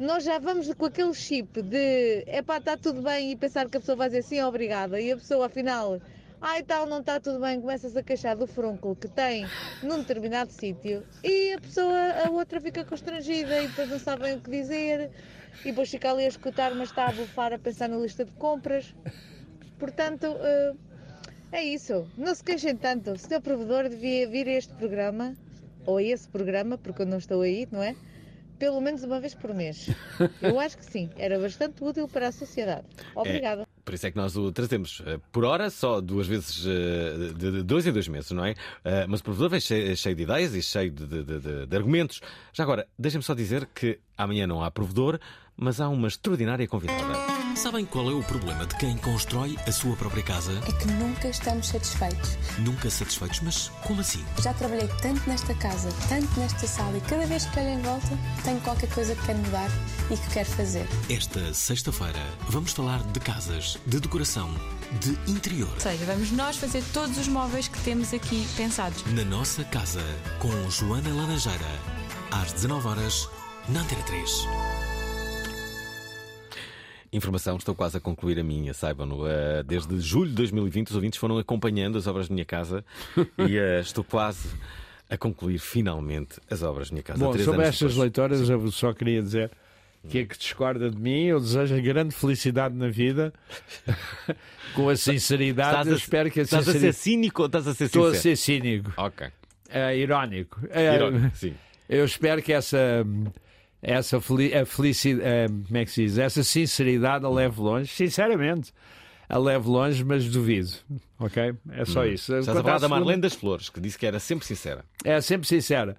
Nós 0.01 0.23
já 0.23 0.39
vamos 0.39 0.67
com 0.73 0.85
aquele 0.85 1.13
chip 1.13 1.61
de, 1.61 2.23
é 2.25 2.41
pá, 2.41 2.57
está 2.57 2.75
tudo 2.75 3.03
bem, 3.03 3.33
e 3.33 3.35
pensar 3.35 3.69
que 3.69 3.77
a 3.77 3.79
pessoa 3.79 3.95
vai 3.95 4.09
dizer 4.09 4.23
sim, 4.23 4.41
obrigada, 4.41 4.99
e 4.99 5.11
a 5.11 5.15
pessoa 5.15 5.45
afinal, 5.45 6.01
ai 6.41 6.63
tal, 6.63 6.87
não 6.87 7.01
está 7.01 7.19
tudo 7.19 7.39
bem, 7.39 7.61
começa-se 7.61 7.99
a 7.99 8.01
queixar 8.01 8.35
do 8.35 8.47
frúnculo 8.47 8.95
que 8.95 9.07
tem 9.07 9.45
num 9.83 9.99
determinado 9.99 10.51
sítio, 10.51 11.03
e 11.23 11.53
a 11.53 11.61
pessoa, 11.61 11.95
a 12.25 12.31
outra 12.31 12.59
fica 12.59 12.83
constrangida 12.83 13.61
e 13.61 13.67
depois 13.67 13.89
não 13.91 13.99
sabe 13.99 14.23
bem 14.23 14.37
o 14.37 14.41
que 14.41 14.49
dizer 14.49 15.11
e 15.59 15.65
depois 15.65 15.91
fica 15.91 16.09
ali 16.09 16.25
a 16.25 16.29
escutar, 16.29 16.73
mas 16.73 16.89
está 16.89 17.05
a 17.05 17.11
bufar 17.11 17.53
a 17.53 17.59
pensar 17.59 17.87
na 17.87 17.97
lista 17.97 18.25
de 18.25 18.31
compras. 18.31 18.95
Portanto, 19.77 20.25
uh, 20.25 20.75
é 21.51 21.63
isso. 21.63 22.07
Não 22.17 22.33
se 22.33 22.43
queixem 22.43 22.75
tanto. 22.75 23.11
O 23.11 23.17
senhor 23.19 23.41
provedor 23.41 23.87
devia 23.87 24.27
vir 24.27 24.47
a 24.47 24.53
este 24.53 24.73
programa, 24.73 25.35
ou 25.85 25.97
a 25.97 26.03
esse 26.03 26.27
programa, 26.27 26.75
porque 26.75 27.03
eu 27.03 27.05
não 27.05 27.19
estou 27.19 27.41
aí, 27.41 27.67
não 27.71 27.83
é? 27.83 27.95
Pelo 28.61 28.79
menos 28.79 29.01
uma 29.03 29.19
vez 29.19 29.33
por 29.33 29.51
mês. 29.55 29.89
Eu 30.39 30.59
acho 30.59 30.77
que 30.77 30.85
sim. 30.85 31.09
Era 31.17 31.39
bastante 31.39 31.83
útil 31.83 32.07
para 32.07 32.27
a 32.27 32.31
sociedade. 32.31 32.83
Obrigada. 33.15 33.63
É 33.63 33.65
Por 33.83 33.95
isso 33.95 34.05
é 34.05 34.11
que 34.11 34.17
nós 34.17 34.37
o 34.37 34.51
trazemos 34.51 35.01
eh, 35.07 35.19
por 35.31 35.43
hora, 35.45 35.71
só 35.71 35.99
duas 35.99 36.27
vezes, 36.27 36.63
eh, 36.67 37.33
de 37.33 37.63
dois 37.63 37.87
em 37.87 37.91
dois 37.91 38.07
meses, 38.07 38.29
não 38.29 38.45
é? 38.45 38.53
Eh, 38.85 39.07
Mas 39.07 39.19
o 39.21 39.23
provedor 39.23 39.49
vem 39.49 39.59
cheio, 39.59 39.97
cheio 39.97 40.15
de 40.15 40.21
ideias 40.21 40.53
e 40.53 40.61
cheio 40.61 40.91
de, 40.91 41.07
de- 41.07 41.23
de- 41.39 41.65
de 41.65 41.75
argumentos. 41.75 42.21
Já 42.53 42.63
agora, 42.63 42.87
deixem-me 42.99 43.23
só 43.23 43.33
dizer 43.33 43.67
que 43.73 43.97
amanhã 44.15 44.45
não 44.45 44.63
há 44.63 44.69
provedor, 44.69 45.19
mas 45.57 45.81
há 45.81 45.89
uma 45.89 46.07
extraordinária 46.07 46.67
convidada. 46.67 47.30
Sabem 47.61 47.85
qual 47.85 48.09
é 48.09 48.13
o 48.15 48.23
problema 48.23 48.65
de 48.65 48.75
quem 48.77 48.97
constrói 48.97 49.55
a 49.67 49.71
sua 49.71 49.95
própria 49.95 50.23
casa? 50.23 50.51
É 50.67 50.71
que 50.71 50.87
nunca 50.93 51.27
estamos 51.27 51.67
satisfeitos. 51.67 52.35
Nunca 52.57 52.89
satisfeitos, 52.89 53.39
mas 53.41 53.67
como 53.85 54.01
assim? 54.01 54.25
Já 54.41 54.51
trabalhei 54.51 54.87
tanto 54.99 55.29
nesta 55.29 55.53
casa, 55.53 55.93
tanto 56.09 56.39
nesta 56.39 56.65
sala 56.65 56.97
e 56.97 57.01
cada 57.01 57.23
vez 57.27 57.45
que 57.45 57.59
olho 57.59 57.69
em 57.69 57.81
volta 57.83 58.17
tenho 58.43 58.59
qualquer 58.61 58.89
coisa 58.89 59.13
que 59.13 59.23
quero 59.27 59.37
mudar 59.37 59.69
e 60.09 60.17
que 60.17 60.29
quero 60.31 60.49
fazer. 60.49 60.87
Esta 61.07 61.53
sexta-feira 61.53 62.19
vamos 62.49 62.71
falar 62.71 63.03
de 63.03 63.19
casas, 63.19 63.77
de 63.85 63.99
decoração, 63.99 64.49
de 64.99 65.31
interior. 65.31 65.71
Ou 65.71 65.79
seja, 65.79 66.03
vamos 66.03 66.31
nós 66.31 66.57
fazer 66.57 66.83
todos 66.91 67.15
os 67.15 67.27
móveis 67.27 67.67
que 67.67 67.79
temos 67.81 68.11
aqui 68.11 68.43
pensados. 68.57 69.05
Na 69.13 69.23
nossa 69.23 69.63
casa, 69.65 70.01
com 70.39 70.49
Joana 70.67 71.13
Laranjeira, 71.13 71.79
às 72.31 72.53
19 72.53 72.87
horas 72.87 73.29
na 73.69 73.81
Antena 73.81 74.01
3. 74.01 74.47
Informação, 77.13 77.57
estou 77.57 77.75
quase 77.75 77.97
a 77.97 77.99
concluir 77.99 78.39
a 78.39 78.43
minha, 78.43 78.73
saibam-no. 78.73 79.27
Eh, 79.27 79.63
Desde 79.63 79.99
julho 79.99 80.29
de 80.29 80.35
2020, 80.37 80.89
os 80.91 80.95
ouvintes 80.95 81.19
foram 81.19 81.37
acompanhando 81.37 81.97
as 81.97 82.07
obras 82.07 82.29
da 82.29 82.33
minha 82.33 82.45
casa 82.45 82.85
e 83.49 83.57
eh, 83.57 83.81
estou 83.81 84.01
quase 84.03 84.47
a 85.09 85.17
concluir 85.17 85.59
finalmente 85.59 86.39
as 86.49 86.63
obras 86.63 86.89
da 86.89 86.93
minha 86.93 87.03
casa. 87.03 87.19
Bom, 87.19 87.37
sobre 87.37 87.65
estas 87.67 87.97
leitoras, 87.97 88.49
eu 88.49 88.71
só 88.71 88.93
queria 88.93 89.21
dizer 89.21 89.51
que 90.07 90.19
é 90.19 90.25
que 90.25 90.37
discorda 90.37 90.89
de 90.89 90.97
mim. 90.97 91.25
Eu 91.25 91.41
desejo 91.41 91.79
grande 91.81 92.15
felicidade 92.15 92.73
na 92.75 92.87
vida, 92.87 93.33
com 94.73 94.87
a 94.87 94.95
sinceridade. 94.95 95.69
Estás 95.71 95.87
a- 95.87 95.91
eu 95.91 95.97
espero 95.97 96.31
que 96.31 96.39
a 96.39 96.43
estás 96.43 96.67
a 96.69 96.71
ser 96.71 96.93
cínico 96.93 97.41
ou 97.41 97.47
estás 97.47 97.67
a 97.67 97.73
ser 97.73 97.83
Estou 97.85 98.03
a 98.07 98.13
sincero? 98.13 98.21
ser 98.21 98.35
cínico. 98.37 98.93
Ok. 98.95 99.27
É, 99.69 99.97
irónico. 99.97 100.59
É, 100.69 100.95
Irónico, 100.95 101.35
sim. 101.35 101.53
Eu 101.89 102.05
espero 102.05 102.41
que 102.41 102.53
essa. 102.53 103.05
Essa 103.81 104.21
feli 104.21 104.53
a 104.53 104.65
felicidade, 104.65 105.51
como 105.67 105.77
é 105.77 105.85
que 105.85 105.91
se 105.91 106.03
diz? 106.03 106.17
Essa 106.17 106.43
sinceridade 106.43 107.25
a 107.25 107.29
leve 107.29 107.59
longe, 107.59 107.91
sinceramente, 107.91 108.71
a 109.27 109.37
leve 109.39 109.67
longe, 109.67 110.03
mas 110.03 110.29
duvido. 110.29 110.71
Ok? 111.19 111.53
É 111.71 111.85
só 111.85 112.01
Hum. 112.01 112.05
isso. 112.05 112.35
Estás 112.35 112.49
a 112.49 112.51
Quanto 112.51 112.59
à 112.59 112.63
falar 112.63 112.73
da 112.75 112.79
segunda- 112.81 112.99
Marlene 112.99 113.21
das 113.21 113.33
Flores, 113.33 113.69
que 113.69 113.79
disse 113.79 113.97
que 113.97 114.05
era 114.05 114.19
sempre 114.19 114.45
sincera. 114.45 114.85
é 115.03 115.19
sempre 115.21 115.47
sincera. 115.47 115.97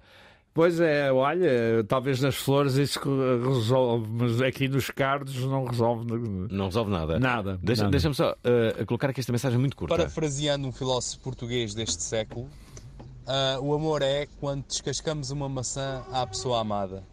Pois 0.53 0.79
é, 0.79 1.11
olha, 1.11 1.83
talvez 1.87 2.21
nas 2.21 2.35
flores 2.35 2.75
isso 2.75 2.99
resolve, 3.43 4.07
mas 4.07 4.39
aqui 4.39 4.67
nos 4.67 4.89
cardos 4.91 5.35
não 5.45 5.65
resolve 5.65 6.05
Não 6.51 6.65
resolve 6.65 6.91
nada. 6.91 7.19
nada. 7.19 7.59
Deixa-. 7.61 7.89
Deixa-me 7.89 8.13
só 8.13 8.35
eh, 8.43 8.85
colocar 8.85 9.09
aqui 9.09 9.19
esta 9.19 9.31
mensagem 9.31 9.57
muito 9.57 9.75
curta. 9.75 9.95
Parafraseando 9.97 10.67
um 10.67 10.71
filósofo 10.71 11.19
português 11.23 11.73
deste 11.73 12.03
século, 12.03 12.47
ah, 13.25 13.57
o 13.61 13.73
amor 13.73 14.03
é 14.03 14.27
quando 14.39 14.63
descascamos 14.67 15.31
uma 15.31 15.49
maçã 15.49 16.03
à 16.11 16.25
pessoa 16.27 16.61
amada. 16.61 17.03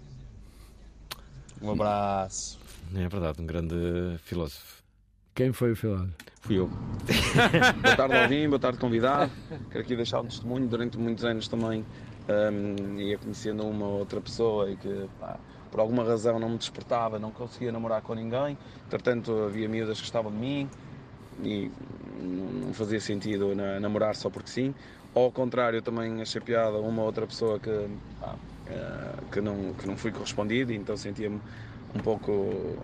Um 1.62 1.72
abraço. 1.72 2.58
É 2.94 3.08
verdade, 3.08 3.40
um 3.40 3.46
grande 3.46 3.74
filósofo. 4.24 4.82
Quem 5.34 5.52
foi 5.52 5.72
o 5.72 5.76
filósofo? 5.76 6.12
Fui 6.40 6.58
eu. 6.58 6.66
boa 7.82 7.96
tarde, 7.96 8.16
Alvin, 8.16 8.48
boa 8.48 8.58
tarde, 8.58 8.78
convidado. 8.78 9.30
Quero 9.70 9.84
aqui 9.84 9.94
deixar 9.96 10.20
um 10.20 10.26
testemunho. 10.26 10.66
Durante 10.66 10.98
muitos 10.98 11.24
anos 11.24 11.48
também 11.48 11.84
hum, 12.52 12.98
ia 12.98 13.18
conhecendo 13.18 13.64
uma 13.66 13.86
ou 13.86 13.98
outra 14.00 14.20
pessoa 14.20 14.70
e 14.70 14.76
que, 14.76 15.08
pá, 15.20 15.38
por 15.70 15.80
alguma 15.80 16.02
razão, 16.02 16.38
não 16.38 16.48
me 16.48 16.58
despertava, 16.58 17.18
não 17.18 17.30
conseguia 17.30 17.70
namorar 17.70 18.02
com 18.02 18.14
ninguém. 18.14 18.56
Entretanto, 18.86 19.32
havia 19.44 19.68
miúdas 19.68 19.98
que 19.98 20.04
gostavam 20.04 20.32
de 20.32 20.38
mim 20.38 20.68
e 21.42 21.70
não 22.20 22.72
fazia 22.74 23.00
sentido 23.00 23.54
na- 23.54 23.78
namorar 23.78 24.16
só 24.16 24.28
porque 24.30 24.50
sim. 24.50 24.74
Ou 25.14 25.24
ao 25.24 25.32
contrário, 25.32 25.80
também 25.82 26.20
achei 26.22 26.40
piada 26.40 26.78
uma 26.78 27.00
ou 27.02 27.06
outra 27.06 27.26
pessoa 27.26 27.58
que, 27.58 27.70
pá, 28.20 28.34
que, 29.32 29.40
não, 29.40 29.72
que 29.74 29.86
não 29.86 29.96
fui 29.96 30.10
correspondido 30.10 30.72
então 30.72 30.96
sentia-me 30.96 31.40
um 31.94 32.00
pouco 32.00 32.32
hum, 32.32 32.76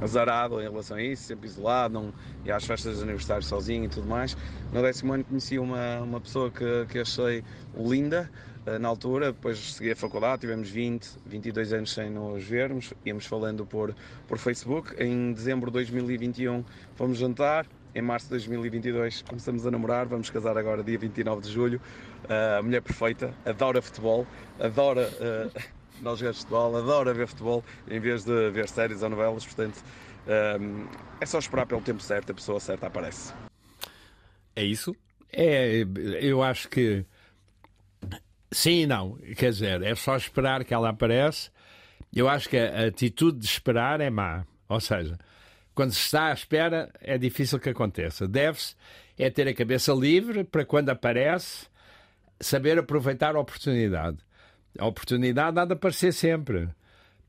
azarado 0.00 0.60
em 0.60 0.64
relação 0.64 0.96
a 0.96 1.02
isso, 1.02 1.24
sempre 1.24 1.46
isolado, 1.46 1.94
não 1.94 2.12
ia 2.44 2.56
às 2.56 2.64
festas 2.64 2.98
de 2.98 3.02
aniversário 3.02 3.42
sozinho 3.42 3.84
e 3.84 3.88
tudo 3.88 4.06
mais. 4.06 4.36
No 4.72 4.82
décimo 4.82 5.12
ano 5.12 5.24
conheci 5.24 5.58
uma, 5.58 6.00
uma 6.00 6.20
pessoa 6.20 6.50
que, 6.50 6.86
que 6.86 6.98
achei 6.98 7.42
linda 7.76 8.30
eh, 8.66 8.78
na 8.78 8.88
altura, 8.88 9.32
depois 9.32 9.58
segui 9.58 9.90
a 9.90 9.96
faculdade, 9.96 10.40
tivemos 10.40 10.68
20, 10.68 11.08
22 11.26 11.72
anos 11.72 11.92
sem 11.92 12.10
nos 12.10 12.44
vermos, 12.44 12.92
íamos 13.04 13.26
falando 13.26 13.66
por, 13.66 13.94
por 14.26 14.38
Facebook. 14.38 14.94
Em 15.02 15.32
dezembro 15.32 15.70
de 15.70 15.74
2021 15.74 16.64
fomos 16.94 17.18
jantar, 17.18 17.66
em 17.94 18.02
março 18.02 18.26
de 18.26 18.32
2022 18.32 19.22
começamos 19.22 19.66
a 19.66 19.70
namorar, 19.70 20.06
vamos 20.06 20.30
casar 20.30 20.56
agora 20.56 20.84
dia 20.84 20.98
29 20.98 21.40
de 21.40 21.50
julho. 21.50 21.80
Eh, 22.28 22.58
a 22.58 22.62
mulher 22.62 22.82
perfeita, 22.82 23.32
adora 23.46 23.80
futebol, 23.80 24.26
adora 24.60 25.10
eh, 25.18 25.62
nós 26.02 26.18
jogamos 26.18 26.40
futebol, 26.40 26.76
adora 26.76 27.14
ver 27.14 27.26
futebol 27.26 27.64
em 27.88 27.98
vez 27.98 28.24
de 28.24 28.50
ver 28.50 28.68
séries 28.68 29.02
ou 29.02 29.08
novelas, 29.08 29.46
portanto 29.46 29.82
eh, 30.26 30.58
é 31.20 31.26
só 31.26 31.38
esperar 31.38 31.66
pelo 31.66 31.80
tempo 31.80 32.02
certo, 32.02 32.32
a 32.32 32.34
pessoa 32.34 32.60
certa 32.60 32.86
aparece. 32.86 33.32
É 34.54 34.62
isso? 34.62 34.94
É, 35.32 35.86
eu 36.20 36.42
acho 36.42 36.68
que 36.68 37.04
sim 38.50 38.82
e 38.82 38.86
não. 38.86 39.16
Quer 39.36 39.50
dizer, 39.50 39.82
é 39.82 39.94
só 39.94 40.16
esperar 40.16 40.64
que 40.64 40.74
ela 40.74 40.90
aparece. 40.90 41.50
Eu 42.14 42.28
acho 42.28 42.48
que 42.48 42.56
a 42.56 42.86
atitude 42.86 43.38
de 43.38 43.46
esperar 43.46 44.00
é 44.00 44.10
má. 44.10 44.44
Ou 44.68 44.80
seja, 44.80 45.16
quando 45.74 45.92
se 45.92 46.00
está 46.00 46.26
à 46.26 46.32
espera, 46.32 46.90
é 47.00 47.16
difícil 47.16 47.58
que 47.60 47.68
aconteça. 47.68 48.26
Deve-se 48.26 48.74
é 49.18 49.30
ter 49.30 49.46
a 49.48 49.54
cabeça 49.54 49.92
livre 49.92 50.44
para 50.44 50.64
quando 50.64 50.90
aparece 50.90 51.67
saber 52.40 52.78
aproveitar 52.78 53.36
a 53.36 53.40
oportunidade. 53.40 54.18
A 54.78 54.86
oportunidade 54.86 55.58
há 55.58 55.64
de 55.64 55.72
aparecer 55.72 56.12
sempre. 56.12 56.68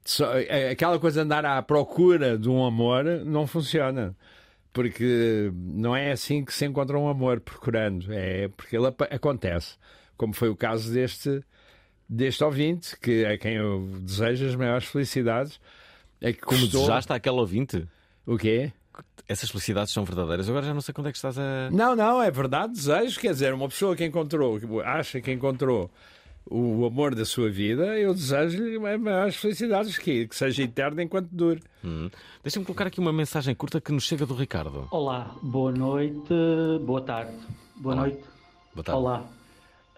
Só- 0.06 0.34
é- 0.38 0.70
aquela 0.70 1.00
coisa 1.00 1.22
de 1.22 1.26
andar 1.26 1.46
à 1.46 1.62
procura 1.62 2.38
de 2.38 2.50
um 2.50 2.64
amor 2.66 3.04
não 3.26 3.46
funciona. 3.48 4.16
Porque 4.72 5.52
não 5.56 5.96
é 5.96 6.12
assim 6.12 6.46
que 6.46 6.54
se 6.54 6.66
encontra 6.66 6.98
um 6.98 7.08
amor 7.10 7.40
procurando. 7.40 8.14
É 8.14 8.48
porque 8.50 8.78
ele 8.78 8.86
acontece. 9.10 9.76
Como 10.16 10.32
foi 10.34 10.48
o 10.50 10.56
caso 10.56 10.94
deste, 10.94 11.42
deste 12.08 12.44
ouvinte, 12.44 12.96
que 13.00 13.26
a 13.26 13.38
quem 13.38 13.56
eu 13.56 13.88
desejo 14.02 14.46
as 14.48 14.56
maiores 14.56 14.86
felicidades. 14.88 15.60
É 16.22 16.32
que 16.34 16.42
Como 16.42 16.60
custou- 16.60 16.82
desejaste 16.82 17.12
àquele 17.14 17.38
ouvinte? 17.38 17.88
O 18.26 18.38
quê? 18.38 18.72
Essas 19.30 19.52
felicidades 19.52 19.94
são 19.94 20.04
verdadeiras. 20.04 20.50
Agora 20.50 20.66
já 20.66 20.74
não 20.74 20.82
sei 20.82 20.92
quando 20.92 21.08
é 21.08 21.12
que 21.12 21.18
estás 21.18 21.38
a. 21.38 21.70
Não, 21.72 21.96
não, 21.96 22.20
é 22.20 22.32
verdade, 22.32 22.74
desejo. 22.74 23.20
Quer 23.20 23.32
dizer, 23.32 23.54
uma 23.54 23.70
pessoa 23.70 23.96
que 23.96 24.04
encontrou, 24.04 24.60
que 24.60 24.66
acha 24.82 25.22
que 25.22 25.32
encontrou 25.32 25.92
o 26.50 26.84
amor 26.84 27.14
da 27.14 27.24
sua 27.24 27.48
vida, 27.48 27.96
eu 28.00 28.12
desejo-lhe 28.12 28.76
as 28.76 29.00
maiores 29.00 29.36
felicidades, 29.36 30.00
que, 30.00 30.28
que 30.28 30.36
seja 30.36 30.64
eterno 30.64 31.00
enquanto 31.00 31.30
dure. 31.32 31.62
Hum. 31.86 32.10
Deixa-me 32.42 32.66
colocar 32.66 32.88
aqui 32.88 33.00
uma 33.00 33.14
mensagem 33.14 33.54
curta 33.54 33.80
que 33.80 33.92
nos 33.92 34.04
chega 34.04 34.26
do 34.26 34.34
Ricardo. 34.34 34.88
Olá, 34.90 35.36
boa 35.44 35.72
noite, 35.72 36.34
boa 36.84 37.02
tarde. 37.02 37.38
Boa 37.76 37.94
Olá. 37.94 38.02
noite. 38.08 38.24
Boa 38.74 38.84
tarde. 38.84 39.00
Olá. 39.00 39.26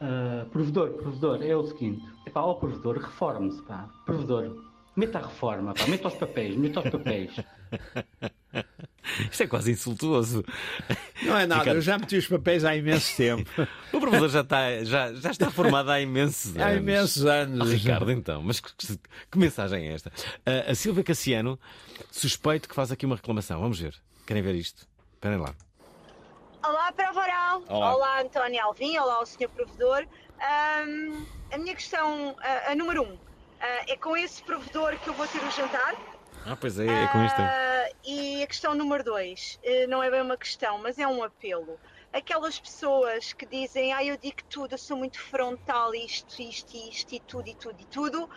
Ah, 0.02 0.46
provedor, 0.52 0.90
provedor, 0.90 1.42
é 1.42 1.56
o 1.56 1.66
seguinte. 1.68 2.04
Epá, 2.28 2.42
ó 2.42 2.56
provedor, 2.56 2.98
reforme-se, 2.98 3.62
pá. 3.62 3.88
Provedor, 4.06 4.58
meta 4.94 5.20
a 5.20 5.28
reforma, 5.28 5.74
pá. 5.74 5.88
Meta 5.88 6.10
os 6.10 6.16
papéis, 6.16 6.58
meta 6.58 6.82
os 6.82 6.90
papéis. 6.90 7.32
Isto 9.30 9.43
é 9.43 9.47
quase 9.47 9.72
insultuoso. 9.72 10.43
Não 11.24 11.38
é 11.38 11.45
nada, 11.45 11.62
Ricardo, 11.62 11.78
eu 11.78 11.82
já 11.82 11.97
meti 11.97 12.18
os 12.18 12.28
papéis 12.28 12.64
há 12.64 12.76
imenso 12.76 13.16
tempo. 13.18 13.49
O 13.91 13.99
professor 13.99 14.30
já 14.30 14.41
está, 14.41 14.84
já, 14.86 15.14
já 15.14 15.32
está 15.32 15.52
formado 15.52 15.91
há 15.91 15.99
imensos 15.99 16.56
anos. 16.56 16.62
Há 16.62 16.74
imensos 16.74 17.26
anos. 17.26 17.70
Ah, 17.70 17.74
Ricardo, 17.74 18.12
então, 18.12 18.41
mas 18.41 18.62
que, 18.62 18.72
que 19.30 19.38
mensagem 19.38 19.89
é 19.89 19.93
esta? 19.93 20.12
Ah, 20.45 20.72
a 20.72 20.76
Silvia 20.76 21.04
Cassiano, 21.04 21.60
suspeito 22.10 22.70
que 22.70 22.76
faz 22.76 22.89
aqui 22.91 23.06
uma 23.06 23.18
reclamação. 23.18 23.60
Vamos 23.60 23.80
ver. 23.80 23.93
Querem 24.26 24.41
ver 24.41 24.56
isto? 24.56 24.88
Esperem 25.14 25.39
lá. 25.39 25.54
Olá, 26.64 26.91
Prova 26.93 27.20
Oral. 27.20 27.64
Olá. 27.68 28.22
António 28.22 28.64
Alvim. 28.64 28.97
Olá, 28.97 29.22
o 29.22 29.26
Sr. 29.26 29.49
Provedor. 29.49 30.08
Ahm, 30.39 31.26
a 31.52 31.58
minha 31.58 31.76
questão, 31.76 32.36
a, 32.39 32.72
a 32.72 32.76
número 32.76 33.04
um, 33.04 33.18
ah, 33.60 33.86
é 33.88 33.97
com 33.97 34.16
esse 34.16 34.41
provedor 34.43 34.97
que 34.99 35.10
eu 35.10 35.14
vou 35.14 35.28
ter 35.28 35.39
o 35.43 35.52
jantar? 35.52 35.95
Ah, 36.46 36.56
pois 36.60 36.80
é, 36.80 36.86
é 36.86 37.08
com 37.08 37.24
isto. 37.24 37.39
Ah, 37.39 37.89
e 38.04 38.44
a 38.44 38.48
questão 38.48 38.74
número 38.74 39.04
dois, 39.04 39.60
eh, 39.64 39.86
não 39.88 40.02
é 40.02 40.10
bem 40.10 40.22
uma 40.22 40.38
questão, 40.38 40.78
mas 40.80 40.98
é 40.98 41.08
um 41.08 41.24
apelo. 41.24 41.80
Aquelas 42.12 42.60
pessoas 42.60 43.32
que 43.34 43.46
dizem, 43.46 43.94
ah, 43.94 44.04
eu 44.04 44.18
digo 44.18 44.38
tudo, 44.50 44.74
eu 44.74 44.78
sou 44.78 44.98
muito 44.98 45.20
frontal, 45.20 45.94
isto, 45.94 46.42
isto, 46.42 46.76
isto, 46.76 47.14
e 47.14 47.20
tudo, 47.20 47.48
e 47.48 47.56
tudo, 47.56 47.80
e 47.80 47.86
tudo, 47.86 48.30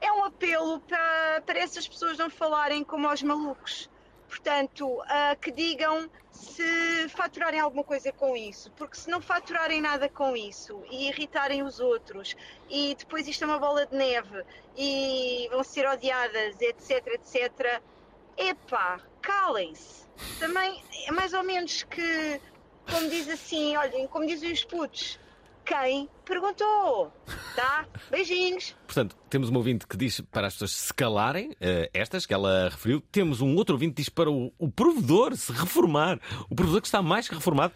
é 0.00 0.12
um 0.12 0.24
apelo 0.24 0.80
para, 0.80 1.40
para 1.46 1.58
essas 1.58 1.88
pessoas 1.88 2.18
não 2.18 2.28
falarem 2.28 2.84
como 2.84 3.08
aos 3.08 3.22
malucos. 3.22 3.88
Portanto, 4.28 5.02
ah, 5.06 5.36
que 5.40 5.50
digam 5.50 6.10
se 6.30 7.08
faturarem 7.10 7.60
alguma 7.60 7.82
coisa 7.82 8.12
com 8.12 8.36
isso, 8.36 8.70
porque 8.72 8.96
se 8.96 9.08
não 9.08 9.20
faturarem 9.20 9.80
nada 9.80 10.08
com 10.08 10.36
isso 10.36 10.82
e 10.90 11.08
irritarem 11.08 11.62
os 11.62 11.80
outros, 11.80 12.36
e 12.68 12.94
depois 12.94 13.26
isto 13.26 13.44
é 13.44 13.46
uma 13.46 13.58
bola 13.58 13.86
de 13.86 13.96
neve 13.96 14.44
e 14.76 15.48
vão 15.50 15.64
ser 15.64 15.88
odiadas, 15.88 16.60
etc, 16.60 17.06
etc, 17.06 17.82
epá, 18.36 19.00
calem-se. 19.22 20.06
Também 20.38 20.82
é 21.06 21.12
mais 21.12 21.32
ou 21.32 21.42
menos 21.42 21.82
que, 21.82 22.40
como 22.90 23.08
diz 23.08 23.28
assim, 23.28 23.76
olhem, 23.76 24.06
como 24.06 24.26
dizem 24.26 24.52
os 24.52 24.64
putos, 24.64 25.18
quem 25.66 26.08
perguntou? 26.24 27.12
Tá? 27.54 27.84
Beijinhos. 28.10 28.74
Portanto, 28.86 29.16
temos 29.28 29.50
um 29.50 29.56
ouvinte 29.56 29.86
que 29.86 29.96
diz 29.96 30.20
para 30.30 30.46
as 30.46 30.54
pessoas 30.54 30.72
se 30.72 30.94
calarem, 30.94 31.50
eh, 31.60 31.90
estas 31.92 32.24
que 32.24 32.32
ela 32.32 32.68
referiu. 32.70 33.00
Temos 33.12 33.40
um 33.40 33.54
outro 33.56 33.74
ouvinte 33.74 33.94
que 33.94 34.02
diz 34.02 34.08
para 34.08 34.30
o, 34.30 34.52
o 34.58 34.70
provedor 34.70 35.34
se 35.36 35.52
reformar. 35.52 36.18
O 36.48 36.54
provedor 36.54 36.80
que 36.80 36.86
está 36.88 37.02
mais 37.02 37.28
que 37.28 37.34
reformado. 37.34 37.74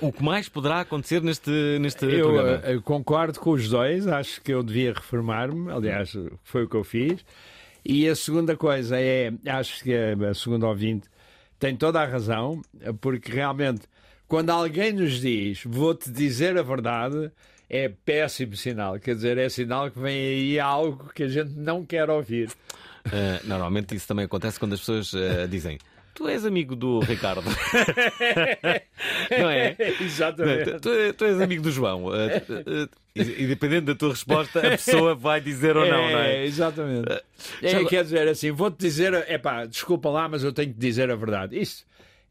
O 0.00 0.12
que 0.12 0.22
mais 0.22 0.48
poderá 0.48 0.80
acontecer 0.80 1.22
neste, 1.22 1.50
neste 1.80 2.04
Eu, 2.06 2.32
programa? 2.32 2.60
eh, 2.64 2.80
concordo 2.82 3.38
com 3.38 3.50
os 3.50 3.68
dois, 3.68 4.06
acho 4.06 4.40
que 4.40 4.52
eu 4.52 4.62
devia 4.62 4.92
reformar-me, 4.94 5.70
aliás, 5.70 6.16
foi 6.42 6.64
o 6.64 6.68
que 6.68 6.76
eu 6.76 6.84
fiz. 6.84 7.24
E 7.84 8.08
a 8.08 8.16
segunda 8.16 8.56
coisa 8.56 8.98
é, 8.98 9.30
acho 9.46 9.82
que 9.84 9.94
a 9.94 10.30
a 10.30 10.34
segunda 10.34 10.66
ouvinte 10.66 11.08
tem 11.58 11.76
toda 11.76 12.00
a 12.00 12.04
razão, 12.06 12.62
porque 13.00 13.30
realmente, 13.30 13.82
quando 14.28 14.50
alguém 14.50 14.92
nos 14.92 15.20
diz 15.20 15.62
vou-te 15.64 16.10
dizer 16.10 16.58
a 16.58 16.62
verdade, 16.62 17.30
é 17.68 17.88
péssimo 17.88 18.56
sinal. 18.56 18.98
Quer 18.98 19.14
dizer, 19.14 19.38
é 19.38 19.48
sinal 19.48 19.90
que 19.90 19.98
vem 19.98 20.16
aí 20.16 20.60
algo 20.60 21.10
que 21.14 21.24
a 21.24 21.28
gente 21.28 21.52
não 21.52 21.84
quer 21.84 22.08
ouvir. 22.10 22.50
Eh, 23.10 23.40
normalmente 23.44 23.94
isso 23.94 24.06
também 24.06 24.24
acontece 24.24 24.58
quando 24.58 24.74
as 24.74 24.80
pessoas 24.80 25.12
eh, 25.14 25.46
dizem. 25.46 25.78
Tu 26.14 26.28
és 26.28 26.44
amigo 26.44 26.76
do 26.76 27.00
Ricardo. 27.00 27.42
não 29.36 29.50
é? 29.50 29.76
Exatamente. 30.00 30.70
Não, 30.70 30.78
tu, 30.80 30.90
tu 31.16 31.24
és 31.24 31.40
amigo 31.40 31.62
do 31.62 31.72
João. 31.72 32.14
Eh, 32.14 32.88
e, 33.16 33.42
e 33.42 33.46
dependendo 33.48 33.86
da 33.86 33.98
tua 33.98 34.10
resposta, 34.10 34.60
a 34.60 34.70
pessoa 34.70 35.14
vai 35.14 35.40
dizer 35.40 35.76
ou 35.76 35.84
não, 35.84 36.10
não 36.10 36.18
é? 36.20 36.44
Exatamente. 36.44 37.12
É, 37.60 37.84
quer 37.84 38.04
dizer 38.04 38.28
assim, 38.28 38.52
vou-te 38.52 38.78
dizer, 38.78 39.12
é 39.28 39.38
pá, 39.38 39.66
desculpa 39.66 40.08
lá, 40.08 40.28
mas 40.28 40.44
eu 40.44 40.52
tenho 40.52 40.72
que 40.72 40.78
dizer 40.78 41.10
a 41.10 41.16
verdade. 41.16 41.58
Isto, 41.58 41.84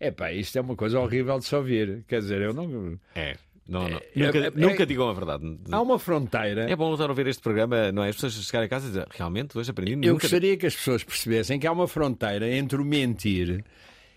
é 0.08 0.12
pá, 0.12 0.32
isto 0.32 0.58
é 0.58 0.62
uma 0.62 0.76
coisa 0.76 0.99
horrível 0.99 1.39
de 1.39 1.45
se 1.45 1.56
ouvir. 1.56 2.04
Quer 2.08 2.20
dizer, 2.20 2.41
eu 2.41 2.54
não. 2.54 2.99
É. 3.16 3.36
Não, 3.68 3.88
não. 3.88 3.97
É, 3.97 4.01
nunca, 4.16 4.38
é, 4.38 4.47
é- 4.47 4.51
nunca 4.51 4.86
digam 4.86 5.08
a 5.08 5.14
verdade. 5.14 5.58
Há 5.72 5.82
uma 5.82 5.97
fronteira. 5.97 6.70
É 6.70 6.76
bom 6.76 6.89
voltar 6.89 7.06
a 7.06 7.10
ouvir 7.10 7.28
este 7.28 7.41
programa, 7.41 7.91
não 7.91 8.04
é? 8.04 8.10
As 8.10 8.16
pessoas 8.16 8.34
chegarem 8.34 8.66
a 8.66 8.70
casa 8.70 8.88
e 8.88 8.89
dizer 8.89 9.08
realmente 9.12 9.58
hoje 9.58 9.72
aprendi. 9.72 9.93
Eu 9.93 10.14
nunca... 10.14 10.24
gostaria 10.24 10.58
que 10.58 10.66
as 10.66 10.76
pessoas 10.76 11.04
percebessem 11.04 11.60
que 11.60 11.66
há 11.66 11.72
uma 11.72 11.88
fronteira 11.88 12.49
entre 12.49 12.78
o 12.78 12.84
mentir 12.84 13.64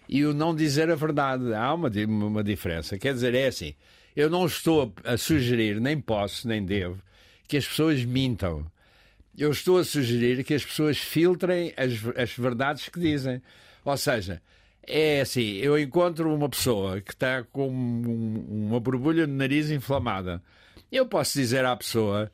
e 0.08 0.24
o 0.24 0.34
não 0.34 0.54
dizer 0.54 0.90
a 0.90 0.96
verdade. 0.96 1.54
Há 1.54 1.72
uma, 1.72 1.88
uma 2.08 2.42
diferença. 2.42 2.98
Quer 2.98 3.14
dizer, 3.14 3.34
é 3.34 3.46
assim: 3.46 3.74
eu 4.16 4.28
não 4.28 4.46
estou 4.46 4.92
a 5.04 5.16
sugerir, 5.16 5.80
nem 5.80 6.00
posso, 6.00 6.48
nem 6.48 6.64
devo, 6.64 7.00
que 7.46 7.56
as 7.56 7.66
pessoas 7.66 8.04
mintam. 8.04 8.66
Eu 9.38 9.50
estou 9.50 9.78
a 9.78 9.84
sugerir 9.84 10.42
que 10.42 10.54
as 10.54 10.64
pessoas 10.64 10.96
filtrem 10.96 11.72
as, 11.76 11.92
as 12.16 12.32
verdades 12.32 12.88
que 12.88 12.98
dizem. 12.98 13.40
Ou 13.84 13.96
seja, 13.96 14.42
é 14.86 15.20
assim: 15.20 15.56
eu 15.56 15.78
encontro 15.78 16.32
uma 16.34 16.48
pessoa 16.48 17.00
que 17.00 17.12
está 17.12 17.42
com 17.44 17.68
um- 17.68 18.66
uma 18.68 18.80
borbulha 18.80 19.26
no 19.26 19.34
nariz 19.34 19.70
inflamada. 19.70 20.42
Eu 20.90 21.06
posso 21.06 21.38
dizer 21.38 21.64
à 21.64 21.74
pessoa. 21.76 22.30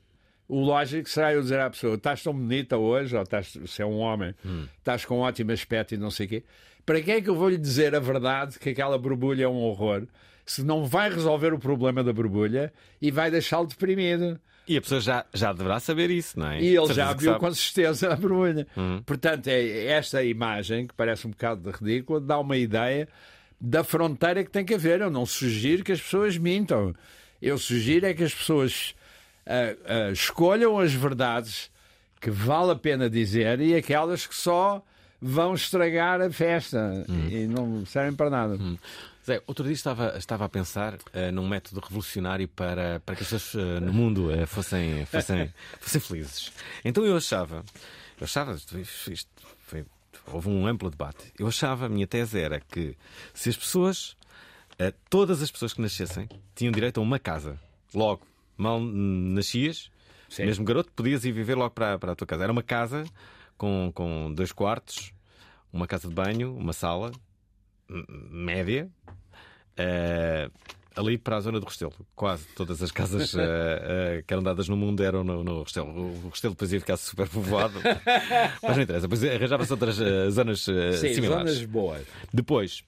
O 0.49 0.61
lógico 0.61 1.09
será 1.09 1.33
eu 1.33 1.41
dizer 1.43 1.61
à 1.61 1.71
pessoa: 1.71 1.95
estás 1.95 2.23
tão 2.23 2.35
bonita 2.35 2.77
hoje, 2.77 3.17
ou 3.17 3.23
estás, 3.23 3.57
se 3.67 3.81
é 3.83 3.87
um 3.87 3.99
homem, 3.99 4.35
estás 4.79 5.05
com 5.05 5.19
um 5.19 5.21
ótimo 5.21 5.53
aspecto 5.53 5.95
e 5.95 5.99
não 5.99 6.11
sei 6.11 6.27
o 6.27 6.29
quê. 6.29 6.45
Para 6.85 7.01
quem 7.01 7.15
é 7.15 7.21
que 7.21 7.31
eu 7.31 7.35
vou 7.37 7.49
lhe 7.49 7.57
dizer 7.57 7.95
a 7.95 8.01
verdade 8.01 8.59
que 8.59 8.71
aquela 8.71 8.99
borbulha 8.99 9.45
é 9.45 9.49
um 9.49 9.57
horror? 9.63 10.07
Se 10.45 10.63
não 10.65 10.85
vai 10.85 11.09
resolver 11.09 11.55
o 11.55 11.59
problema 11.59 12.03
da 12.03 12.13
borbulha 12.13 12.73
e 13.01 13.11
vai 13.11 13.31
deixá-lo 13.31 13.67
deprimido. 13.67 14.39
E 14.67 14.77
a 14.77 14.81
pessoa 14.81 15.01
já, 15.01 15.25
já 15.35 15.53
deverá 15.53 15.81
saber 15.81 16.11
isso, 16.11 16.39
não 16.39 16.49
é? 16.49 16.61
E 16.61 16.77
ele 16.77 16.95
já 16.95 17.13
viu 17.13 17.35
com 17.37 17.53
certeza 17.53 18.13
a 18.13 18.17
borbulha. 18.17 18.67
Uhum. 18.77 19.03
Portanto, 19.03 19.49
é 19.49 19.87
esta 19.87 20.23
imagem, 20.23 20.87
que 20.87 20.95
parece 20.95 21.27
um 21.27 21.31
bocado 21.31 21.71
ridícula, 21.71 22.21
dá 22.21 22.39
uma 22.39 22.57
ideia 22.57 23.09
da 23.61 23.83
fronteira 23.83 24.45
que 24.45 24.51
tem 24.51 24.65
que 24.65 24.75
haver. 24.75 25.01
Eu 25.01 25.11
não 25.11 25.27
sugiro 25.27 25.83
que 25.83 25.93
as 25.93 26.01
pessoas 26.01 26.39
mintam. 26.39 26.95
Eu 27.41 27.59
sugiro 27.59 28.07
é 28.07 28.15
que 28.15 28.23
as 28.23 28.33
pessoas 28.33 28.95
ah, 29.47 29.75
ah, 29.85 30.11
escolham 30.13 30.79
as 30.79 30.93
verdades 30.93 31.71
que 32.21 32.31
vale 32.31 32.71
a 32.71 32.77
pena 32.77 33.11
dizer 33.11 33.61
e 33.61 33.75
aquelas 33.75 34.27
que 34.27 34.35
só 34.35 34.81
vão 35.21 35.55
estragar 35.55 36.21
a 36.21 36.31
festa 36.31 37.05
e 37.31 37.47
não 37.47 37.85
servem 37.85 38.15
para 38.15 38.31
nada. 38.31 38.59
Zé, 39.25 39.41
outro 39.47 39.65
dia 39.65 39.73
estava, 39.75 40.17
estava 40.19 40.45
a 40.45 40.49
pensar 40.49 40.99
eh, 41.13 41.31
num 41.31 41.47
método 41.49 41.81
revolucionário 41.81 42.49
para, 42.49 42.99
para 43.01 43.15
que 43.15 43.23
as 43.23 43.31
pessoas 43.31 43.55
eh, 43.65 43.81
no 43.81 43.93
mundo 43.93 44.33
eh, 44.33 44.47
fossem, 44.47 45.07
fossem, 45.07 45.53
fossem 45.81 46.01
felizes. 46.01 46.53
Então 46.85 47.07
eu 47.07 47.17
achava, 47.17 47.65
eu 48.21 48.25
achava, 48.25 48.53
isto, 48.55 49.29
foi- 49.61 49.85
houve 50.27 50.49
um 50.49 50.67
amplo 50.67 50.91
debate. 50.91 51.33
Eu 51.39 51.47
achava, 51.47 51.87
a 51.87 51.89
minha 51.89 52.07
tese 52.07 52.41
era 52.41 52.59
que 52.61 52.97
se 53.33 53.49
as 53.49 53.57
pessoas, 53.57 54.17
todas 55.09 55.41
as 55.41 55.51
pessoas 55.53 55.73
que 55.73 55.81
nascessem, 55.81 56.29
tinham 56.57 56.73
direito 56.73 56.99
a 56.99 57.03
uma 57.03 57.19
casa, 57.21 57.57
logo, 57.95 58.27
mal 58.57 58.81
nascias, 58.81 59.89
mesmo 60.47 60.65
garoto, 60.65 60.91
podias 60.97 61.25
ir 61.25 61.31
viver 61.33 61.55
logo 61.57 61.71
para, 61.71 61.97
para 61.97 62.13
a 62.13 62.15
tua 62.17 62.27
casa. 62.27 62.43
Era 62.43 62.53
uma 62.53 62.63
casa 62.63 63.05
com, 63.57 63.93
com 63.95 64.33
dois 64.35 64.51
quartos, 64.51 65.13
uma 65.73 65.87
casa 65.87 66.09
de 66.09 66.15
banho, 66.15 66.57
uma 66.57 66.73
sala, 66.73 67.13
média, 68.31 68.91
eh, 69.77 70.51
ali 70.95 71.17
para 71.19 71.37
a 71.37 71.41
zona 71.41 71.61
do 71.61 71.67
Restelo. 71.67 71.95
Quase 72.15 72.47
todas 72.55 72.83
as 72.83 72.91
casas 72.91 73.35
eh, 73.37 73.41
eh, 73.43 74.25
que 74.27 74.33
eram 74.33 74.43
dadas 74.43 74.69
no 74.69 74.77
mundo 74.77 75.03
eram 75.03 75.25
no, 75.25 75.43
no 75.43 75.63
Restelo. 75.63 75.89
O 75.89 76.29
Restelo 76.29 76.55
depois 76.55 76.73
ia 76.73 76.81
ficar 76.81 76.97
super 76.97 77.29
povoado. 77.29 77.79
Mas 78.63 78.77
não 78.77 78.83
interessa. 78.83 79.09
Depois 79.09 79.25
arranjava-se 79.25 79.73
outras 79.73 79.97
zonas 80.31 80.61
Sim, 80.61 81.15
similares. 81.15 81.55
zonas 81.55 81.65
boas. 81.65 82.07
Depois, 82.33 82.83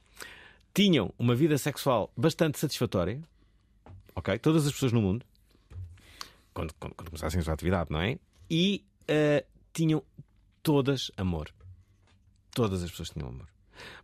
tinham 0.72 1.12
uma 1.18 1.34
vida 1.34 1.56
sexual 1.58 2.12
bastante 2.16 2.58
satisfatória. 2.58 3.20
Ok? 4.14 4.38
Todas 4.38 4.66
as 4.66 4.72
pessoas 4.72 4.92
no 4.92 5.00
mundo. 5.00 5.24
Quando, 6.52 6.72
quando, 6.74 6.94
quando 6.94 7.08
começassem 7.08 7.40
a 7.40 7.42
sua 7.42 7.54
atividade, 7.54 7.90
não 7.90 8.00
é? 8.00 8.16
E 8.48 8.84
tinham 9.72 10.02
todas 10.62 11.10
amor. 11.16 11.50
Todas 12.52 12.82
as 12.82 12.90
pessoas 12.90 13.10
tinham 13.10 13.28
amor. 13.28 13.48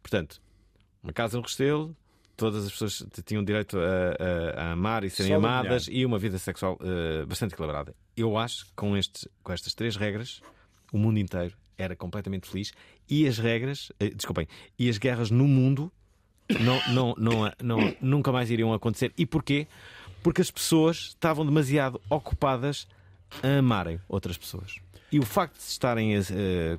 Portanto, 0.02 0.42
uma 1.02 1.12
casa 1.12 1.36
no 1.36 1.42
Restelo, 1.42 1.96
todas 2.36 2.64
as 2.66 2.72
pessoas 2.72 3.04
tinham 3.24 3.44
direito 3.44 3.78
a, 3.78 3.82
a- 3.82 4.62
a 4.68 4.72
amar 4.72 5.04
e 5.04 5.10
serem 5.10 5.32
Só 5.32 5.36
amadas 5.38 5.86
e 5.90 6.04
uma 6.06 6.18
vida 6.18 6.38
sexual 6.38 6.78
eh, 6.82 7.24
bastante 7.26 7.52
equilibrada. 7.54 7.94
Eu 8.16 8.36
acho 8.38 8.66
que 8.66 8.72
com, 8.74 8.96
estes, 8.96 9.28
com 9.42 9.52
estas 9.52 9.74
três 9.74 9.96
regras, 9.96 10.40
o 10.92 10.98
mundo 10.98 11.18
inteiro 11.18 11.54
era 11.78 11.96
completamente 11.96 12.48
feliz 12.48 12.72
e 13.08 13.26
as 13.26 13.38
regras, 13.38 13.90
eh, 13.98 14.10
desculpem, 14.10 14.46
e 14.78 14.88
as 14.88 14.98
guerras 14.98 15.30
no 15.30 15.46
mundo 15.48 15.90
não, 16.60 16.80
não, 16.92 17.14
não, 17.16 17.52
não- 17.62 17.96
nunca 18.00 18.32
mais 18.32 18.50
iriam 18.50 18.72
acontecer. 18.72 19.12
E 19.16 19.24
porquê? 19.24 19.66
Porque 20.22 20.40
as 20.42 20.50
pessoas 20.50 20.96
estavam 21.08 21.46
demasiado 21.46 22.00
ocupadas 22.10 22.86
a 23.42 23.58
amarem 23.58 23.98
outras 24.08 24.36
pessoas. 24.36 24.76
E 25.12 25.18
o 25.18 25.22
facto 25.24 25.56
de 25.56 25.62
estarem 25.62 26.14
eh, 26.14 26.78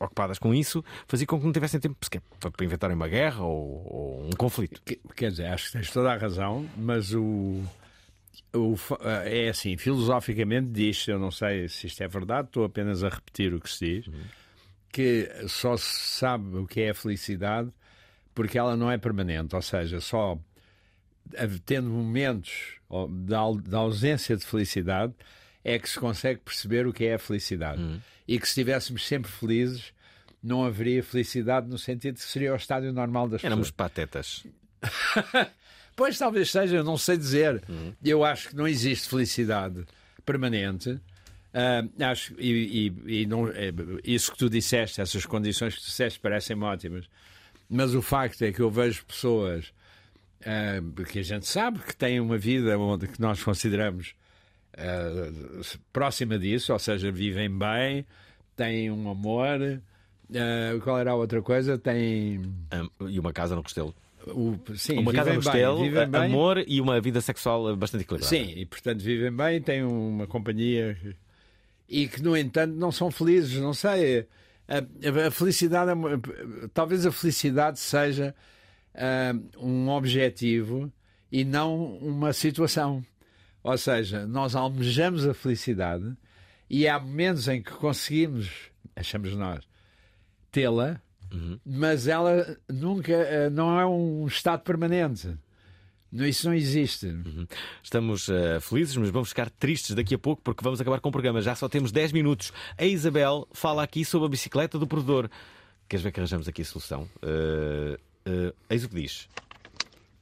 ocupadas 0.00 0.38
com 0.38 0.54
isso 0.54 0.84
fazia 1.06 1.26
com 1.26 1.38
que 1.38 1.44
não 1.46 1.52
tivessem 1.52 1.80
tempo 1.80 1.96
sequer 2.02 2.20
para 2.38 2.64
inventarem 2.64 2.96
uma 2.96 3.08
guerra 3.08 3.42
ou, 3.44 3.86
ou 3.86 4.26
um 4.26 4.30
conflito. 4.30 4.80
Que- 4.84 5.00
Quer 5.16 5.30
dizer, 5.30 5.46
acho 5.46 5.66
que 5.66 5.72
tens 5.72 5.90
toda 5.90 6.12
a 6.12 6.16
razão, 6.16 6.68
mas 6.76 7.12
o, 7.14 7.62
o 8.52 8.76
fa- 8.76 8.98
é 9.24 9.48
assim, 9.48 9.76
filosoficamente 9.76 10.68
diz, 10.68 11.06
eu 11.08 11.18
não 11.18 11.30
sei 11.30 11.68
se 11.68 11.86
isto 11.86 12.02
é 12.02 12.08
verdade, 12.08 12.48
estou 12.48 12.64
apenas 12.64 13.02
a 13.04 13.08
repetir 13.08 13.52
o 13.54 13.60
que 13.60 13.70
se 13.70 13.84
diz, 14.02 14.10
que 14.90 15.30
só 15.48 15.76
se 15.76 16.18
sabe 16.18 16.56
o 16.58 16.66
que 16.66 16.80
é 16.82 16.90
a 16.90 16.94
felicidade 16.94 17.70
porque 18.34 18.58
ela 18.58 18.76
não 18.76 18.90
é 18.90 18.96
permanente, 18.98 19.54
ou 19.54 19.62
seja, 19.62 20.00
só 20.00 20.38
tendo 21.64 21.88
momentos 21.88 22.78
da 23.20 23.78
ausência 23.78 24.36
de 24.36 24.44
felicidade 24.44 25.14
é 25.64 25.78
que 25.78 25.88
se 25.88 25.98
consegue 25.98 26.40
perceber 26.40 26.86
o 26.86 26.92
que 26.92 27.04
é 27.04 27.14
a 27.14 27.18
felicidade. 27.18 27.80
E 28.26 28.38
que 28.38 28.46
se 28.46 28.50
estivéssemos 28.52 29.06
sempre 29.06 29.30
felizes, 29.30 29.92
não 30.42 30.64
haveria 30.64 31.02
felicidade 31.02 31.68
no 31.68 31.78
sentido 31.78 32.14
que 32.16 32.22
seria 32.24 32.52
o 32.52 32.56
estádio 32.56 32.92
normal 32.92 33.28
das 33.28 33.42
Éramos 33.44 33.70
pessoas. 33.70 33.90
patetas. 33.90 34.44
Pois 35.94 36.16
talvez 36.18 36.50
seja, 36.50 36.76
eu 36.76 36.84
não 36.84 36.96
sei 36.96 37.18
dizer. 37.18 37.62
Uhum. 37.68 37.92
Eu 38.02 38.24
acho 38.24 38.48
que 38.48 38.56
não 38.56 38.66
existe 38.66 39.08
felicidade 39.10 39.84
permanente. 40.24 40.98
Ah, 41.52 41.84
acho, 42.10 42.34
e, 42.38 42.88
e- 43.06 43.20
e 43.22 43.26
não, 43.26 43.46
é, 43.48 43.70
isso 44.02 44.32
que 44.32 44.38
tu 44.38 44.48
disseste, 44.48 45.02
essas 45.02 45.26
condições 45.26 45.74
que 45.74 45.82
tu 45.82 45.86
disseste, 45.86 46.18
parecem 46.18 46.60
ótimas. 46.62 47.04
Mas 47.68 47.94
o 47.94 48.00
facto 48.00 48.40
é 48.42 48.50
que 48.52 48.60
eu 48.60 48.70
vejo 48.70 49.04
pessoas 49.04 49.70
ah, 50.46 50.80
que 51.04 51.18
a 51.18 51.22
gente 51.22 51.46
sabe 51.46 51.78
que 51.80 51.94
têm 51.94 52.20
uma 52.20 52.38
vida 52.38 52.78
onde 52.78 53.06
que 53.06 53.20
nós 53.20 53.42
consideramos 53.42 54.14
ah, 54.76 55.30
próxima 55.92 56.38
disso, 56.38 56.72
ou 56.72 56.78
seja, 56.78 57.10
vivem 57.10 57.50
bem, 57.50 58.06
têm 58.56 58.90
um 58.90 59.10
amor. 59.10 59.80
ah, 60.34 60.80
qual 60.82 60.98
era 60.98 61.12
a 61.12 61.14
outra 61.14 61.42
coisa? 61.42 61.78
Têm. 61.78 62.42
e 63.08 63.18
uma 63.18 63.32
casa 63.32 63.54
no 63.54 63.62
Restelo. 63.62 63.94
O, 64.26 64.56
sim, 64.76 64.98
uma 64.98 65.12
casa 65.12 65.30
no 65.32 65.40
Restelo, 65.40 65.82
vivem 65.82 66.08
bem. 66.08 66.22
amor 66.22 66.62
e 66.66 66.80
uma 66.80 67.00
vida 67.00 67.20
sexual 67.20 67.76
bastante 67.76 68.02
equilibrada. 68.02 68.34
Sim, 68.34 68.52
e 68.56 68.64
portanto 68.64 69.00
vivem 69.00 69.32
bem, 69.32 69.60
têm 69.60 69.82
uma 69.82 70.26
companhia 70.28 70.96
e 71.92 72.08
que, 72.08 72.22
no 72.22 72.34
entanto, 72.34 72.74
não 72.74 72.90
são 72.90 73.10
felizes, 73.10 73.60
não 73.60 73.74
sei. 73.74 74.26
A, 74.66 75.26
a 75.26 75.30
felicidade, 75.30 75.90
é 75.90 76.68
talvez 76.72 77.04
a 77.04 77.12
felicidade 77.12 77.78
seja 77.78 78.34
ah, 78.94 79.34
um 79.58 79.90
objetivo 79.90 80.90
e 81.30 81.44
não 81.44 81.96
uma 81.98 82.32
situação. 82.32 83.04
Ou 83.62 83.78
seja, 83.78 84.26
nós 84.26 84.54
almejamos 84.54 85.26
a 85.26 85.34
felicidade 85.34 86.16
e 86.68 86.88
há 86.88 86.98
momentos 86.98 87.48
em 87.48 87.62
que 87.62 87.70
conseguimos, 87.72 88.50
achamos 88.96 89.34
nós, 89.34 89.64
tê-la, 90.50 91.00
mas 91.64 92.06
ela 92.06 92.58
nunca 92.68 93.14
ah, 93.14 93.50
não 93.50 93.78
é 93.80 93.86
um 93.86 94.26
estado 94.26 94.62
permanente. 94.62 95.34
Não, 96.10 96.26
Isso 96.26 96.46
não 96.46 96.54
existe. 96.54 97.06
Estamos 97.82 98.28
eh, 98.28 98.60
felizes, 98.60 98.94
mas 98.98 99.08
vamos 99.08 99.30
ficar 99.30 99.48
tristes 99.48 99.94
daqui 99.94 100.14
a 100.14 100.18
pouco 100.18 100.42
porque 100.42 100.62
vamos 100.62 100.78
acabar 100.78 101.00
com 101.00 101.08
o 101.08 101.12
programa. 101.12 101.40
Já 101.40 101.54
só 101.54 101.70
temos 101.70 101.90
10 101.90 102.12
minutos. 102.12 102.52
A 102.76 102.84
Isabel 102.84 103.48
fala 103.52 103.82
aqui 103.82 104.04
sobre 104.04 104.26
a 104.26 104.28
bicicleta 104.28 104.78
do 104.78 104.86
provedor. 104.86 105.30
Queres 105.88 106.04
ver 106.04 106.12
que 106.12 106.20
arranjamos 106.20 106.46
aqui 106.46 106.60
a 106.60 106.64
solução? 106.66 107.08
Uh, 107.22 107.94
uh, 108.28 108.54
eis 108.68 108.84
o 108.84 108.90
que 108.90 108.94
diz. 108.94 109.26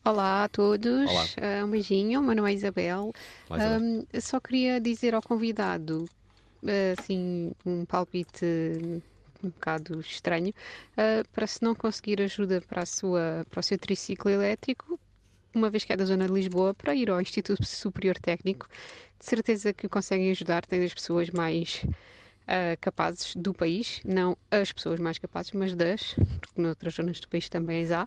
Olá 0.04 0.44
a 0.44 0.48
todos, 0.48 1.10
Olá. 1.10 1.24
Ah, 1.40 1.64
um 1.64 1.70
beijinho, 1.70 2.22
meu 2.22 2.34
nome 2.34 2.50
é 2.50 2.54
Isabel. 2.54 3.12
Olá, 3.48 3.58
Isabel. 3.58 3.76
Ahm, 3.76 4.04
eu 4.12 4.20
só 4.20 4.40
queria 4.40 4.80
dizer 4.80 5.14
ao 5.14 5.22
convidado, 5.22 6.08
ah, 6.64 6.92
assim, 6.92 7.52
um 7.66 7.84
palpite 7.84 8.44
um 9.42 9.48
bocado 9.48 10.00
estranho, 10.00 10.52
ah, 10.96 11.22
para 11.32 11.46
se 11.46 11.62
não 11.62 11.74
conseguir 11.74 12.20
ajuda 12.22 12.60
para, 12.62 12.82
a 12.82 12.86
sua, 12.86 13.44
para 13.50 13.60
o 13.60 13.62
seu 13.62 13.78
triciclo 13.78 14.30
elétrico, 14.30 14.98
uma 15.54 15.68
vez 15.70 15.84
que 15.84 15.92
é 15.92 15.96
da 15.96 16.04
zona 16.04 16.26
de 16.26 16.32
Lisboa, 16.32 16.74
para 16.74 16.94
ir 16.94 17.10
ao 17.10 17.20
Instituto 17.20 17.64
Superior 17.66 18.16
Técnico, 18.18 18.66
de 19.18 19.26
certeza 19.26 19.72
que 19.72 19.88
conseguem 19.88 20.30
ajudar, 20.30 20.64
tem 20.64 20.82
as 20.84 20.94
pessoas 20.94 21.30
mais 21.30 21.84
ah, 22.46 22.76
capazes 22.80 23.34
do 23.36 23.52
país, 23.54 24.00
não 24.04 24.36
as 24.50 24.72
pessoas 24.72 24.98
mais 25.00 25.18
capazes, 25.18 25.52
mas 25.52 25.74
das, 25.74 26.14
porque 26.40 26.60
noutras 26.60 26.94
zonas 26.94 27.20
do 27.20 27.28
país 27.28 27.48
também 27.48 27.84
as 27.84 27.90
há. 27.92 28.06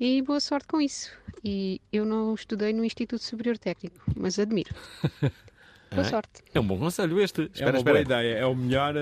E 0.00 0.22
boa 0.22 0.40
sorte 0.40 0.66
com 0.68 0.80
isso. 0.80 1.10
E 1.44 1.80
eu 1.92 2.04
não 2.04 2.34
estudei 2.34 2.72
no 2.72 2.84
Instituto 2.84 3.22
Superior 3.22 3.58
Técnico, 3.58 3.98
mas 4.16 4.38
admiro. 4.38 4.74
Boa 5.90 6.02
Ah, 6.02 6.04
sorte. 6.04 6.42
É 6.52 6.60
um 6.60 6.66
bom 6.66 6.78
conselho 6.78 7.18
este. 7.18 7.40
É 7.40 7.44
Espera, 7.44 7.70
uma 7.70 7.78
espera. 7.78 7.94
boa 7.94 8.00
ideia. 8.02 8.34
É 8.40 8.44
o 8.44 8.54
melhor. 8.54 8.94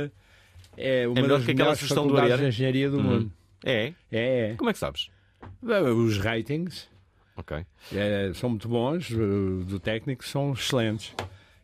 É 0.76 1.09
uma 1.09 1.14
melhor 1.20 1.38
das 1.38 1.44
que 1.44 1.51
aquela 1.51 1.64
melhores 1.70 1.80
sugestão 1.80 2.07
do 2.07 2.16
Ariano? 2.16 2.42
de 2.42 2.49
engenharia 2.49 2.88
do 2.88 2.99
Hum. 3.01 3.03
mundo. 3.03 3.32
É? 3.64 3.86
É, 4.12 4.51
é. 4.51 4.55
Como 4.57 4.70
é 4.70 4.72
que 4.72 4.78
sabes? 4.78 5.11
Os 5.62 6.18
ratings 6.18 6.88
Ok. 7.36 7.66
é, 7.92 8.30
são 8.34 8.51
muito 8.51 8.68
bons, 8.68 9.11
do 9.11 9.80
técnico 9.80 10.24
são 10.24 10.53
excelentes. 10.53 11.12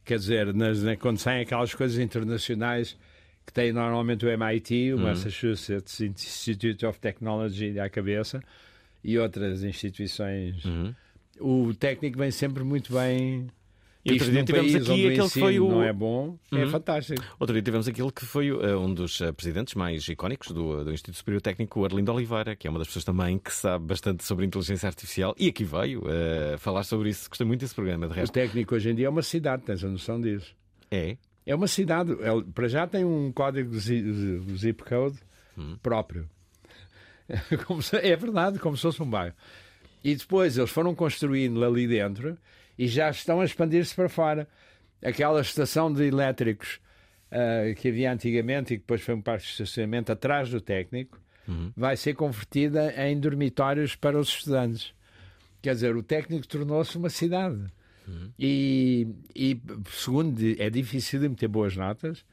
Quer 0.04 0.18
dizer, 0.18 0.52
nas- 0.52 0.82
na- 0.82 0.96
quando 0.96 1.18
saem 1.18 1.42
aquelas 1.42 1.72
coisas 1.72 1.98
internacionais 1.98 2.96
que 3.46 3.52
tem 3.52 3.72
normalmente 3.72 4.26
o 4.26 4.28
MIT, 4.28 4.92
o 4.92 4.96
Uhum. 4.96 5.02
Massachusetts 5.04 6.00
Institute 6.00 6.84
of 6.84 6.98
Technology 6.98 7.78
à 7.78 7.88
cabeça 7.88 8.42
e 9.04 9.18
outras 9.18 9.62
instituições, 9.62 10.64
Uhum. 10.64 10.94
o 11.40 11.74
técnico 11.74 12.18
vem 12.18 12.30
sempre 12.30 12.62
muito 12.64 12.92
bem. 12.92 13.46
E 14.04 14.12
outro 14.14 14.32
dia 14.32 14.42
tivemos 14.44 14.74
aqui 14.74 14.90
o 14.90 15.08
aquele 15.10 15.28
que 15.30 15.38
foi 15.40 15.60
o. 15.60 15.68
não 15.68 15.82
é 15.84 15.92
bom, 15.92 16.36
é 16.50 16.56
Uhum. 16.64 16.70
fantástico. 16.70 17.22
Outro 17.38 17.52
dia 17.54 17.62
tivemos 17.62 17.86
aquele 17.86 18.10
que 18.10 18.26
foi 18.26 18.48
eh, 18.48 18.76
um 18.76 18.92
dos 18.92 19.20
eh, 19.20 19.30
presidentes 19.30 19.74
mais 19.74 20.08
icónicos 20.08 20.50
do, 20.50 20.82
do 20.84 20.92
Instituto 20.92 21.16
Superior 21.18 21.40
Técnico, 21.40 21.78
o 21.80 21.84
Arlindo 21.84 22.12
Oliveira, 22.12 22.56
que 22.56 22.66
é 22.66 22.70
uma 22.70 22.80
das 22.80 22.88
pessoas 22.88 23.04
também 23.04 23.38
que 23.38 23.52
sabe 23.54 23.86
bastante 23.86 24.24
sobre 24.24 24.44
inteligência 24.44 24.88
artificial 24.88 25.36
e 25.38 25.46
aqui 25.46 25.62
veio 25.62 26.02
eh, 26.08 26.56
falar 26.58 26.82
sobre 26.82 27.10
isso. 27.10 27.28
Gostei 27.28 27.46
muito 27.46 27.60
desse 27.60 27.76
programa, 27.76 28.06
de 28.08 28.12
O 28.12 28.16
resto. 28.16 28.32
técnico 28.32 28.74
hoje 28.74 28.90
em 28.90 28.94
dia 28.96 29.06
é 29.06 29.08
uma 29.08 29.22
cidade, 29.22 29.62
tens 29.62 29.84
a 29.84 29.88
noção 29.88 30.20
disso. 30.20 30.52
É? 30.90 31.16
É 31.46 31.54
uma 31.54 31.68
cidade. 31.68 32.10
É- 32.14 32.42
para 32.52 32.66
já 32.66 32.88
tem 32.88 33.04
um 33.04 33.30
código 33.30 33.72
zi- 33.78 34.40
zip 34.56 34.82
code 34.82 35.16
Hum. 35.56 35.76
próprio. 35.80 36.28
Se- 37.82 37.96
é 37.96 38.16
verdade, 38.16 38.58
como 38.58 38.76
se 38.76 38.82
fosse 38.82 39.02
um 39.02 39.08
bairro. 39.08 39.34
E 40.04 40.14
depois 40.14 40.56
eles 40.58 40.70
foram 40.70 40.94
construindo 40.94 41.64
ali 41.64 41.86
dentro 41.86 42.36
e 42.78 42.86
já 42.88 43.08
estão 43.10 43.40
a 43.40 43.44
expandir-se 43.44 43.94
para 43.94 44.08
fora. 44.08 44.48
Aquela 45.04 45.40
estação 45.40 45.92
de 45.92 46.04
elétricos 46.04 46.80
ah, 47.30 47.72
que 47.76 47.88
havia 47.88 48.12
antigamente 48.12 48.74
e 48.74 48.76
que 48.76 48.82
depois 48.82 49.00
foi 49.02 49.14
um 49.14 49.20
parque 49.22 49.44
de 49.44 49.50
estacionamento 49.52 50.10
atrás 50.12 50.50
do 50.50 50.60
técnico 50.60 51.20
vai 51.76 51.96
ser 51.96 52.14
convertida 52.14 52.94
em 53.04 53.18
dormitórios 53.18 53.96
para 53.96 54.16
os 54.18 54.28
estudantes. 54.28 54.94
Quer 55.60 55.74
dizer, 55.74 55.96
o 55.96 56.02
técnico 56.02 56.46
tornou-se 56.46 56.96
uma 56.96 57.10
cidade. 57.10 57.58
E, 58.38 59.08
e, 59.34 59.60
segundo, 59.90 60.40
é 60.60 60.70
difícil 60.70 61.20
de 61.20 61.28
ter 61.34 61.48
boas 61.48 61.76
notas. 61.76 62.24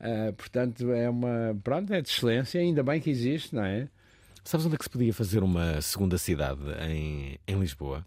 Ah, 0.00 0.32
portanto, 0.36 0.92
é 0.92 1.08
uma. 1.10 1.56
Pronto, 1.64 1.92
é 1.92 2.00
de 2.00 2.08
excelência, 2.08 2.60
ainda 2.60 2.82
bem 2.82 3.00
que 3.00 3.10
existe, 3.10 3.54
não 3.54 3.64
é? 3.64 3.88
Sabes 4.44 4.66
onde 4.66 4.74
é 4.74 4.78
que 4.78 4.84
se 4.84 4.90
podia 4.90 5.12
fazer 5.14 5.42
uma 5.42 5.80
segunda 5.80 6.18
cidade 6.18 6.60
em, 6.88 7.38
em 7.46 7.58
Lisboa? 7.58 8.06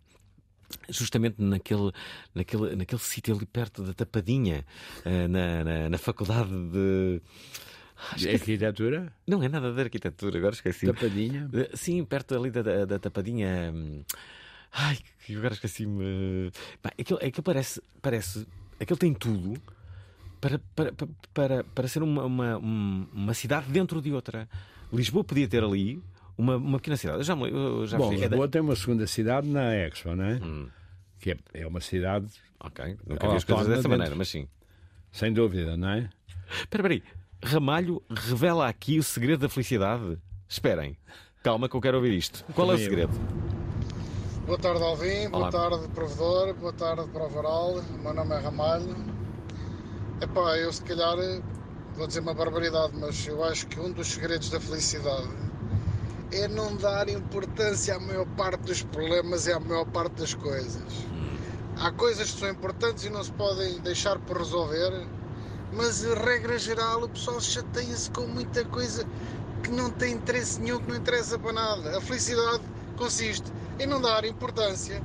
Justamente 0.89 1.41
naquele, 1.41 1.91
naquele, 2.35 2.75
naquele 2.75 3.01
sítio 3.01 3.35
ali 3.35 3.45
perto 3.45 3.83
da 3.83 3.93
Tapadinha, 3.93 4.65
eh, 5.05 5.27
na, 5.27 5.63
na, 5.63 5.89
na 5.89 5.97
faculdade 5.97 6.49
de. 6.71 7.21
De 8.17 8.29
arquitetura? 8.29 9.11
Não 9.25 9.41
é 9.41 9.49
nada 9.49 9.73
de 9.73 9.81
arquitetura, 9.81 10.37
agora 10.37 10.53
esqueci. 10.53 10.85
Tapadinha? 10.85 11.49
Eh, 11.53 11.71
Sim, 11.73 12.03
perto 12.05 12.35
ali 12.35 12.51
da, 12.51 12.61
da, 12.61 12.85
da 12.85 12.99
Tapadinha. 12.99 13.71
hum, 13.73 14.03
Ai, 14.71 14.99
que 15.25 15.35
agora 15.35 15.53
esqueci-me. 15.55 16.51
Aquilo, 16.99 17.17
aquilo 17.23 17.43
parece, 17.43 17.81
parece. 18.01 18.45
Aquilo 18.79 18.99
tem 18.99 19.13
tudo 19.13 19.59
para, 20.39 20.59
para, 20.75 20.91
para, 20.93 21.07
para, 21.33 21.63
para 21.63 21.87
ser 21.87 22.03
uma, 22.03 22.25
uma, 22.25 22.57
um- 22.57 23.07
uma 23.13 23.33
cidade 23.33 23.71
dentro 23.71 24.01
de 24.01 24.11
outra. 24.11 24.47
Lisboa 24.93 25.23
podia 25.23 25.47
ter 25.47 25.63
ali 25.63 25.99
uma, 26.37 26.55
uma 26.57 26.77
pequena 26.77 26.97
cidade. 26.97 27.19
Eu 27.19 27.23
já, 27.23 27.33
eu 27.35 27.85
já 27.87 27.97
Bom, 27.97 28.07
fui- 28.07 28.15
é 28.17 28.19
da- 28.21 28.27
Lisboa 28.27 28.47
tem 28.47 28.61
uma 28.61 28.75
segunda 28.75 29.07
cidade 29.07 29.47
na 29.47 29.73
Expo, 29.75 30.15
não 30.15 30.25
é? 30.25 30.39
Que 31.19 31.31
é, 31.31 31.37
é 31.53 31.67
uma 31.67 31.81
cidade. 31.81 32.27
Ok, 32.59 32.97
nunca 33.07 33.27
vi 33.29 33.35
as 33.35 33.43
coisas 33.43 33.67
dessa 33.67 33.87
maneira, 33.87 34.15
mas 34.15 34.29
sim. 34.29 34.47
Sem 35.11 35.31
dúvida, 35.33 35.75
não 35.77 35.89
é? 35.89 36.09
Espera, 36.49 36.87
espera 36.87 36.93
aí. 36.93 37.03
Ramalho 37.43 38.01
revela 38.09 38.67
aqui 38.67 38.97
o 38.99 39.03
segredo 39.03 39.41
da 39.41 39.49
felicidade. 39.49 40.17
Esperem. 40.49 40.97
Calma 41.43 41.67
que 41.69 41.75
eu 41.75 41.81
quero 41.81 41.97
ouvir 41.97 42.13
isto. 42.17 42.43
Qual 42.53 42.71
é 42.71 42.75
o 42.75 42.77
segredo? 42.77 43.13
Boa 44.45 44.57
tarde, 44.57 44.81
Alvim. 44.81 45.27
Olá. 45.31 45.49
Boa 45.49 45.51
tarde, 45.51 45.87
provedor. 45.89 46.53
Boa 46.55 46.73
tarde 46.73 47.07
para 47.11 47.25
o 47.25 47.29
Varal. 47.29 47.79
O 47.79 47.97
meu 47.99 48.13
nome 48.13 48.35
é 48.35 48.39
Ramalho. 48.39 48.95
Epá, 50.21 50.57
eu 50.57 50.71
se 50.73 50.81
calhar 50.83 51.15
vou 51.95 52.07
dizer 52.07 52.21
uma 52.21 52.33
barbaridade, 52.33 52.93
mas 52.97 53.27
eu 53.27 53.43
acho 53.43 53.67
que 53.67 53.79
um 53.79 53.91
dos 53.91 54.07
segredos 54.07 54.49
da 54.49 54.59
felicidade 54.59 55.27
é 56.31 56.47
não 56.47 56.75
dar 56.75 57.07
importância 57.09 57.95
à 57.95 57.99
maior 57.99 58.25
parte 58.35 58.61
dos 58.61 58.83
problemas 58.83 59.47
e 59.47 59.51
à 59.51 59.59
maior 59.59 59.85
parte 59.85 60.13
das 60.13 60.33
coisas. 60.33 61.05
Há 61.77 61.91
coisas 61.91 62.31
que 62.31 62.39
são 62.39 62.49
importantes 62.49 63.05
e 63.05 63.09
não 63.09 63.23
se 63.23 63.31
podem 63.33 63.79
deixar 63.79 64.17
por 64.19 64.37
resolver, 64.37 65.05
mas 65.73 66.03
regra 66.03 66.57
geral 66.57 67.03
o 67.03 67.09
pessoal 67.09 67.39
chateia-se 67.39 68.09
com 68.11 68.27
muita 68.27 68.65
coisa 68.65 69.07
que 69.63 69.71
não 69.71 69.89
tem 69.89 70.13
interesse 70.13 70.59
nenhum, 70.59 70.79
que 70.79 70.89
não 70.89 70.97
interessa 70.97 71.37
para 71.37 71.53
nada. 71.53 71.97
A 71.97 72.01
felicidade 72.01 72.63
consiste 72.97 73.51
em 73.79 73.85
não 73.85 74.01
dar 74.01 74.25
importância 74.25 75.01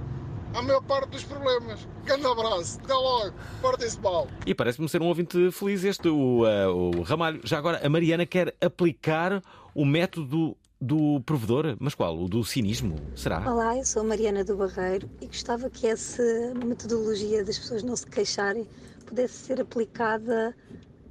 à 0.54 0.62
maior 0.62 0.82
parte 0.82 1.10
dos 1.10 1.24
problemas. 1.24 1.86
Grande 2.04 2.26
abraço, 2.26 2.80
até 2.82 2.94
logo, 2.94 3.32
portem-se 3.60 4.00
mal. 4.00 4.26
E 4.46 4.54
parece-me 4.54 4.88
ser 4.88 5.00
um 5.02 5.06
ouvinte 5.06 5.50
feliz 5.52 5.84
este, 5.84 6.08
o, 6.08 6.46
eh, 6.46 6.66
o 6.66 7.02
Ramalho. 7.02 7.40
Já 7.44 7.58
agora, 7.58 7.84
a 7.84 7.88
Mariana 7.88 8.26
quer 8.26 8.54
aplicar 8.60 9.42
o 9.74 9.84
método 9.84 10.56
do 10.82 11.20
provedor. 11.20 11.76
Mas 11.78 11.94
qual? 11.94 12.18
O 12.20 12.28
do 12.28 12.42
cinismo? 12.42 12.96
Será? 13.14 13.48
Olá, 13.48 13.78
eu 13.78 13.84
sou 13.84 14.02
Mariana 14.02 14.44
do 14.44 14.56
Barreiro 14.56 15.08
e 15.20 15.26
gostava 15.26 15.70
que 15.70 15.86
essa 15.86 16.22
metodologia 16.64 17.44
das 17.44 17.56
pessoas 17.56 17.84
não 17.84 17.94
se 17.94 18.06
queixarem 18.06 18.66
pudesse 19.06 19.34
ser 19.34 19.60
aplicada 19.60 20.54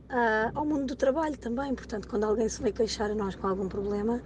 ah, 0.10 0.52
ao 0.54 0.66
mundo 0.66 0.88
do 0.88 0.96
trabalho 0.96 1.38
também. 1.38 1.74
Portanto, 1.74 2.08
quando 2.10 2.26
alguém 2.26 2.50
se 2.50 2.62
vai 2.62 2.74
queixar 2.74 3.10
a 3.10 3.16
nós 3.16 3.34
com 3.36 3.48
algum 3.48 3.70
problema, 3.70 4.22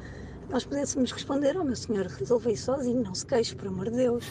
nós 0.50 0.66
pudéssemos 0.66 1.12
responder: 1.12 1.56
Oh, 1.58 1.64
meu 1.64 1.76
senhor, 1.76 2.08
resolva 2.08 2.52
isso 2.52 2.66
sozinho, 2.66 3.04
não 3.04 3.14
se 3.14 3.26
queixe, 3.26 3.56
por 3.56 3.68
amor 3.68 3.92
de 3.92 3.98
Deus. 3.98 4.26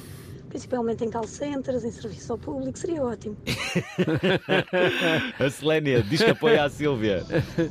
Principalmente 0.54 1.04
em 1.04 1.10
call 1.10 1.26
centers, 1.26 1.82
em 1.82 1.90
serviço 1.90 2.30
ao 2.30 2.38
público, 2.38 2.78
seria 2.78 3.02
ótimo. 3.02 3.36
a 5.40 5.50
Selénia 5.50 6.00
diz 6.00 6.22
que 6.22 6.30
apoia 6.30 6.62
a 6.62 6.70
Sílvia. 6.70 7.26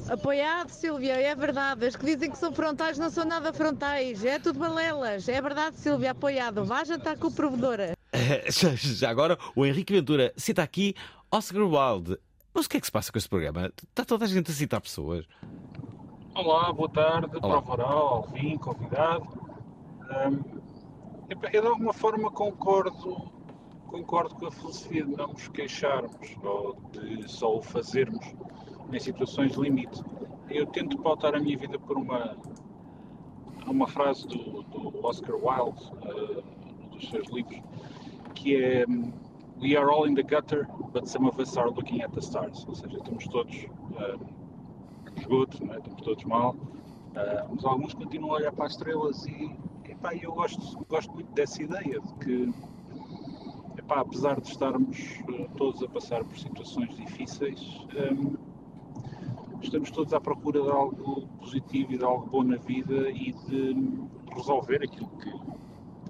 Apoiado, 0.09 0.69
Silvia, 0.69 1.13
é 1.13 1.34
verdade. 1.34 1.86
As 1.86 1.95
que 1.95 2.05
dizem 2.05 2.29
que 2.29 2.38
são 2.38 2.51
frontais 2.51 2.97
não 2.97 3.09
são 3.09 3.23
nada 3.23 3.53
frontais. 3.53 4.25
É 4.25 4.38
tudo 4.38 4.59
balelas. 4.59 5.29
É 5.29 5.41
verdade, 5.41 5.77
Silvia, 5.77 6.11
apoiado. 6.11 6.65
Vá 6.65 6.84
jantar 6.84 7.17
com 7.17 7.27
o 7.27 7.31
provedora. 7.31 7.93
Já, 8.51 8.75
já 8.75 9.09
agora, 9.09 9.39
o 9.55 9.65
Henrique 9.65 9.93
Ventura 9.93 10.34
cita 10.36 10.61
aqui 10.61 10.93
Oscar 11.31 11.63
Wilde. 11.63 12.17
Mas 12.53 12.65
o 12.65 12.69
que 12.69 12.75
é 12.75 12.79
que 12.81 12.86
se 12.86 12.91
passa 12.91 13.13
com 13.13 13.17
este 13.17 13.29
programa? 13.29 13.71
Está 13.81 14.03
toda 14.03 14.25
a 14.25 14.27
gente 14.27 14.51
a 14.51 14.53
citar 14.53 14.81
pessoas. 14.81 15.25
Olá, 16.36 16.71
boa 16.73 16.89
tarde, 16.89 17.38
Olá. 17.41 17.61
para 17.61 17.73
o 17.73 17.77
Varal, 17.77 18.07
Alvim, 18.07 18.57
convidado. 18.57 19.25
Epá, 20.01 20.31
eu 21.51 21.61
de 21.61 21.67
alguma 21.67 21.93
forma 21.93 22.31
concordo, 22.31 23.31
concordo 23.88 24.36
com 24.36 24.47
a 24.47 24.51
filosofia 24.51 25.05
de 25.05 25.15
não 25.15 25.27
nos 25.27 25.47
queixarmos 25.47 26.38
ou 26.43 26.75
de 26.91 27.29
só 27.29 27.57
o 27.57 27.61
fazermos 27.61 28.25
em 28.91 28.99
situações 28.99 29.53
limite. 29.53 30.03
eu 30.49 30.67
tento 30.67 30.97
pautar 30.99 31.36
a 31.36 31.39
minha 31.39 31.57
vida 31.57 31.79
por 31.79 31.97
uma, 31.97 32.38
uma 33.65 33.88
frase 33.88 34.27
do, 34.27 34.61
do 34.63 35.05
Oscar 35.05 35.36
Wilde, 35.36 35.91
uh, 36.05 36.89
dos 36.89 37.09
seus 37.09 37.27
livros, 37.29 37.61
que 38.36 38.55
é 38.55 38.86
We 39.61 39.77
are 39.77 39.89
all 39.89 40.05
in 40.05 40.15
the 40.15 40.23
gutter, 40.23 40.67
but 40.91 41.07
some 41.07 41.25
of 41.25 41.39
us 41.39 41.55
are 41.57 41.69
looking 41.69 42.01
at 42.01 42.11
the 42.11 42.21
stars. 42.21 42.65
Ou 42.67 42.75
seja, 42.75 42.97
estamos 42.97 43.25
todos 43.27 43.55
uh, 43.55 44.19
no 45.05 45.17
esgoto, 45.17 45.63
é? 45.71 45.77
estamos 45.77 46.01
todos 46.01 46.23
mal, 46.25 46.51
uh, 46.51 47.49
mas 47.49 47.63
alguns 47.63 47.93
continuam 47.93 48.34
a 48.34 48.38
olhar 48.38 48.51
para 48.51 48.65
as 48.65 48.73
estrelas 48.73 49.25
e 49.25 49.55
epá, 50.04 50.16
eu 50.16 50.34
gosto, 50.34 50.86
gosto 50.89 51.14
muito 51.14 51.32
dessa 51.32 51.64
ideia 51.64 51.99
de 51.99 52.14
que 52.16 52.54
epá, 53.78 54.01
apesar 54.01 54.39
de 54.41 54.49
estarmos 54.49 54.97
uh, 55.30 55.49
todos 55.56 55.82
a 55.82 55.88
passar 55.88 56.24
por 56.26 56.38
situações 56.38 56.93
difíceis, 56.95 57.60
um, 58.12 58.36
estamos 59.62 59.89
todos 59.91 60.14
à 60.14 60.20
procura 60.20 60.62
de 60.62 60.70
algo 60.70 61.28
positivo 61.39 61.93
e 61.93 61.97
de 61.97 62.04
algo 62.04 62.28
bom 62.28 62.43
na 62.43 62.58
vida 62.58 63.10
e 63.10 63.32
de 63.32 63.76
resolver 64.36 64.84
aquilo 64.84 65.10
que 65.18 65.32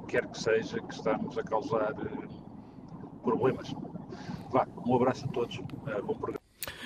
quer 0.07 0.27
que 0.27 0.39
seja 0.39 0.81
que 0.81 0.93
está-nos 0.93 1.37
a 1.37 1.43
causar 1.43 1.93
uh, 1.93 3.21
problemas. 3.21 3.73
Vá, 4.49 4.67
um 4.85 4.95
abraço 4.95 5.25
a 5.25 5.27
todos, 5.27 5.57
uh, 5.59 6.03
bom 6.03 6.15
programa. 6.15 6.39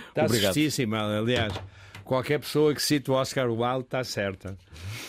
Está 0.10 0.28
certíssimo, 0.28 0.95
aliás. 0.95 1.53
Qualquer 2.08 2.39
pessoa 2.39 2.74
que 2.74 2.82
cite 2.82 3.12
o 3.12 3.16
Oscar 3.16 3.51
Wilde 3.51 3.84
está 3.86 4.03
certa, 4.03 4.58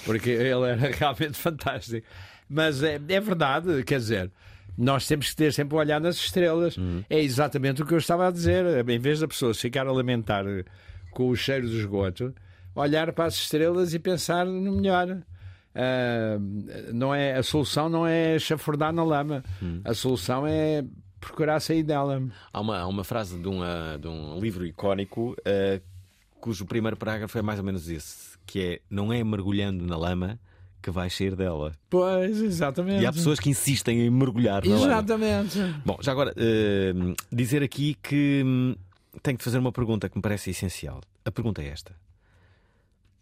porque 0.05 0.31
ele 0.31 0.69
era 0.69 0.91
realmente 0.91 1.35
fantástico. 1.35 2.07
Mas 2.49 2.83
é, 2.83 2.95
é 2.97 3.21
verdade, 3.21 3.85
quer 3.85 3.99
dizer, 3.99 4.33
nós 4.77 5.07
temos 5.07 5.31
que 5.31 5.37
ter 5.37 5.53
sempre 5.53 5.77
o 5.77 5.79
olhar 5.79 6.01
nas 6.01 6.17
estrelas. 6.17 6.77
Uhum. 6.77 7.05
É 7.09 7.21
exatamente 7.21 7.83
o 7.83 7.87
que 7.87 7.95
eu 7.95 7.99
estava 7.99 8.27
a 8.27 8.31
dizer. 8.33 8.89
Em 8.89 8.99
vez 8.99 9.21
da 9.21 9.29
pessoa 9.29 9.55
ficar 9.55 9.87
a 9.87 9.93
lamentar 9.93 10.45
com 11.13 11.29
o 11.29 11.37
cheiro 11.37 11.69
do 11.69 11.77
esgoto, 11.77 12.35
olhar 12.75 13.13
para 13.13 13.27
as 13.27 13.35
estrelas 13.35 13.95
e 13.95 13.99
pensar 13.99 14.45
no 14.45 14.73
melhor. 14.73 15.19
Ah, 15.75 16.39
não 16.93 17.15
é, 17.15 17.35
a 17.35 17.43
solução 17.45 17.89
não 17.89 18.05
é 18.05 18.39
chafurdar 18.41 18.93
na 18.93 19.05
lama, 19.05 19.45
a 19.85 19.95
solução 19.95 20.45
é 20.45 20.85
procurar 21.21 21.61
sair 21.61 21.85
dela. 21.85 22.21
Há 22.53 22.61
uma, 22.61 22.79
há 22.79 22.87
uma 22.87 23.05
frase 23.05 23.41
de 23.41 23.49
um, 23.49 23.63
ah, 23.63 23.97
de 24.01 24.09
um 24.09 24.41
livro 24.41 24.67
icónico 24.67 25.37
ah, 25.45 25.81
cujo 26.41 26.65
primeiro 26.67 26.97
parágrafo 26.97 27.39
é 27.39 27.43
mais 27.43 27.59
ou 27.59 27.65
menos 27.65 27.89
esse, 27.89 28.39
que 28.47 28.61
é 28.61 28.81
não 28.91 29.13
é 29.13 29.23
mergulhando 29.23 29.85
na 29.85 29.97
lama 29.97 30.39
que 30.81 30.91
vais 30.91 31.15
sair 31.15 31.35
dela. 31.35 31.73
Pois, 31.91 32.41
exatamente. 32.41 33.03
E 33.03 33.07
há 33.07 33.13
pessoas 33.13 33.41
que 33.41 33.51
insistem 33.51 34.01
em 34.01 34.11
mergulhar 34.11 34.65
na 34.65 34.75
lama. 34.75 34.87
Exatamente. 34.87 35.59
Bom, 35.85 35.99
já 36.01 36.13
agora, 36.13 36.33
ah, 36.37 37.15
dizer 37.33 37.63
aqui 37.63 37.95
que 38.03 38.43
hum, 38.45 38.75
tenho 39.23 39.37
que 39.37 39.45
fazer 39.45 39.59
uma 39.59 39.73
pergunta 39.73 40.09
que 40.09 40.17
me 40.17 40.23
parece 40.23 40.51
essencial. 40.51 41.01
A 41.25 41.31
pergunta 41.31 41.63
é 41.63 41.69
esta: 41.69 41.95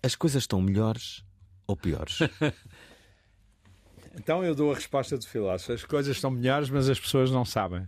As 0.03 0.15
coisas 0.15 0.43
estão 0.43 0.61
melhores 0.61 1.25
ou 1.67 1.77
piores? 1.77 2.19
Então 4.19 4.43
eu 4.43 4.55
dou 4.55 4.73
a 4.73 4.75
resposta 4.75 5.17
do 5.19 5.27
filósofo. 5.27 5.73
As 5.73 5.85
coisas 5.85 6.17
estão 6.17 6.31
melhores, 6.31 6.71
mas 6.71 6.89
as 6.89 6.99
pessoas 6.99 7.31
não 7.31 7.45
sabem. 7.45 7.87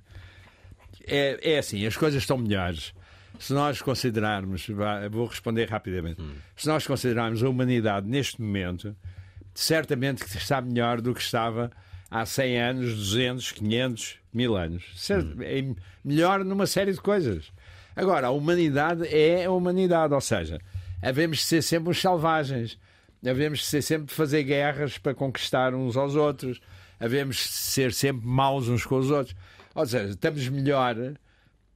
É, 1.06 1.54
é 1.54 1.58
assim, 1.58 1.86
as 1.86 1.96
coisas 1.96 2.22
estão 2.22 2.36
melhores. 2.36 2.92
Se 3.39 3.53
nós 3.53 3.80
considerarmos, 3.80 4.66
vou 5.11 5.26
responder 5.26 5.68
rapidamente, 5.68 6.22
se 6.57 6.66
nós 6.66 6.86
considerarmos 6.86 7.43
a 7.43 7.49
humanidade 7.49 8.09
neste 8.09 8.41
momento, 8.41 8.97
certamente 9.55 10.24
que 10.24 10.36
está 10.36 10.61
melhor 10.61 11.01
do 11.01 11.14
que 11.14 11.20
estava 11.20 11.70
há 12.11 12.24
100 12.24 12.61
anos, 12.61 12.95
200, 12.95 13.53
500, 13.53 14.18
mil 14.32 14.57
anos. 14.57 14.84
Certo? 14.97 15.43
É 15.43 15.64
melhor 16.05 16.45
numa 16.45 16.66
série 16.66 16.93
de 16.93 17.01
coisas. 17.01 17.53
Agora, 17.95 18.28
a 18.28 18.30
humanidade 18.30 19.07
é 19.09 19.45
a 19.45 19.51
humanidade, 19.51 20.14
ou 20.14 20.20
seja, 20.20 20.61
havemos 21.03 21.39
de 21.39 21.45
ser 21.45 21.62
sempre 21.62 21.91
uns 21.91 22.01
selvagens, 22.01 22.78
havemos 23.26 23.61
de 23.61 23.64
ser 23.64 23.82
sempre 23.82 24.07
de 24.07 24.14
fazer 24.14 24.45
guerras 24.45 24.99
para 24.99 25.14
conquistar 25.14 25.74
uns 25.74 25.97
aos 25.97 26.14
outros, 26.14 26.61
havemos 27.01 27.36
de 27.36 27.49
ser 27.49 27.93
sempre 27.93 28.26
maus 28.26 28.68
uns 28.68 28.84
com 28.84 28.97
os 28.99 29.11
outros. 29.11 29.34
Ou 29.74 29.86
seja, 29.86 30.11
estamos 30.11 30.49
melhor 30.49 30.95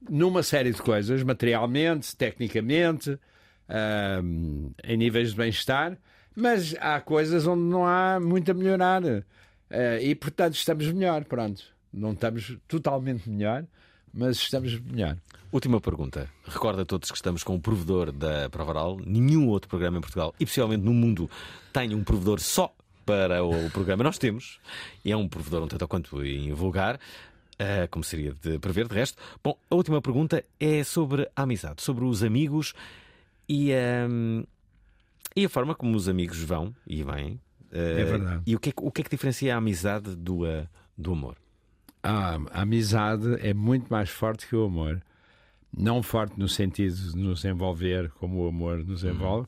numa 0.09 0.43
série 0.43 0.71
de 0.71 0.81
coisas, 0.81 1.23
materialmente, 1.23 2.15
tecnicamente, 2.15 3.17
ahm, 3.67 4.71
em 4.83 4.97
níveis 4.97 5.31
de 5.31 5.35
bem-estar, 5.35 5.97
mas 6.35 6.75
há 6.79 6.99
coisas 6.99 7.45
onde 7.47 7.63
não 7.63 7.85
há 7.85 8.19
muito 8.19 8.51
a 8.51 8.53
melhorar. 8.53 9.03
Ah, 9.73 9.99
e, 9.99 10.13
portanto, 10.13 10.55
estamos 10.55 10.91
melhor, 10.91 11.23
pronto. 11.25 11.63
Não 11.91 12.13
estamos 12.13 12.57
totalmente 12.67 13.29
melhor, 13.29 13.65
mas 14.13 14.37
estamos 14.37 14.79
melhor. 14.79 15.17
Última 15.51 15.79
pergunta. 15.79 16.29
Recorda 16.45 16.81
a 16.81 16.85
todos 16.85 17.11
que 17.11 17.17
estamos 17.17 17.43
com 17.43 17.55
o 17.55 17.59
provedor 17.59 18.11
da 18.11 18.49
Provaral. 18.49 18.99
Nenhum 19.05 19.47
outro 19.49 19.69
programa 19.69 19.97
em 19.97 20.01
Portugal 20.01 20.33
e 20.39 20.45
possivelmente 20.45 20.83
no 20.83 20.93
mundo 20.93 21.29
tem 21.71 21.93
um 21.93 22.03
provedor 22.03 22.39
só 22.39 22.73
para 23.05 23.43
o 23.43 23.69
programa. 23.69 24.03
Nós 24.03 24.17
temos. 24.17 24.59
E 25.03 25.11
é 25.11 25.17
um 25.17 25.27
provedor 25.27 25.63
um 25.63 25.67
tanto 25.67 25.87
quanto 25.87 26.25
invulgar. 26.25 26.99
Ah, 27.83 27.87
como 27.89 28.03
seria 28.03 28.33
de 28.33 28.59
prever, 28.59 28.87
de 28.87 28.93
resto. 28.95 29.17
Bom, 29.43 29.57
a 29.69 29.75
última 29.75 30.01
pergunta 30.01 30.43
é 30.59 30.83
sobre 30.83 31.29
a 31.35 31.43
amizade, 31.43 31.81
sobre 31.81 32.03
os 32.05 32.23
amigos 32.23 32.73
e, 33.47 33.71
ahm, 33.73 34.43
e 35.35 35.45
a 35.45 35.49
forma 35.49 35.73
como 35.75 35.95
os 35.95 36.07
amigos 36.09 36.39
vão 36.43 36.73
e 36.85 37.03
vêm. 37.03 37.39
ah, 37.71 37.77
É 37.77 38.03
verdade. 38.03 38.43
E 38.45 38.55
o 38.55 38.59
que 38.59 38.69
é, 38.69 38.71
que- 38.71 38.83
o 38.83 38.91
que 38.91 39.01
é 39.01 39.03
que 39.03 39.09
diferencia 39.09 39.53
a 39.55 39.57
amizade 39.57 40.15
do, 40.15 40.45
ah, 40.45 40.67
do 40.97 41.13
amor? 41.13 41.35
A, 42.03 42.35
a 42.51 42.61
amizade 42.61 43.35
é 43.39 43.53
muito 43.53 43.87
mais 43.89 44.09
forte 44.09 44.45
que 44.47 44.55
o 44.55 44.65
amor. 44.65 45.01
Não 45.75 46.03
forte 46.03 46.37
no 46.37 46.47
sentido 46.47 46.93
de 46.95 47.17
nos 47.17 47.43
envolver 47.45 48.11
como 48.19 48.43
o 48.43 48.47
amor 48.47 48.85
nos 48.85 49.03
envolve, 49.03 49.47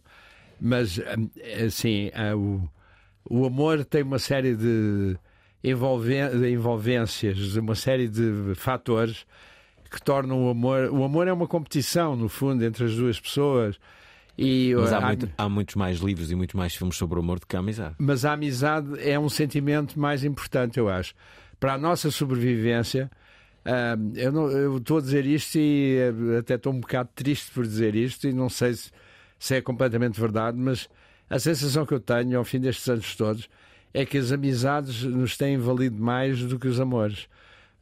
mas 0.60 0.98
hum, 0.98 1.30
assim, 1.68 2.10
ah, 2.16 2.36
o, 2.36 2.68
o 3.30 3.46
amor 3.46 3.86
tem 3.86 4.02
uma 4.02 4.18
série 4.18 4.56
de 4.56 5.16
envolvências, 5.72 7.56
uma 7.56 7.76
série 7.76 8.08
de 8.08 8.54
fatores 8.56 9.26
que 9.90 10.02
tornam 10.02 10.46
o 10.46 10.50
amor. 10.50 10.90
O 10.92 11.04
amor 11.04 11.28
é 11.28 11.34
uma 11.34 11.48
competição, 11.48 12.16
no 12.16 12.28
fundo, 12.30 12.64
entre 12.64 12.86
as 12.86 12.96
duas 12.96 13.20
pessoas. 13.20 13.78
E 14.38 14.74
Mas 14.76 14.92
há, 14.92 15.00
muito- 15.02 15.30
há 15.38 15.48
muitos 15.50 15.76
mais 15.76 16.00
livros 16.00 16.30
e 16.30 16.36
muitos 16.36 16.56
mais 16.56 16.76
filmes 16.76 16.98
sobre 16.98 17.18
o 17.18 17.22
amor 17.22 17.40
do 17.40 17.48
que 17.48 17.56
a 17.56 17.60
amizade. 17.60 17.96
mas 17.98 18.26
a 18.26 18.34
amizade 18.34 18.88
é 19.00 19.18
um 19.18 19.30
sentimento 19.30 19.98
mais 19.98 20.24
importante, 20.26 20.78
eu 20.78 20.90
acho. 20.90 21.14
Para 21.58 21.76
a 21.76 21.78
nossa 21.78 22.12
sobrevivência, 22.12 23.10
ah, 23.64 23.96
eu, 24.16 24.32
não- 24.34 24.52
eu 24.52 24.78
estou 24.78 24.98
a 24.98 25.02
dizer 25.02 25.26
isto 25.26 25.58
e 25.58 25.98
eh, 26.34 26.38
até 26.40 26.56
estou 26.56 26.74
um 26.74 26.82
bocado 26.82 27.10
triste 27.16 27.50
por 27.52 27.64
dizer 27.66 27.96
isto, 27.96 28.28
e 28.28 28.34
não 28.34 28.50
sei 28.50 28.74
se, 28.74 28.92
se 29.40 29.56
é 29.56 29.62
completamente 29.62 30.20
verdade, 30.20 30.58
mas 30.58 30.90
a 31.30 31.40
sensação 31.40 31.86
que 31.86 31.94
eu 31.94 32.00
tenho 32.02 32.38
ao 32.38 32.44
fim 32.44 32.60
destes 32.60 32.90
anos 32.90 33.16
todos 33.16 33.48
é 33.96 34.06
que 34.06 34.18
as 34.18 34.32
amizades 34.32 35.04
nos 35.04 35.38
têm 35.38 35.58
valido 35.58 35.98
mais 36.02 36.42
do 36.42 36.60
que 36.60 36.68
os 36.68 36.80
amores. 36.80 37.28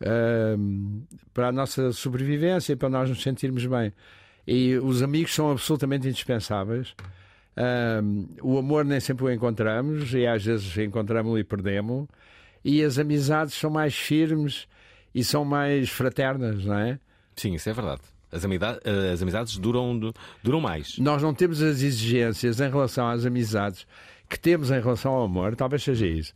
Ah, 0.01 0.55
para 1.33 1.47
a 1.47 1.51
nossa 1.51 1.91
sobrevivência 1.91 2.73
e 2.73 2.75
para 2.75 2.89
nós 2.89 3.09
nos 3.09 3.21
sentirmos 3.21 3.65
bem. 3.65 3.91
E 4.45 4.75
os 4.77 5.01
amigos 5.01 5.33
são 5.33 5.51
absolutamente 5.51 6.07
indispensáveis. 6.07 6.93
Ahm, 7.55 8.25
o 8.41 8.57
amor 8.57 8.83
nem 8.83 8.99
sempre 8.99 9.25
o 9.25 9.31
encontramos 9.31 10.13
e 10.13 10.27
às 10.27 10.43
vezes 10.43 10.77
encontramos-lo 10.77 11.39
e 11.39 11.43
perdemos. 11.43 12.07
E 12.63 12.83
as 12.83 12.99
amizades 12.99 13.53
são 13.55 13.69
mais 13.69 13.95
firmes 13.95 14.67
e 15.15 15.23
são 15.23 15.43
mais 15.45 15.89
fraternas, 15.89 16.63
não 16.65 16.77
é? 16.77 16.99
Sim, 17.35 17.53
isso 17.55 17.69
é 17.69 17.73
verdade. 17.73 18.01
As, 18.31 18.43
amida- 18.43 18.79
as 19.13 19.21
amizades 19.21 19.57
duram, 19.57 20.13
duram 20.43 20.59
mais. 20.59 20.97
Nós 20.97 21.21
não 21.21 21.33
temos 21.33 21.61
as 21.61 21.81
exigências 21.81 22.59
em 22.59 22.69
relação 22.69 23.07
às 23.07 23.25
amizades 23.25 23.85
que 24.33 24.39
temos 24.39 24.71
em 24.71 24.81
relação 24.81 25.13
ao 25.13 25.23
amor, 25.23 25.55
talvez 25.55 25.83
seja 25.83 26.07
isso. 26.07 26.33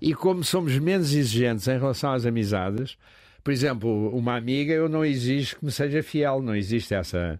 E 0.00 0.14
como 0.14 0.42
somos 0.44 0.78
menos 0.78 1.12
exigentes 1.12 1.66
em 1.68 1.78
relação 1.78 2.12
às 2.12 2.24
amizades, 2.24 2.96
por 3.42 3.52
exemplo, 3.52 4.16
uma 4.16 4.36
amiga 4.36 4.72
eu 4.72 4.88
não 4.88 5.04
exijo 5.04 5.56
que 5.56 5.64
me 5.64 5.72
seja 5.72 6.02
fiel, 6.02 6.40
não 6.40 6.54
existe 6.54 6.94
essa, 6.94 7.38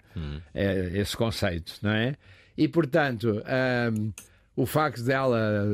eh, 0.52 0.90
esse 0.94 1.16
conceito, 1.16 1.74
não 1.80 1.92
é? 1.92 2.16
E 2.56 2.66
portanto, 2.66 3.42
ahm, 3.46 4.10
o 4.56 4.66
facto 4.66 5.02
dela 5.02 5.64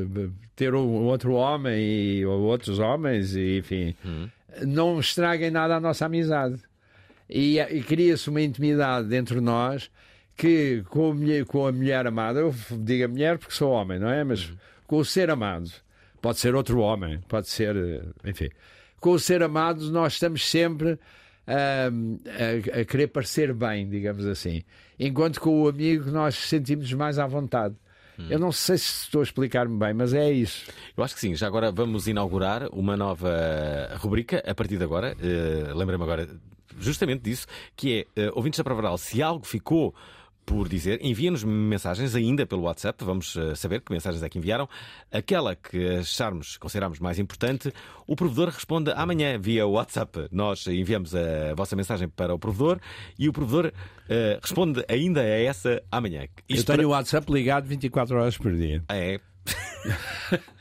ter 0.55 0.74
um 0.74 1.05
outro 1.05 1.32
homem 1.32 1.80
e, 1.80 2.26
ou 2.26 2.43
outros 2.43 2.78
homens, 2.78 3.34
e, 3.34 3.59
enfim, 3.59 3.95
não 4.62 5.01
estraguem 5.01 5.51
nada 5.51 5.76
a 5.76 5.80
nossa 5.80 6.07
amizade. 6.07 6.61
E, 7.28 7.59
e 7.59 7.82
cria-se 7.82 8.30
uma 8.30 8.41
intimidade 8.41 9.14
entre 9.14 9.41
nós 9.41 9.91
que 10.37 10.82
com 10.89 11.11
a, 11.11 11.14
mulher, 11.14 11.45
com 11.45 11.66
a 11.66 11.72
mulher 11.72 12.07
amada, 12.07 12.41
eu 12.41 12.55
digo 12.80 13.05
a 13.05 13.09
mulher 13.09 13.39
porque 13.39 13.55
sou 13.55 13.70
homem, 13.70 13.99
não 13.99 14.11
é? 14.11 14.22
Mas 14.22 14.53
com 14.87 14.99
o 14.99 15.05
ser 15.05 15.30
amado, 15.30 15.70
pode 16.20 16.39
ser 16.39 16.55
outro 16.55 16.80
homem, 16.80 17.20
pode 17.28 17.49
ser, 17.49 17.74
eh, 17.74 18.03
enfim. 18.24 18.51
Com 19.01 19.12
o 19.12 19.18
ser 19.18 19.43
amado, 19.43 19.91
nós 19.91 20.14
estamos 20.14 20.49
sempre 20.49 20.99
ahm, 21.47 22.18
a, 22.26 22.80
a 22.80 22.84
querer 22.84 23.09
parecer 23.09 23.55
bem, 23.55 23.89
digamos 23.89 24.26
assim. 24.26 24.62
Enquanto 24.99 25.41
com 25.41 25.62
o 25.62 25.68
amigo 25.68 26.11
nós 26.11 26.34
sentimos 26.34 26.93
mais 26.93 27.18
à 27.18 27.26
vontade. 27.26 27.74
Eu 28.30 28.39
não 28.39 28.51
sei 28.51 28.78
se 28.78 29.05
estou 29.05 29.20
a 29.20 29.24
explicar-me 29.24 29.78
bem, 29.78 29.93
mas 29.93 30.14
é 30.14 30.32
isso. 30.32 30.70
Eu 30.97 31.05
acho 31.05 31.14
que 31.14 31.20
sim. 31.20 31.34
Já 31.34 31.47
agora 31.47 31.70
vamos 31.70 32.09
inaugurar 32.09 32.66
uma 32.72 32.97
nova 32.97 33.30
rubrica 33.99 34.43
a 34.47 34.55
partir 34.55 34.78
de 34.78 34.84
agora. 34.84 35.14
Uh, 35.14 35.76
Lembrei-me 35.76 36.03
agora 36.03 36.26
justamente 36.78 37.22
disso, 37.22 37.47
que 37.76 38.07
é 38.16 38.28
uh, 38.28 38.32
ouvintes 38.34 38.57
da 38.57 38.64
Provaral. 38.64 38.97
Se 38.97 39.22
algo 39.22 39.47
ficou 39.47 39.95
por 40.47 40.68
dizer. 40.68 41.01
Enviem-nos 41.03 41.42
mensagens 41.42 42.14
ainda 42.14 42.47
pelo 42.47 42.62
WhatsApp, 42.62 43.05
vamos 43.05 43.34
uh, 43.34 43.57
saber 43.57 43.80
que 43.80 43.92
mensagens 43.92 44.22
é 44.22 44.28
que 44.28 44.38
enviaram. 44.38 44.68
Aquela 45.11 45.57
que 45.57 45.97
acharmos, 45.97 46.57
considerarmos 46.57 47.01
mais 47.01 47.18
importante, 47.18 47.72
o 48.07 48.14
provedor 48.14 48.51
responde 48.51 48.92
amanhã 48.92 49.36
via 49.38 49.66
WhatsApp. 49.66 50.28
Nós 50.30 50.64
enviamos 50.68 51.14
a 51.14 51.53
vossa 51.57 51.74
mensagem 51.74 52.09
para 52.09 52.32
o 52.32 52.38
provedor 52.38 52.78
e 53.18 53.28
o 53.28 53.32
provedor 53.32 53.66
uh, 53.72 54.40
responde 54.40 54.84
ainda 54.88 55.20
a 55.20 55.26
essa 55.26 55.82
amanhã. 55.90 56.28
Isto 56.49 56.61
Eu 56.61 56.64
tenho 56.64 56.78
para... 56.78 56.86
o 56.86 56.90
WhatsApp 56.90 57.32
ligado 57.32 57.66
24 57.66 58.16
horas 58.16 58.38
por 58.38 58.55
dia. 58.55 58.84
É. 58.88 59.20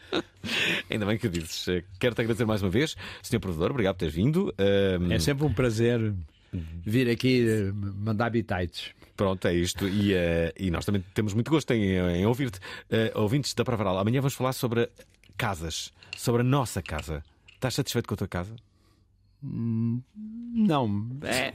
Ainda 0.90 1.06
bem 1.06 1.18
que 1.18 1.28
dizes. 1.28 1.66
Quero-te 2.00 2.22
agradecer 2.22 2.46
mais 2.46 2.62
uma 2.62 2.70
vez, 2.70 2.96
Sr. 3.22 3.40
Provedor, 3.40 3.72
obrigado 3.72 3.96
por 3.96 4.00
teres 4.00 4.16
vindo. 4.16 4.54
Um... 4.60 5.12
É 5.12 5.20
sempre 5.20 5.46
um 5.46 5.54
prazer 5.54 6.14
vir 6.86 7.10
aqui 7.10 7.46
eh, 7.48 7.72
mandar 7.74 8.30
bitites. 8.30 8.94
Pronto, 9.16 9.48
é 9.48 9.54
isto. 9.54 9.88
E, 9.88 10.14
uh, 10.14 10.54
e 10.58 10.70
nós 10.70 10.86
também 10.86 11.04
temos 11.14 11.34
muito 11.34 11.50
gosto 11.50 11.72
em, 11.72 11.98
em 11.98 12.26
ouvir-te. 12.26 12.60
Uh, 12.60 13.20
ouvintes 13.22 13.54
da 13.54 13.64
Pravaral, 13.64 13.98
amanhã 13.98 14.22
vamos 14.22 14.34
falar 14.34 14.54
sobre 14.54 14.90
casas, 15.38 15.92
sobre 16.18 16.42
a 16.42 16.44
nossa 16.44 16.82
casa. 16.82 17.24
Estás 17.54 17.76
satisfeito 17.76 18.08
com 18.08 18.14
a 18.14 18.18
tua 18.18 18.28
casa? 18.28 18.56
Hum, 19.44 20.02
não. 20.54 21.18
É. 21.24 21.54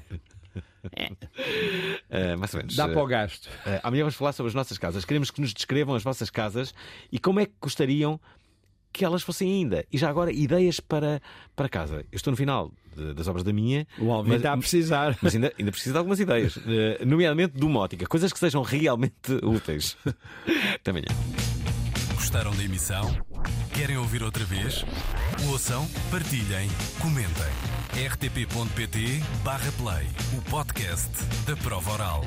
Uh, 2.11 2.39
mais 2.39 2.55
ou 2.55 2.59
menos. 2.59 2.77
Dá 2.77 2.89
para 2.89 3.03
o 3.03 3.07
gasto. 3.07 3.47
Uh, 3.47 3.81
amanhã 3.83 4.03
vamos 4.05 4.17
falar 4.17 4.33
sobre 4.33 4.49
as 4.49 4.55
nossas 4.55 4.79
casas. 4.79 5.05
Queremos 5.05 5.31
que 5.31 5.41
nos 5.41 5.53
descrevam 5.53 5.95
as 5.95 6.03
vossas 6.03 6.31
casas 6.31 6.75
e 7.13 7.19
como 7.19 7.41
é 7.41 7.47
que 7.47 7.53
gostariam 7.61 8.21
que 8.93 9.05
elas 9.05 9.23
fossem 9.23 9.51
ainda. 9.51 9.85
E 9.93 9.99
já 9.99 10.09
agora, 10.09 10.33
ideias 10.33 10.81
para, 10.81 11.21
para 11.55 11.69
casa. 11.69 12.05
Eu 12.11 12.17
estou 12.17 12.31
no 12.31 12.37
final 12.37 12.73
de, 12.97 13.15
das 13.15 13.29
obras 13.29 13.45
da 13.45 13.53
minha. 13.53 13.87
O 13.99 14.11
Alvin 14.13 14.35
está 14.35 14.53
a 14.53 14.57
precisar. 14.57 15.17
Mas 15.23 15.35
ainda, 15.35 15.53
ainda 15.59 15.71
preciso 15.71 15.93
de 15.93 15.99
algumas 15.99 16.21
ideias. 16.21 16.57
Uh, 16.57 17.05
nomeadamente 17.07 17.59
domótica. 17.59 18.07
Coisas 18.07 18.33
que 18.33 18.39
sejam 18.39 18.63
realmente 18.63 19.33
úteis. 19.43 19.97
Até 20.75 20.91
amanhã. 20.91 21.07
Gostaram 22.15 22.55
da 22.55 22.63
emissão? 22.63 23.17
Querem 23.75 23.97
ouvir 23.97 24.23
outra 24.23 24.45
vez? 24.45 24.85
Ouçam, 25.49 25.89
partilhem, 26.11 26.69
comentem. 27.01 27.51
rtp.pt/play 28.09 29.11
o 30.37 30.43
podcast 30.51 31.11
da 31.47 31.57
prova 31.57 31.93
oral. 31.93 32.23